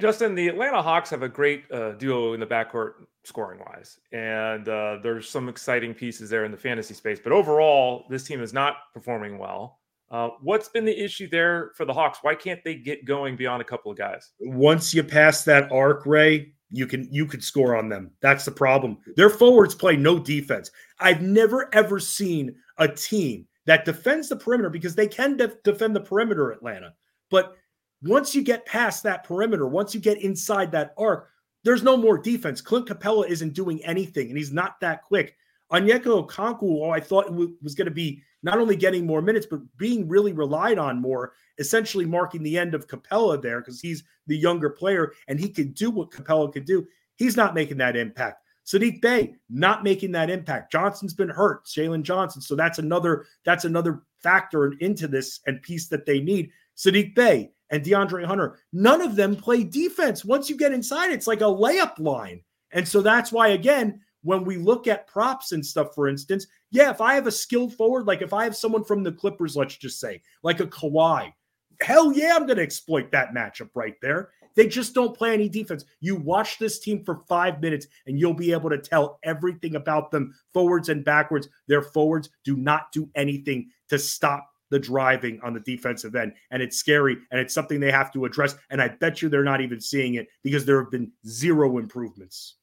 Justin, 0.00 0.34
the 0.34 0.48
Atlanta 0.48 0.80
Hawks 0.80 1.10
have 1.10 1.22
a 1.22 1.28
great 1.28 1.64
uh, 1.70 1.92
duo 1.92 2.32
in 2.32 2.40
the 2.40 2.46
backcourt 2.46 2.92
scoring 3.24 3.60
wise, 3.60 3.98
and 4.12 4.68
uh, 4.68 4.98
there's 5.02 5.28
some 5.28 5.48
exciting 5.48 5.94
pieces 5.94 6.28
there 6.28 6.44
in 6.44 6.50
the 6.50 6.56
fantasy 6.56 6.94
space. 6.94 7.20
But 7.22 7.32
overall, 7.32 8.04
this 8.10 8.24
team 8.24 8.42
is 8.42 8.52
not 8.52 8.76
performing 8.92 9.38
well. 9.38 9.80
Uh, 10.10 10.30
what's 10.42 10.68
been 10.68 10.84
the 10.84 11.04
issue 11.04 11.28
there 11.28 11.72
for 11.74 11.86
the 11.86 11.92
Hawks? 11.92 12.18
Why 12.22 12.34
can't 12.34 12.62
they 12.64 12.74
get 12.74 13.06
going 13.06 13.34
beyond 13.34 13.62
a 13.62 13.64
couple 13.64 13.90
of 13.90 13.96
guys? 13.96 14.32
Once 14.40 14.92
you 14.92 15.02
pass 15.02 15.42
that 15.44 15.72
arc, 15.72 16.04
Ray, 16.04 16.52
you 16.70 16.86
can 16.86 17.08
you 17.10 17.26
could 17.26 17.42
score 17.42 17.76
on 17.76 17.88
them. 17.88 18.10
That's 18.20 18.44
the 18.44 18.50
problem. 18.50 18.98
Their 19.16 19.30
forwards 19.30 19.74
play 19.74 19.96
no 19.96 20.18
defense. 20.18 20.70
I've 21.00 21.22
never 21.22 21.74
ever 21.74 21.98
seen 21.98 22.54
a 22.78 22.88
team 22.88 23.46
that 23.66 23.84
defends 23.84 24.28
the 24.28 24.36
perimeter 24.36 24.70
because 24.70 24.94
they 24.94 25.06
can 25.06 25.36
def- 25.36 25.62
defend 25.62 25.94
the 25.94 26.00
perimeter, 26.00 26.50
Atlanta. 26.50 26.94
But 27.30 27.56
once 28.02 28.34
you 28.34 28.42
get 28.42 28.66
past 28.66 29.02
that 29.04 29.24
perimeter, 29.24 29.66
once 29.66 29.94
you 29.94 30.00
get 30.00 30.22
inside 30.22 30.72
that 30.72 30.92
arc, 30.98 31.30
there's 31.64 31.82
no 31.82 31.96
more 31.96 32.18
defense. 32.18 32.60
Clint 32.60 32.86
Capela 32.86 33.28
isn't 33.28 33.54
doing 33.54 33.84
anything, 33.84 34.28
and 34.28 34.36
he's 34.36 34.52
not 34.52 34.80
that 34.80 35.02
quick. 35.02 35.36
Okongwu, 35.72 36.84
oh, 36.84 36.90
I 36.90 37.00
thought 37.00 37.32
was 37.62 37.74
going 37.74 37.86
to 37.86 37.90
be 37.90 38.22
not 38.42 38.58
only 38.58 38.76
getting 38.76 39.06
more 39.06 39.22
minutes, 39.22 39.46
but 39.46 39.60
being 39.78 40.08
really 40.08 40.32
relied 40.32 40.78
on 40.78 41.00
more, 41.00 41.32
essentially 41.58 42.04
marking 42.04 42.42
the 42.42 42.58
end 42.58 42.74
of 42.74 42.88
Capela 42.88 43.40
there 43.40 43.60
because 43.60 43.80
he's 43.80 44.04
the 44.26 44.36
younger 44.36 44.68
player 44.68 45.12
and 45.28 45.38
he 45.38 45.48
can 45.48 45.72
do 45.72 45.90
what 45.90 46.10
Capela 46.10 46.52
could 46.52 46.64
do. 46.64 46.86
He's 47.16 47.36
not 47.36 47.54
making 47.54 47.78
that 47.78 47.96
impact. 47.96 48.42
Saddiq 48.66 49.00
Bey 49.00 49.34
not 49.48 49.82
making 49.82 50.12
that 50.12 50.30
impact. 50.30 50.70
Johnson's 50.70 51.14
been 51.14 51.28
hurt, 51.28 51.64
Jalen 51.66 52.02
Johnson. 52.02 52.40
So 52.40 52.54
that's 52.54 52.78
another 52.78 53.26
that's 53.44 53.64
another 53.64 54.02
factor 54.22 54.72
into 54.78 55.08
this 55.08 55.40
and 55.46 55.62
piece 55.62 55.88
that 55.88 56.06
they 56.06 56.20
need. 56.20 56.50
Saddiq 56.76 57.14
Bey 57.14 57.50
and 57.72 57.82
DeAndre 57.82 58.24
Hunter, 58.24 58.58
none 58.72 59.00
of 59.00 59.16
them 59.16 59.34
play 59.34 59.64
defense. 59.64 60.24
Once 60.24 60.48
you 60.48 60.56
get 60.56 60.72
inside, 60.72 61.10
it's 61.10 61.26
like 61.26 61.40
a 61.40 61.44
layup 61.44 61.98
line. 61.98 62.42
And 62.70 62.86
so 62.86 63.02
that's 63.02 63.32
why, 63.32 63.48
again, 63.48 64.00
when 64.22 64.44
we 64.44 64.56
look 64.56 64.86
at 64.86 65.08
props 65.08 65.52
and 65.52 65.64
stuff, 65.64 65.94
for 65.94 66.06
instance, 66.06 66.46
yeah, 66.70 66.90
if 66.90 67.00
I 67.00 67.14
have 67.14 67.26
a 67.26 67.32
skilled 67.32 67.74
forward, 67.74 68.06
like 68.06 68.22
if 68.22 68.32
I 68.32 68.44
have 68.44 68.54
someone 68.54 68.84
from 68.84 69.02
the 69.02 69.10
Clippers, 69.10 69.56
let's 69.56 69.76
just 69.76 69.98
say, 69.98 70.22
like 70.42 70.60
a 70.60 70.66
Kawhi, 70.66 71.32
hell 71.80 72.12
yeah, 72.12 72.36
I'm 72.36 72.46
going 72.46 72.58
to 72.58 72.62
exploit 72.62 73.10
that 73.10 73.34
matchup 73.34 73.70
right 73.74 73.96
there. 74.00 74.30
They 74.54 74.68
just 74.68 74.94
don't 74.94 75.16
play 75.16 75.32
any 75.32 75.48
defense. 75.48 75.86
You 76.00 76.16
watch 76.16 76.58
this 76.58 76.78
team 76.78 77.04
for 77.04 77.22
five 77.26 77.60
minutes 77.62 77.86
and 78.06 78.18
you'll 78.20 78.34
be 78.34 78.52
able 78.52 78.68
to 78.68 78.78
tell 78.78 79.18
everything 79.22 79.76
about 79.76 80.10
them 80.10 80.34
forwards 80.52 80.90
and 80.90 81.04
backwards. 81.04 81.48
Their 81.68 81.80
forwards 81.80 82.28
do 82.44 82.56
not 82.56 82.92
do 82.92 83.08
anything 83.14 83.70
to 83.88 83.98
stop 83.98 84.51
the 84.72 84.78
driving 84.78 85.38
on 85.44 85.52
the 85.52 85.60
defensive 85.60 86.16
end. 86.16 86.32
And 86.50 86.62
it's 86.62 86.78
scary 86.78 87.18
and 87.30 87.38
it's 87.38 87.52
something 87.54 87.78
they 87.78 87.92
have 87.92 88.12
to 88.14 88.24
address. 88.24 88.56
And 88.70 88.80
I 88.80 88.88
bet 88.88 89.20
you 89.20 89.28
they're 89.28 89.44
not 89.44 89.60
even 89.60 89.80
seeing 89.80 90.14
it 90.14 90.28
because 90.42 90.64
there 90.64 90.82
have 90.82 90.90
been 90.90 91.12
zero 91.26 91.76
improvements. 91.78 92.54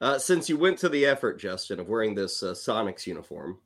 Uh, 0.00 0.18
since 0.18 0.48
you 0.48 0.56
went 0.56 0.78
to 0.78 0.88
the 0.88 1.04
effort, 1.04 1.38
Justin, 1.38 1.78
of 1.78 1.88
wearing 1.88 2.14
this 2.14 2.42
uh, 2.42 2.52
Sonics 2.52 3.06
uniform, 3.06 3.58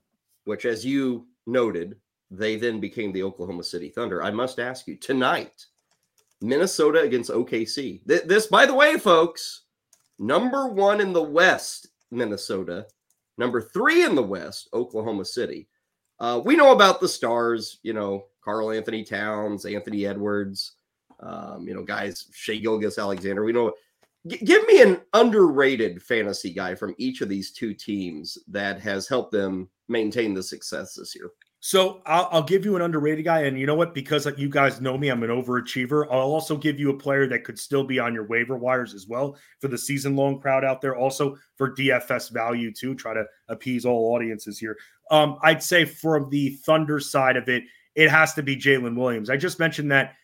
which, 0.44 0.66
as 0.66 0.84
you 0.84 1.26
noted, 1.46 1.96
they 2.30 2.56
then 2.56 2.80
became 2.80 3.12
the 3.12 3.22
Oklahoma 3.22 3.62
City 3.62 3.88
Thunder, 3.88 4.22
I 4.22 4.32
must 4.32 4.58
ask 4.58 4.86
you 4.86 4.96
tonight, 4.96 5.64
Minnesota 6.42 7.00
against 7.00 7.30
OKC. 7.30 8.06
Th- 8.06 8.24
this, 8.24 8.48
by 8.48 8.66
the 8.66 8.74
way, 8.74 8.98
folks, 8.98 9.62
number 10.18 10.66
one 10.66 11.00
in 11.00 11.12
the 11.12 11.22
West, 11.22 11.88
Minnesota, 12.10 12.86
number 13.38 13.62
three 13.62 14.04
in 14.04 14.14
the 14.14 14.22
West, 14.22 14.68
Oklahoma 14.74 15.24
City. 15.24 15.68
Uh, 16.18 16.40
we 16.44 16.56
know 16.56 16.72
about 16.72 17.00
the 17.00 17.08
stars, 17.08 17.78
you 17.82 17.92
know, 17.92 18.26
Karl-Anthony 18.42 19.04
Towns, 19.04 19.64
Anthony 19.64 20.06
Edwards, 20.06 20.72
um, 21.20 21.66
you 21.66 21.74
know, 21.74 21.82
guys, 21.82 22.26
Shai 22.32 22.56
Gilgeous-Alexander. 22.56 23.44
We 23.44 23.52
know. 23.52 23.72
G- 24.26 24.38
give 24.38 24.66
me 24.66 24.82
an 24.82 25.00
underrated 25.12 26.02
fantasy 26.02 26.52
guy 26.52 26.74
from 26.74 26.94
each 26.98 27.20
of 27.20 27.28
these 27.28 27.52
two 27.52 27.74
teams 27.74 28.38
that 28.48 28.80
has 28.80 29.06
helped 29.06 29.32
them 29.32 29.68
maintain 29.88 30.34
the 30.34 30.42
success 30.42 30.94
this 30.94 31.14
year. 31.14 31.30
So 31.66 32.00
I'll, 32.06 32.28
I'll, 32.30 32.42
give 32.44 32.64
you 32.64 32.76
an 32.76 32.82
underrated 32.82 33.24
guy, 33.24 33.40
and 33.40 33.58
you 33.58 33.66
know 33.66 33.74
what? 33.74 33.92
Because 33.92 34.24
you 34.38 34.48
guys 34.48 34.80
know 34.80 34.96
me, 34.96 35.08
I'm 35.08 35.24
an 35.24 35.30
overachiever. 35.30 36.06
I'll 36.08 36.20
also 36.20 36.56
give 36.56 36.78
you 36.78 36.90
a 36.90 36.96
player 36.96 37.26
that 37.26 37.42
could 37.42 37.58
still 37.58 37.82
be 37.82 37.98
on 37.98 38.14
your 38.14 38.24
waiver 38.24 38.56
wires 38.56 38.94
as 38.94 39.08
well 39.08 39.36
for 39.58 39.66
the 39.66 39.76
season 39.76 40.14
long 40.14 40.38
crowd 40.38 40.64
out 40.64 40.80
there. 40.80 40.94
Also 40.94 41.36
for 41.56 41.74
DFS 41.74 42.30
value 42.30 42.72
too. 42.72 42.94
Try 42.94 43.14
to 43.14 43.24
appease 43.48 43.84
all 43.84 44.14
audiences 44.14 44.60
here. 44.60 44.76
Um, 45.10 45.40
I'd 45.42 45.60
say 45.60 45.84
from 45.84 46.30
the 46.30 46.50
Thunder 46.64 47.00
side 47.00 47.36
of 47.36 47.48
it, 47.48 47.64
it 47.96 48.10
has 48.10 48.32
to 48.34 48.44
be 48.44 48.54
Jalen 48.54 48.94
Williams. 48.94 49.28
I 49.28 49.36
just 49.36 49.58
mentioned 49.58 49.90
that 49.90 50.14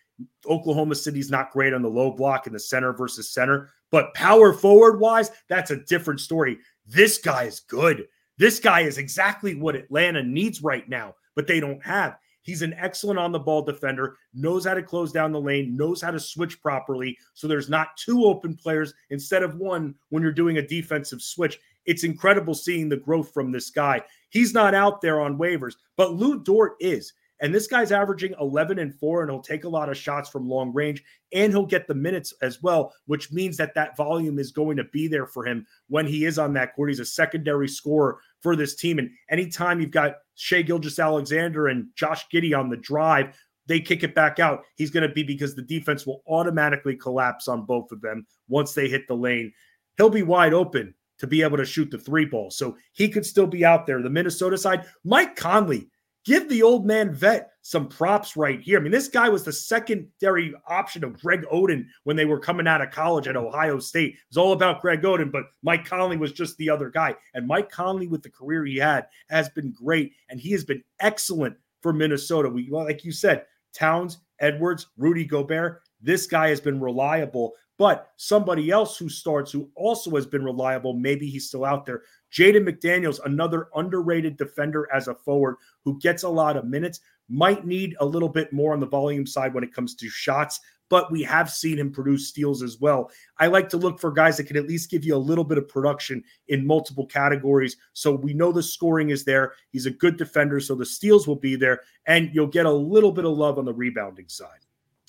Oklahoma 0.46 0.94
City's 0.94 1.28
not 1.28 1.50
great 1.50 1.74
on 1.74 1.82
the 1.82 1.88
low 1.88 2.12
block 2.12 2.46
in 2.46 2.52
the 2.52 2.60
center 2.60 2.92
versus 2.92 3.34
center, 3.34 3.68
but 3.90 4.14
power 4.14 4.52
forward 4.52 5.00
wise, 5.00 5.32
that's 5.48 5.72
a 5.72 5.82
different 5.86 6.20
story. 6.20 6.58
This 6.86 7.18
guy 7.18 7.46
is 7.46 7.58
good. 7.58 8.06
This 8.38 8.60
guy 8.60 8.82
is 8.82 8.98
exactly 8.98 9.56
what 9.56 9.74
Atlanta 9.74 10.22
needs 10.22 10.62
right 10.62 10.88
now, 10.88 11.14
but 11.34 11.46
they 11.46 11.60
don't 11.60 11.84
have. 11.84 12.16
He's 12.42 12.62
an 12.62 12.74
excellent 12.74 13.20
on 13.20 13.30
the 13.32 13.38
ball 13.38 13.62
defender, 13.62 14.16
knows 14.34 14.66
how 14.66 14.74
to 14.74 14.82
close 14.82 15.12
down 15.12 15.32
the 15.32 15.40
lane, 15.40 15.76
knows 15.76 16.02
how 16.02 16.10
to 16.10 16.18
switch 16.18 16.60
properly. 16.60 17.16
So 17.34 17.46
there's 17.46 17.70
not 17.70 17.96
two 17.96 18.24
open 18.24 18.56
players 18.56 18.92
instead 19.10 19.42
of 19.42 19.56
one 19.56 19.94
when 20.10 20.22
you're 20.22 20.32
doing 20.32 20.58
a 20.58 20.66
defensive 20.66 21.22
switch. 21.22 21.58
It's 21.86 22.04
incredible 22.04 22.54
seeing 22.54 22.88
the 22.88 22.96
growth 22.96 23.32
from 23.32 23.52
this 23.52 23.70
guy. 23.70 24.02
He's 24.30 24.54
not 24.54 24.74
out 24.74 25.00
there 25.00 25.20
on 25.20 25.38
waivers, 25.38 25.74
but 25.96 26.14
Lu 26.14 26.42
Dort 26.42 26.74
is. 26.80 27.12
And 27.40 27.52
this 27.52 27.66
guy's 27.66 27.90
averaging 27.90 28.34
11 28.40 28.78
and 28.78 28.94
4, 28.94 29.22
and 29.22 29.30
he'll 29.30 29.40
take 29.40 29.64
a 29.64 29.68
lot 29.68 29.88
of 29.88 29.96
shots 29.96 30.28
from 30.28 30.48
long 30.48 30.72
range, 30.72 31.02
and 31.32 31.52
he'll 31.52 31.66
get 31.66 31.88
the 31.88 31.94
minutes 31.94 32.32
as 32.40 32.62
well, 32.62 32.94
which 33.06 33.32
means 33.32 33.56
that 33.56 33.74
that 33.74 33.96
volume 33.96 34.38
is 34.38 34.52
going 34.52 34.76
to 34.76 34.84
be 34.84 35.08
there 35.08 35.26
for 35.26 35.44
him 35.44 35.66
when 35.88 36.06
he 36.06 36.24
is 36.24 36.38
on 36.38 36.52
that 36.52 36.76
court. 36.76 36.90
He's 36.90 37.00
a 37.00 37.04
secondary 37.04 37.66
scorer 37.66 38.18
for 38.42 38.56
this 38.56 38.74
team. 38.74 38.98
And 38.98 39.10
anytime 39.30 39.80
you've 39.80 39.90
got 39.90 40.16
Shai 40.34 40.62
Gilgeous-Alexander 40.62 41.68
and 41.68 41.86
Josh 41.94 42.26
Giddey 42.32 42.58
on 42.58 42.68
the 42.68 42.76
drive, 42.76 43.34
they 43.66 43.80
kick 43.80 44.02
it 44.02 44.14
back 44.14 44.40
out. 44.40 44.64
He's 44.76 44.90
going 44.90 45.08
to 45.08 45.14
be 45.14 45.22
because 45.22 45.54
the 45.54 45.62
defense 45.62 46.04
will 46.04 46.22
automatically 46.26 46.96
collapse 46.96 47.46
on 47.48 47.64
both 47.64 47.92
of 47.92 48.00
them 48.00 48.26
once 48.48 48.74
they 48.74 48.88
hit 48.88 49.06
the 49.06 49.14
lane. 49.14 49.52
He'll 49.96 50.10
be 50.10 50.24
wide 50.24 50.52
open 50.52 50.94
to 51.18 51.26
be 51.28 51.42
able 51.42 51.56
to 51.58 51.64
shoot 51.64 51.90
the 51.90 51.98
three 51.98 52.24
ball. 52.24 52.50
So 52.50 52.76
he 52.92 53.08
could 53.08 53.24
still 53.24 53.46
be 53.46 53.64
out 53.64 53.86
there. 53.86 54.02
The 54.02 54.10
Minnesota 54.10 54.58
side, 54.58 54.86
Mike 55.04 55.36
Conley, 55.36 55.88
give 56.24 56.48
the 56.48 56.64
old 56.64 56.84
man 56.84 57.14
vet 57.14 57.51
some 57.62 57.88
props 57.88 58.36
right 58.36 58.60
here. 58.60 58.78
I 58.78 58.82
mean, 58.82 58.92
this 58.92 59.08
guy 59.08 59.28
was 59.28 59.44
the 59.44 59.52
secondary 59.52 60.52
option 60.66 61.04
of 61.04 61.20
Greg 61.20 61.44
Oden 61.52 61.86
when 62.02 62.16
they 62.16 62.24
were 62.24 62.40
coming 62.40 62.66
out 62.66 62.82
of 62.82 62.90
college 62.90 63.28
at 63.28 63.36
Ohio 63.36 63.78
State. 63.78 64.14
It 64.14 64.18
was 64.28 64.36
all 64.36 64.52
about 64.52 64.82
Greg 64.82 65.02
Oden, 65.02 65.30
but 65.30 65.44
Mike 65.62 65.84
Conley 65.84 66.16
was 66.16 66.32
just 66.32 66.56
the 66.56 66.68
other 66.68 66.90
guy. 66.90 67.14
And 67.34 67.46
Mike 67.46 67.70
Conley, 67.70 68.08
with 68.08 68.22
the 68.22 68.30
career 68.30 68.64
he 68.64 68.76
had, 68.76 69.06
has 69.30 69.48
been 69.48 69.72
great. 69.72 70.12
And 70.28 70.40
he 70.40 70.50
has 70.52 70.64
been 70.64 70.82
excellent 71.00 71.56
for 71.80 71.92
Minnesota. 71.92 72.48
We, 72.48 72.68
like 72.68 73.04
you 73.04 73.12
said, 73.12 73.46
Towns, 73.72 74.18
Edwards, 74.40 74.88
Rudy 74.96 75.24
Gobert. 75.24 75.82
This 76.00 76.26
guy 76.26 76.48
has 76.48 76.60
been 76.60 76.80
reliable. 76.80 77.54
But 77.78 78.10
somebody 78.16 78.70
else 78.70 78.96
who 78.98 79.08
starts, 79.08 79.50
who 79.50 79.70
also 79.74 80.10
has 80.16 80.26
been 80.26 80.44
reliable, 80.44 80.94
maybe 80.94 81.28
he's 81.28 81.48
still 81.48 81.64
out 81.64 81.86
there. 81.86 82.02
Jaden 82.32 82.68
McDaniels, 82.68 83.18
another 83.24 83.68
underrated 83.74 84.36
defender 84.36 84.88
as 84.92 85.08
a 85.08 85.14
forward 85.14 85.56
who 85.84 85.98
gets 85.98 86.22
a 86.22 86.28
lot 86.28 86.56
of 86.56 86.64
minutes, 86.64 87.00
might 87.28 87.66
need 87.66 87.96
a 88.00 88.06
little 88.06 88.28
bit 88.28 88.52
more 88.52 88.72
on 88.72 88.80
the 88.80 88.86
volume 88.86 89.26
side 89.26 89.54
when 89.54 89.64
it 89.64 89.74
comes 89.74 89.94
to 89.96 90.08
shots, 90.08 90.60
but 90.92 91.10
we 91.10 91.22
have 91.22 91.50
seen 91.50 91.78
him 91.78 91.90
produce 91.90 92.28
steals 92.28 92.62
as 92.62 92.78
well. 92.78 93.10
I 93.38 93.46
like 93.46 93.70
to 93.70 93.78
look 93.78 93.98
for 93.98 94.12
guys 94.12 94.36
that 94.36 94.44
can 94.44 94.58
at 94.58 94.68
least 94.68 94.90
give 94.90 95.06
you 95.06 95.14
a 95.14 95.16
little 95.16 95.42
bit 95.42 95.56
of 95.56 95.66
production 95.66 96.22
in 96.48 96.66
multiple 96.66 97.06
categories. 97.06 97.78
So 97.94 98.12
we 98.14 98.34
know 98.34 98.52
the 98.52 98.62
scoring 98.62 99.08
is 99.08 99.24
there. 99.24 99.54
He's 99.70 99.86
a 99.86 99.90
good 99.90 100.18
defender, 100.18 100.60
so 100.60 100.74
the 100.74 100.84
steals 100.84 101.26
will 101.26 101.36
be 101.36 101.56
there, 101.56 101.80
and 102.04 102.28
you'll 102.34 102.46
get 102.46 102.66
a 102.66 102.70
little 102.70 103.10
bit 103.10 103.24
of 103.24 103.32
love 103.32 103.58
on 103.58 103.64
the 103.64 103.72
rebounding 103.72 104.28
side. 104.28 104.60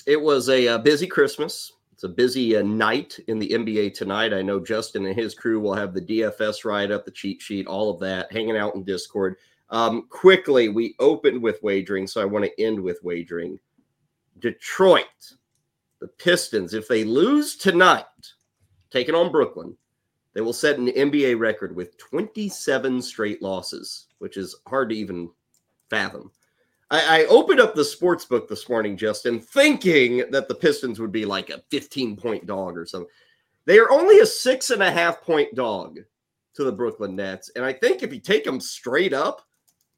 It 0.06 0.22
was 0.22 0.48
a, 0.48 0.70
uh, 0.70 0.78
busy 0.78 1.06
Christmas 1.06 1.74
It's 1.92 2.06
a 2.06 2.10
busy 2.10 2.56
uh, 2.56 2.62
night 2.62 3.20
in 3.28 3.38
the 3.38 3.50
NBA 3.50 3.94
tonight. 3.94 4.34
I 4.34 4.42
know 4.42 4.62
Justin 4.62 5.06
and 5.06 5.16
his 5.20 5.36
crew 5.36 5.60
will 5.60 5.76
have 5.76 5.94
the 5.94 6.02
DFS 6.02 6.64
write 6.64 6.92
up, 6.92 7.04
the 7.04 7.12
cheat 7.12 7.42
sheet, 7.42 7.68
all 7.68 7.90
of 7.90 8.00
that, 8.00 8.32
hanging 8.32 8.56
out 8.56 8.76
in 8.76 8.86
Discord. 8.86 9.36
Um, 9.74 10.08
quickly, 10.08 10.70
we 10.70 10.94
opened 11.00 11.42
with 11.42 11.64
wagering, 11.64 12.06
so 12.06 12.22
I 12.22 12.26
want 12.26 12.46
to 12.46 12.62
end 12.62 12.80
with 12.80 13.04
wagering. 13.04 13.60
Detroit, 14.38 15.34
the 16.00 16.08
Pistons, 16.08 16.76
if 16.76 16.88
they 16.88 17.04
lose 17.04 17.56
tonight, 17.56 18.06
taking 18.92 19.16
on 19.16 19.32
Brooklyn, 19.32 19.76
they 20.36 20.42
will 20.42 20.54
set 20.54 20.78
an 20.78 20.90
NBA 20.90 21.40
record 21.40 21.76
with 21.76 21.98
27 21.98 23.02
straight 23.02 23.42
losses, 23.42 24.10
which 24.20 24.38
is 24.38 24.56
hard 24.68 24.90
to 24.90 24.96
even 24.96 25.32
fathom. 25.90 26.30
I, 26.92 27.22
I 27.22 27.26
opened 27.26 27.60
up 27.60 27.74
the 27.74 27.84
sports 27.84 28.26
book 28.26 28.48
this 28.48 28.70
morning, 28.70 28.96
Justin, 28.96 29.40
thinking 29.40 30.30
that 30.30 30.48
the 30.48 30.56
Pistons 30.56 31.00
would 31.00 31.12
be 31.12 31.26
like 31.26 31.50
a 31.50 31.64
15 31.72 32.16
point 32.16 32.46
dog 32.46 32.78
or 32.78 32.86
something. 32.86 33.10
They 33.66 33.80
are 33.80 33.90
only 33.90 34.20
a 34.20 34.26
six 34.28 34.70
and 34.70 34.84
a 34.84 34.92
half 34.92 35.24
point 35.24 35.56
dog 35.56 35.98
to 36.54 36.64
the 36.64 36.72
Brooklyn 36.72 37.16
Nets. 37.16 37.50
And 37.56 37.66
I 37.66 37.74
think 37.74 38.04
if 38.04 38.14
you 38.14 38.20
take 38.20 38.44
them 38.44 38.60
straight 38.60 39.14
up, 39.14 39.48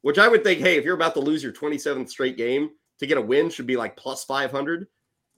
which 0.06 0.18
I 0.18 0.28
would 0.28 0.44
think, 0.44 0.60
hey, 0.60 0.76
if 0.76 0.84
you're 0.84 0.94
about 0.94 1.14
to 1.14 1.20
lose 1.20 1.42
your 1.42 1.52
27th 1.52 2.08
straight 2.08 2.36
game 2.36 2.70
to 3.00 3.08
get 3.08 3.18
a 3.18 3.20
win, 3.20 3.50
should 3.50 3.66
be 3.66 3.76
like 3.76 3.96
plus 3.96 4.22
500, 4.22 4.86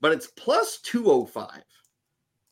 but 0.02 0.12
it's 0.12 0.26
plus 0.36 0.82
205. 0.82 1.62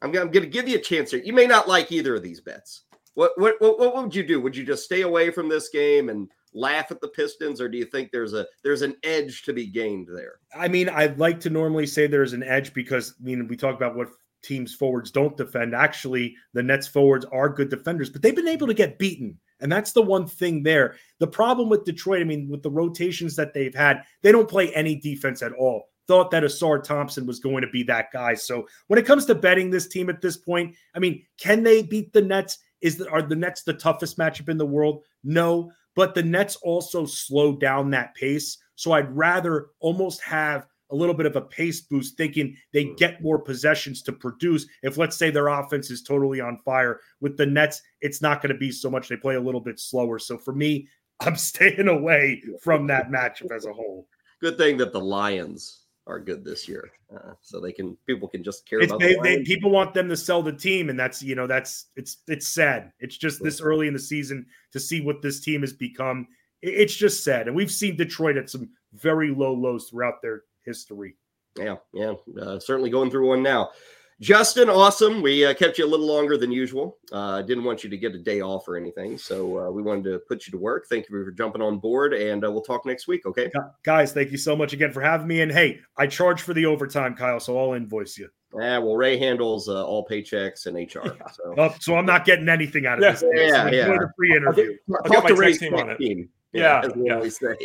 I'm, 0.00 0.08
I'm 0.08 0.30
going 0.30 0.32
to 0.32 0.46
give 0.46 0.66
you 0.66 0.78
a 0.78 0.80
chance 0.80 1.10
here. 1.10 1.20
You 1.22 1.34
may 1.34 1.46
not 1.46 1.68
like 1.68 1.92
either 1.92 2.14
of 2.14 2.22
these 2.22 2.40
bets. 2.40 2.84
What, 3.12 3.32
what 3.36 3.56
what 3.58 3.78
what 3.78 3.94
would 3.96 4.14
you 4.14 4.26
do? 4.26 4.40
Would 4.40 4.56
you 4.56 4.64
just 4.64 4.84
stay 4.84 5.02
away 5.02 5.30
from 5.30 5.50
this 5.50 5.68
game 5.68 6.08
and 6.08 6.30
laugh 6.54 6.90
at 6.90 7.02
the 7.02 7.08
Pistons, 7.08 7.60
or 7.60 7.68
do 7.68 7.76
you 7.76 7.84
think 7.84 8.10
there's 8.10 8.32
a 8.32 8.46
there's 8.64 8.80
an 8.80 8.96
edge 9.02 9.42
to 9.42 9.52
be 9.52 9.66
gained 9.66 10.08
there? 10.10 10.40
I 10.58 10.68
mean, 10.68 10.88
I'd 10.88 11.18
like 11.18 11.38
to 11.40 11.50
normally 11.50 11.86
say 11.86 12.06
there's 12.06 12.32
an 12.32 12.42
edge 12.42 12.72
because 12.72 13.14
I 13.20 13.24
mean 13.24 13.46
we 13.46 13.58
talk 13.58 13.74
about 13.74 13.94
what 13.94 14.08
teams 14.42 14.74
forwards 14.74 15.10
don't 15.10 15.36
defend. 15.36 15.74
Actually, 15.74 16.34
the 16.54 16.62
Nets 16.62 16.88
forwards 16.88 17.26
are 17.26 17.50
good 17.50 17.68
defenders, 17.68 18.08
but 18.08 18.22
they've 18.22 18.34
been 18.34 18.48
able 18.48 18.68
to 18.68 18.74
get 18.74 18.98
beaten. 18.98 19.38
And 19.60 19.72
that's 19.72 19.92
the 19.92 20.02
one 20.02 20.26
thing 20.26 20.62
there. 20.62 20.96
The 21.18 21.26
problem 21.26 21.68
with 21.68 21.84
Detroit, 21.84 22.20
I 22.20 22.24
mean, 22.24 22.48
with 22.48 22.62
the 22.62 22.70
rotations 22.70 23.36
that 23.36 23.54
they've 23.54 23.74
had, 23.74 24.02
they 24.22 24.32
don't 24.32 24.48
play 24.48 24.72
any 24.74 24.96
defense 24.96 25.42
at 25.42 25.52
all 25.52 25.88
thought 26.06 26.30
that 26.30 26.42
Ausar 26.42 26.82
Thompson 26.82 27.26
was 27.26 27.40
going 27.40 27.62
to 27.62 27.70
be 27.70 27.82
that 27.84 28.12
guy. 28.12 28.34
So 28.34 28.68
when 28.86 28.98
it 28.98 29.06
comes 29.06 29.26
to 29.26 29.34
betting 29.34 29.70
this 29.70 29.88
team 29.88 30.08
at 30.08 30.20
this 30.20 30.36
point, 30.36 30.74
I 30.94 30.98
mean, 30.98 31.24
can 31.38 31.62
they 31.62 31.82
beat 31.82 32.12
the 32.12 32.22
Nets? 32.22 32.58
Is 32.80 32.96
the, 32.96 33.10
are 33.10 33.22
the 33.22 33.36
Nets 33.36 33.62
the 33.62 33.72
toughest 33.72 34.18
matchup 34.18 34.48
in 34.48 34.58
the 34.58 34.66
world? 34.66 35.02
No, 35.24 35.72
but 35.94 36.14
the 36.14 36.22
Nets 36.22 36.56
also 36.56 37.06
slow 37.06 37.56
down 37.56 37.90
that 37.90 38.14
pace. 38.14 38.58
So 38.76 38.92
I'd 38.92 39.14
rather 39.16 39.68
almost 39.80 40.22
have 40.22 40.66
a 40.90 40.96
little 40.96 41.14
bit 41.14 41.26
of 41.26 41.36
a 41.36 41.40
pace 41.40 41.80
boost, 41.80 42.16
thinking 42.16 42.56
they 42.72 42.84
get 42.96 43.22
more 43.22 43.38
possessions 43.38 44.02
to 44.02 44.12
produce. 44.12 44.66
If 44.82 44.98
let's 44.98 45.16
say 45.16 45.30
their 45.30 45.48
offense 45.48 45.90
is 45.90 46.02
totally 46.02 46.40
on 46.40 46.58
fire 46.58 47.00
with 47.20 47.36
the 47.36 47.46
Nets, 47.46 47.82
it's 48.00 48.22
not 48.22 48.42
going 48.42 48.52
to 48.52 48.58
be 48.58 48.70
so 48.70 48.90
much. 48.90 49.08
They 49.08 49.16
play 49.16 49.34
a 49.34 49.40
little 49.40 49.60
bit 49.60 49.80
slower. 49.80 50.18
So 50.18 50.38
for 50.38 50.54
me, 50.54 50.88
I'm 51.20 51.36
staying 51.36 51.88
away 51.88 52.42
from 52.62 52.86
that 52.88 53.10
matchup 53.10 53.50
as 53.54 53.66
a 53.66 53.72
whole. 53.72 54.06
Good 54.40 54.58
thing 54.58 54.76
that 54.78 54.92
the 54.92 55.00
Lions 55.00 55.86
are 56.06 56.20
good 56.20 56.44
this 56.44 56.68
year, 56.68 56.90
uh, 57.14 57.32
so 57.40 57.58
they 57.58 57.72
can 57.72 57.96
people 58.06 58.28
can 58.28 58.44
just 58.44 58.68
care 58.68 58.80
it's, 58.80 58.92
about. 58.92 59.00
They, 59.00 59.14
the 59.14 59.20
they, 59.22 59.42
people 59.42 59.70
want 59.70 59.94
them 59.94 60.08
to 60.08 60.16
sell 60.16 60.42
the 60.42 60.52
team, 60.52 60.90
and 60.90 60.98
that's 60.98 61.22
you 61.22 61.34
know 61.34 61.46
that's 61.46 61.86
it's 61.96 62.18
it's 62.28 62.46
sad. 62.46 62.92
It's 63.00 63.16
just 63.16 63.42
this 63.42 63.60
early 63.60 63.88
in 63.88 63.94
the 63.94 63.98
season 63.98 64.46
to 64.72 64.78
see 64.78 65.00
what 65.00 65.22
this 65.22 65.40
team 65.40 65.62
has 65.62 65.72
become. 65.72 66.28
It's 66.62 66.94
just 66.94 67.24
sad, 67.24 67.48
and 67.48 67.56
we've 67.56 67.70
seen 67.70 67.96
Detroit 67.96 68.36
at 68.36 68.50
some 68.50 68.68
very 68.92 69.34
low 69.34 69.54
lows 69.54 69.88
throughout 69.88 70.22
their 70.22 70.42
history. 70.66 71.16
Yeah, 71.58 71.76
yeah, 71.94 72.14
uh, 72.40 72.58
certainly 72.58 72.90
going 72.90 73.10
through 73.10 73.28
one 73.28 73.42
now. 73.42 73.70
Justin, 74.18 74.70
awesome. 74.70 75.20
We 75.20 75.44
uh, 75.44 75.52
kept 75.52 75.76
you 75.76 75.84
a 75.84 75.86
little 75.86 76.06
longer 76.06 76.38
than 76.38 76.50
usual. 76.50 76.96
Uh, 77.12 77.42
didn't 77.42 77.64
want 77.64 77.84
you 77.84 77.90
to 77.90 77.98
get 77.98 78.14
a 78.14 78.18
day 78.18 78.40
off 78.40 78.66
or 78.66 78.78
anything. 78.78 79.18
So 79.18 79.58
uh, 79.58 79.70
we 79.70 79.82
wanted 79.82 80.04
to 80.04 80.20
put 80.20 80.46
you 80.46 80.52
to 80.52 80.58
work. 80.58 80.86
Thank 80.88 81.06
you 81.08 81.22
for 81.22 81.30
jumping 81.32 81.60
on 81.60 81.78
board, 81.78 82.14
and 82.14 82.42
uh, 82.42 82.50
we'll 82.50 82.62
talk 82.62 82.86
next 82.86 83.08
week. 83.08 83.26
Okay. 83.26 83.50
Guys, 83.82 84.14
thank 84.14 84.32
you 84.32 84.38
so 84.38 84.56
much 84.56 84.72
again 84.72 84.90
for 84.90 85.02
having 85.02 85.26
me. 85.26 85.42
And 85.42 85.52
hey, 85.52 85.80
I 85.98 86.06
charge 86.06 86.40
for 86.40 86.54
the 86.54 86.64
overtime, 86.64 87.14
Kyle, 87.14 87.40
so 87.40 87.58
I'll 87.58 87.74
invoice 87.74 88.16
you. 88.16 88.30
Yeah, 88.58 88.78
well, 88.78 88.96
Ray 88.96 89.18
handles 89.18 89.68
uh, 89.68 89.84
all 89.84 90.06
paychecks 90.06 90.64
and 90.64 90.76
HR. 90.76 91.14
So. 91.34 91.54
Oh, 91.58 91.74
so 91.78 91.96
I'm 91.96 92.06
not 92.06 92.24
getting 92.24 92.48
anything 92.48 92.86
out 92.86 92.98
of 92.98 93.04
yeah, 93.04 93.10
this. 93.10 93.24
Yeah, 93.34 93.70
yeah. 93.70 93.98
Free 94.16 94.34
interview. 94.34 94.76
I'll, 94.88 94.96
I'll 95.04 95.20
talk 95.20 95.26
to 95.28 95.34
Ray's 95.34 95.58
team 95.58 95.74
on 95.74 95.90
it. 95.90 95.98
Team. 95.98 96.30
Yeah, 96.56 96.82
yeah, 96.96 97.20
we 97.20 97.30
say. 97.30 97.56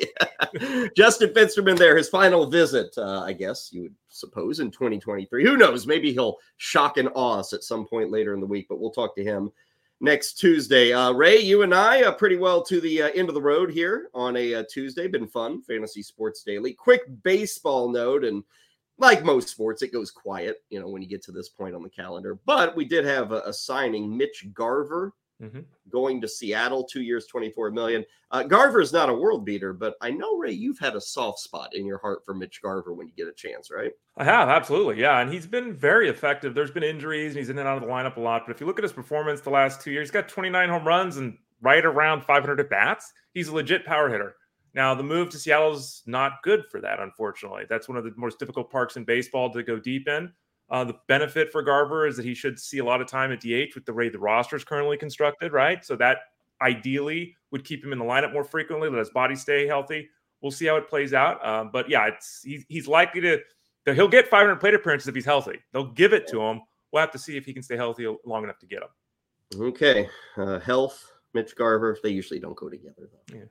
Justin 0.95 1.29
Fensterman 1.33 1.77
there, 1.77 1.97
his 1.97 2.09
final 2.09 2.45
visit, 2.45 2.93
uh, 2.97 3.21
I 3.21 3.33
guess 3.33 3.71
you 3.71 3.83
would 3.83 3.95
suppose, 4.09 4.59
in 4.59 4.71
2023. 4.71 5.43
Who 5.43 5.57
knows? 5.57 5.87
Maybe 5.87 6.11
he'll 6.11 6.37
shock 6.57 6.97
and 6.97 7.09
awe 7.13 7.39
us 7.39 7.53
at 7.53 7.63
some 7.63 7.85
point 7.85 8.11
later 8.11 8.33
in 8.33 8.39
the 8.39 8.45
week, 8.45 8.67
but 8.69 8.79
we'll 8.79 8.91
talk 8.91 9.15
to 9.15 9.23
him 9.23 9.51
next 10.01 10.33
Tuesday. 10.33 10.91
Uh, 10.91 11.11
Ray, 11.11 11.39
you 11.39 11.61
and 11.61 11.73
I 11.73 12.03
are 12.03 12.13
pretty 12.13 12.37
well 12.37 12.61
to 12.63 12.81
the 12.81 13.03
uh, 13.03 13.09
end 13.09 13.29
of 13.29 13.35
the 13.35 13.41
road 13.41 13.71
here 13.71 14.09
on 14.13 14.35
a 14.35 14.55
uh, 14.55 14.63
Tuesday. 14.69 15.07
Been 15.07 15.27
fun, 15.27 15.61
Fantasy 15.61 16.01
Sports 16.01 16.43
Daily. 16.43 16.73
Quick 16.73 17.03
baseball 17.23 17.89
note, 17.89 18.25
and 18.25 18.43
like 18.97 19.23
most 19.23 19.49
sports, 19.49 19.81
it 19.81 19.93
goes 19.93 20.11
quiet, 20.11 20.63
you 20.69 20.79
know, 20.79 20.89
when 20.89 21.01
you 21.01 21.07
get 21.07 21.23
to 21.23 21.31
this 21.31 21.49
point 21.49 21.75
on 21.75 21.83
the 21.83 21.89
calendar. 21.89 22.39
But 22.45 22.75
we 22.75 22.85
did 22.85 23.05
have 23.05 23.31
a, 23.31 23.41
a 23.41 23.53
signing, 23.53 24.15
Mitch 24.15 24.47
Garver 24.53 25.13
Mm-hmm. 25.41 25.61
Going 25.89 26.21
to 26.21 26.27
Seattle, 26.27 26.83
two 26.83 27.01
years, 27.01 27.25
24 27.25 27.71
million. 27.71 28.05
Uh, 28.29 28.43
Garver 28.43 28.79
is 28.79 28.93
not 28.93 29.09
a 29.09 29.13
world 29.13 29.43
beater, 29.43 29.73
but 29.73 29.95
I 29.99 30.11
know, 30.11 30.37
Ray, 30.37 30.51
you've 30.51 30.79
had 30.79 30.95
a 30.95 31.01
soft 31.01 31.39
spot 31.39 31.75
in 31.75 31.85
your 31.85 31.97
heart 31.97 32.23
for 32.23 32.33
Mitch 32.33 32.61
Garver 32.61 32.93
when 32.93 33.07
you 33.07 33.13
get 33.15 33.27
a 33.27 33.33
chance, 33.33 33.71
right? 33.71 33.91
I 34.17 34.23
have, 34.23 34.49
absolutely. 34.49 35.01
Yeah. 35.01 35.19
And 35.19 35.33
he's 35.33 35.47
been 35.47 35.73
very 35.73 36.09
effective. 36.09 36.53
There's 36.53 36.71
been 36.71 36.83
injuries 36.83 37.31
and 37.31 37.39
he's 37.39 37.49
in 37.49 37.57
and 37.57 37.67
out 37.67 37.77
of 37.77 37.83
the 37.83 37.89
lineup 37.89 38.17
a 38.17 38.21
lot. 38.21 38.43
But 38.45 38.55
if 38.55 38.61
you 38.61 38.67
look 38.67 38.77
at 38.77 38.83
his 38.83 38.93
performance 38.93 39.41
the 39.41 39.49
last 39.49 39.81
two 39.81 39.91
years, 39.91 40.07
he's 40.07 40.11
got 40.11 40.29
29 40.29 40.69
home 40.69 40.87
runs 40.87 41.17
and 41.17 41.37
right 41.61 41.85
around 41.85 42.23
500 42.23 42.59
at 42.59 42.69
bats. 42.69 43.11
He's 43.33 43.47
a 43.47 43.55
legit 43.55 43.85
power 43.85 44.09
hitter. 44.09 44.35
Now, 44.73 44.95
the 44.95 45.03
move 45.03 45.29
to 45.31 45.37
Seattle 45.37 45.73
is 45.73 46.01
not 46.05 46.43
good 46.43 46.63
for 46.71 46.79
that, 46.79 46.99
unfortunately. 46.99 47.63
That's 47.67 47.89
one 47.89 47.97
of 47.97 48.05
the 48.05 48.13
most 48.15 48.39
difficult 48.39 48.71
parks 48.71 48.95
in 48.95 49.03
baseball 49.03 49.51
to 49.51 49.63
go 49.63 49.77
deep 49.77 50.07
in. 50.07 50.31
Uh, 50.71 50.85
the 50.85 50.95
benefit 51.07 51.51
for 51.51 51.61
Garver 51.61 52.07
is 52.07 52.15
that 52.15 52.25
he 52.25 52.33
should 52.33 52.57
see 52.57 52.77
a 52.77 52.83
lot 52.83 53.01
of 53.01 53.07
time 53.07 53.31
at 53.33 53.41
DH 53.41 53.75
with 53.75 53.85
the 53.85 53.93
way 53.93 54.07
the 54.07 54.17
roster 54.17 54.55
is 54.55 54.63
currently 54.63 54.97
constructed, 54.97 55.51
right? 55.51 55.83
So 55.83 55.97
that 55.97 56.19
ideally 56.61 57.35
would 57.51 57.65
keep 57.65 57.83
him 57.83 57.91
in 57.91 57.99
the 57.99 58.05
lineup 58.05 58.31
more 58.31 58.45
frequently, 58.45 58.89
let 58.89 58.99
his 58.99 59.09
body 59.09 59.35
stay 59.35 59.67
healthy. 59.67 60.09
We'll 60.41 60.51
see 60.51 60.67
how 60.67 60.77
it 60.77 60.87
plays 60.87 61.13
out. 61.13 61.45
Um, 61.45 61.71
but 61.73 61.89
yeah, 61.89 62.07
it's 62.07 62.41
he's, 62.43 62.65
he's 62.69 62.87
likely 62.87 63.19
to 63.21 63.39
he'll 63.85 64.07
get 64.07 64.29
500 64.29 64.59
plate 64.59 64.73
appearances 64.73 65.09
if 65.09 65.15
he's 65.15 65.25
healthy. 65.25 65.59
They'll 65.73 65.91
give 65.91 66.13
it 66.13 66.25
to 66.27 66.41
him. 66.41 66.61
We'll 66.91 67.01
have 67.01 67.11
to 67.11 67.19
see 67.19 67.35
if 67.35 67.45
he 67.45 67.53
can 67.53 67.63
stay 67.63 67.75
healthy 67.75 68.07
long 68.25 68.43
enough 68.43 68.59
to 68.59 68.65
get 68.65 68.81
him. 68.81 69.61
Okay, 69.61 70.07
uh, 70.37 70.59
health, 70.59 71.11
Mitch 71.33 71.55
Garver. 71.55 71.97
They 72.01 72.09
usually 72.09 72.39
don't 72.39 72.55
go 72.55 72.69
together 72.69 73.09
though. 73.11 73.35
Yeah. 73.35 73.43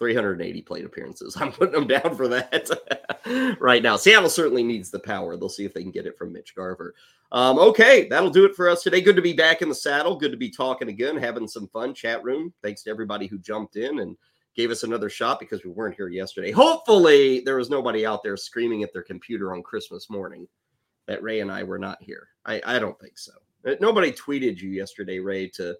380 0.00 0.62
plate 0.62 0.84
appearances. 0.84 1.36
I'm 1.40 1.52
putting 1.52 1.74
them 1.74 1.86
down 1.86 2.16
for 2.16 2.26
that 2.26 3.56
right 3.60 3.82
now. 3.82 3.96
Seattle 3.96 4.28
certainly 4.28 4.64
needs 4.64 4.90
the 4.90 4.98
power. 4.98 5.36
They'll 5.36 5.48
see 5.48 5.64
if 5.64 5.72
they 5.72 5.82
can 5.82 5.92
get 5.92 6.06
it 6.06 6.18
from 6.18 6.32
Mitch 6.32 6.56
Garver. 6.56 6.94
Um, 7.30 7.58
okay, 7.60 8.08
that'll 8.08 8.30
do 8.30 8.44
it 8.44 8.56
for 8.56 8.68
us 8.68 8.82
today. 8.82 9.00
Good 9.00 9.14
to 9.14 9.22
be 9.22 9.34
back 9.34 9.62
in 9.62 9.68
the 9.68 9.74
saddle. 9.74 10.16
Good 10.16 10.32
to 10.32 10.36
be 10.36 10.50
talking 10.50 10.88
again, 10.88 11.16
having 11.16 11.46
some 11.46 11.68
fun. 11.68 11.94
Chat 11.94 12.24
room. 12.24 12.52
Thanks 12.62 12.82
to 12.82 12.90
everybody 12.90 13.28
who 13.28 13.38
jumped 13.38 13.76
in 13.76 14.00
and 14.00 14.16
gave 14.56 14.72
us 14.72 14.82
another 14.82 15.08
shot 15.08 15.38
because 15.38 15.62
we 15.62 15.70
weren't 15.70 15.94
here 15.94 16.08
yesterday. 16.08 16.50
Hopefully, 16.50 17.40
there 17.44 17.56
was 17.56 17.70
nobody 17.70 18.04
out 18.04 18.24
there 18.24 18.36
screaming 18.36 18.82
at 18.82 18.92
their 18.92 19.04
computer 19.04 19.54
on 19.54 19.62
Christmas 19.62 20.10
morning 20.10 20.48
that 21.06 21.22
Ray 21.22 21.40
and 21.40 21.52
I 21.52 21.62
were 21.62 21.78
not 21.78 22.02
here. 22.02 22.28
I, 22.46 22.60
I 22.66 22.78
don't 22.80 22.98
think 22.98 23.16
so. 23.16 23.32
Uh, 23.64 23.74
nobody 23.80 24.10
tweeted 24.10 24.58
you 24.58 24.70
yesterday, 24.70 25.20
Ray, 25.20 25.48
to 25.50 25.76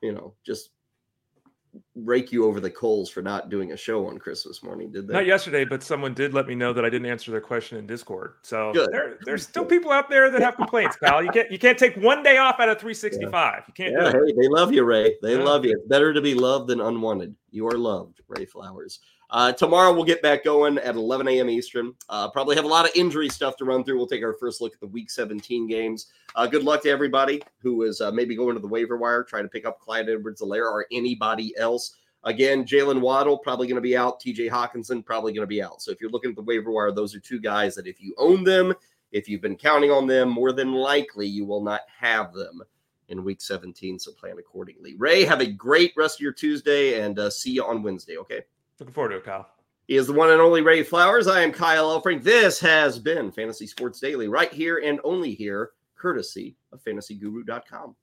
you 0.00 0.12
know 0.12 0.34
just 0.44 0.70
rake 1.94 2.32
you 2.32 2.44
over 2.44 2.60
the 2.60 2.70
coals 2.70 3.10
for 3.10 3.22
not 3.22 3.50
doing 3.50 3.72
a 3.72 3.76
show 3.76 4.06
on 4.06 4.18
Christmas 4.18 4.62
morning, 4.62 4.90
did 4.90 5.06
they? 5.06 5.14
Not 5.14 5.26
yesterday, 5.26 5.64
but 5.64 5.82
someone 5.82 6.14
did 6.14 6.34
let 6.34 6.46
me 6.46 6.54
know 6.54 6.72
that 6.72 6.84
I 6.84 6.90
didn't 6.90 7.06
answer 7.06 7.30
their 7.30 7.40
question 7.40 7.78
in 7.78 7.86
Discord. 7.86 8.34
So 8.42 8.72
there, 8.90 9.18
there's 9.24 9.42
still 9.42 9.64
people 9.64 9.90
out 9.90 10.08
there 10.08 10.30
that 10.30 10.40
have 10.40 10.56
complaints, 10.56 10.96
pal. 11.02 11.22
You 11.22 11.30
can't 11.30 11.50
you 11.50 11.58
can't 11.58 11.78
take 11.78 11.96
one 11.96 12.22
day 12.22 12.38
off 12.38 12.60
out 12.60 12.68
of 12.68 12.78
365. 12.78 13.32
Yeah. 13.32 13.62
You 13.66 13.74
can't. 13.74 13.92
Yeah, 13.92 14.12
hey, 14.12 14.32
they 14.32 14.48
love 14.48 14.72
you, 14.72 14.84
Ray. 14.84 15.16
They 15.22 15.36
yeah. 15.36 15.42
love 15.42 15.64
you. 15.64 15.72
It's 15.72 15.88
better 15.88 16.12
to 16.12 16.20
be 16.20 16.34
loved 16.34 16.68
than 16.68 16.80
unwanted. 16.80 17.34
You 17.50 17.66
are 17.68 17.78
loved, 17.78 18.20
Ray 18.28 18.44
Flowers. 18.44 19.00
Uh, 19.30 19.52
tomorrow 19.52 19.92
we'll 19.92 20.04
get 20.04 20.22
back 20.22 20.42
going 20.42 20.78
at 20.78 20.94
11 20.94 21.28
a.m. 21.28 21.50
Eastern. 21.50 21.92
Uh, 22.08 22.30
probably 22.30 22.56
have 22.56 22.64
a 22.64 22.68
lot 22.68 22.86
of 22.86 22.90
injury 22.94 23.28
stuff 23.28 23.56
to 23.58 23.64
run 23.64 23.84
through. 23.84 23.98
We'll 23.98 24.06
take 24.06 24.22
our 24.22 24.34
first 24.34 24.60
look 24.60 24.72
at 24.72 24.80
the 24.80 24.86
Week 24.86 25.10
17 25.10 25.66
games. 25.66 26.06
Uh, 26.34 26.46
good 26.46 26.62
luck 26.62 26.82
to 26.82 26.90
everybody 26.90 27.42
who 27.58 27.82
is 27.82 28.00
uh, 28.00 28.10
maybe 28.10 28.34
going 28.34 28.54
to 28.54 28.60
the 28.60 28.68
waiver 28.68 28.96
wire 28.96 29.22
trying 29.22 29.42
to 29.42 29.48
pick 29.48 29.66
up 29.66 29.80
Clyde 29.80 30.08
Edwards-Helaire 30.08 30.70
or 30.70 30.86
anybody 30.90 31.54
else. 31.58 31.96
Again, 32.24 32.64
Jaylen 32.64 33.00
Waddle 33.00 33.38
probably 33.38 33.66
going 33.66 33.76
to 33.76 33.82
be 33.82 33.96
out. 33.96 34.20
TJ 34.20 34.50
Hockenson 34.50 35.04
probably 35.04 35.32
going 35.32 35.42
to 35.42 35.46
be 35.46 35.62
out. 35.62 35.82
So 35.82 35.90
if 35.90 36.00
you're 36.00 36.10
looking 36.10 36.30
at 36.30 36.36
the 36.36 36.42
waiver 36.42 36.70
wire, 36.70 36.90
those 36.90 37.14
are 37.14 37.20
two 37.20 37.38
guys 37.38 37.74
that 37.74 37.86
if 37.86 38.00
you 38.00 38.14
own 38.18 38.44
them, 38.44 38.74
if 39.12 39.28
you've 39.28 39.42
been 39.42 39.56
counting 39.56 39.90
on 39.90 40.06
them, 40.06 40.30
more 40.30 40.52
than 40.52 40.72
likely 40.72 41.26
you 41.26 41.44
will 41.44 41.62
not 41.62 41.82
have 41.98 42.32
them 42.32 42.62
in 43.08 43.24
week 43.24 43.40
17. 43.40 43.98
So 43.98 44.12
plan 44.12 44.36
accordingly. 44.38 44.94
Ray, 44.96 45.24
have 45.24 45.40
a 45.40 45.46
great 45.46 45.92
rest 45.96 46.16
of 46.16 46.20
your 46.22 46.32
Tuesday 46.32 47.00
and 47.00 47.18
uh, 47.18 47.30
see 47.30 47.52
you 47.52 47.64
on 47.64 47.82
Wednesday. 47.82 48.16
Okay. 48.18 48.42
Looking 48.78 48.94
forward 48.94 49.10
to 49.10 49.16
it, 49.16 49.24
Kyle. 49.24 49.48
He 49.86 49.96
is 49.96 50.06
the 50.06 50.12
one 50.12 50.30
and 50.30 50.40
only 50.40 50.60
Ray 50.60 50.82
Flowers. 50.82 51.26
I 51.26 51.40
am 51.42 51.50
Kyle 51.50 51.98
Elfrink. 51.98 52.22
This 52.22 52.60
has 52.60 52.98
been 52.98 53.32
Fantasy 53.32 53.66
Sports 53.66 54.00
Daily 54.00 54.28
right 54.28 54.52
here 54.52 54.82
and 54.84 55.00
only 55.02 55.34
here, 55.34 55.70
courtesy 55.96 56.56
of 56.72 56.82
fantasyguru.com. 56.84 57.96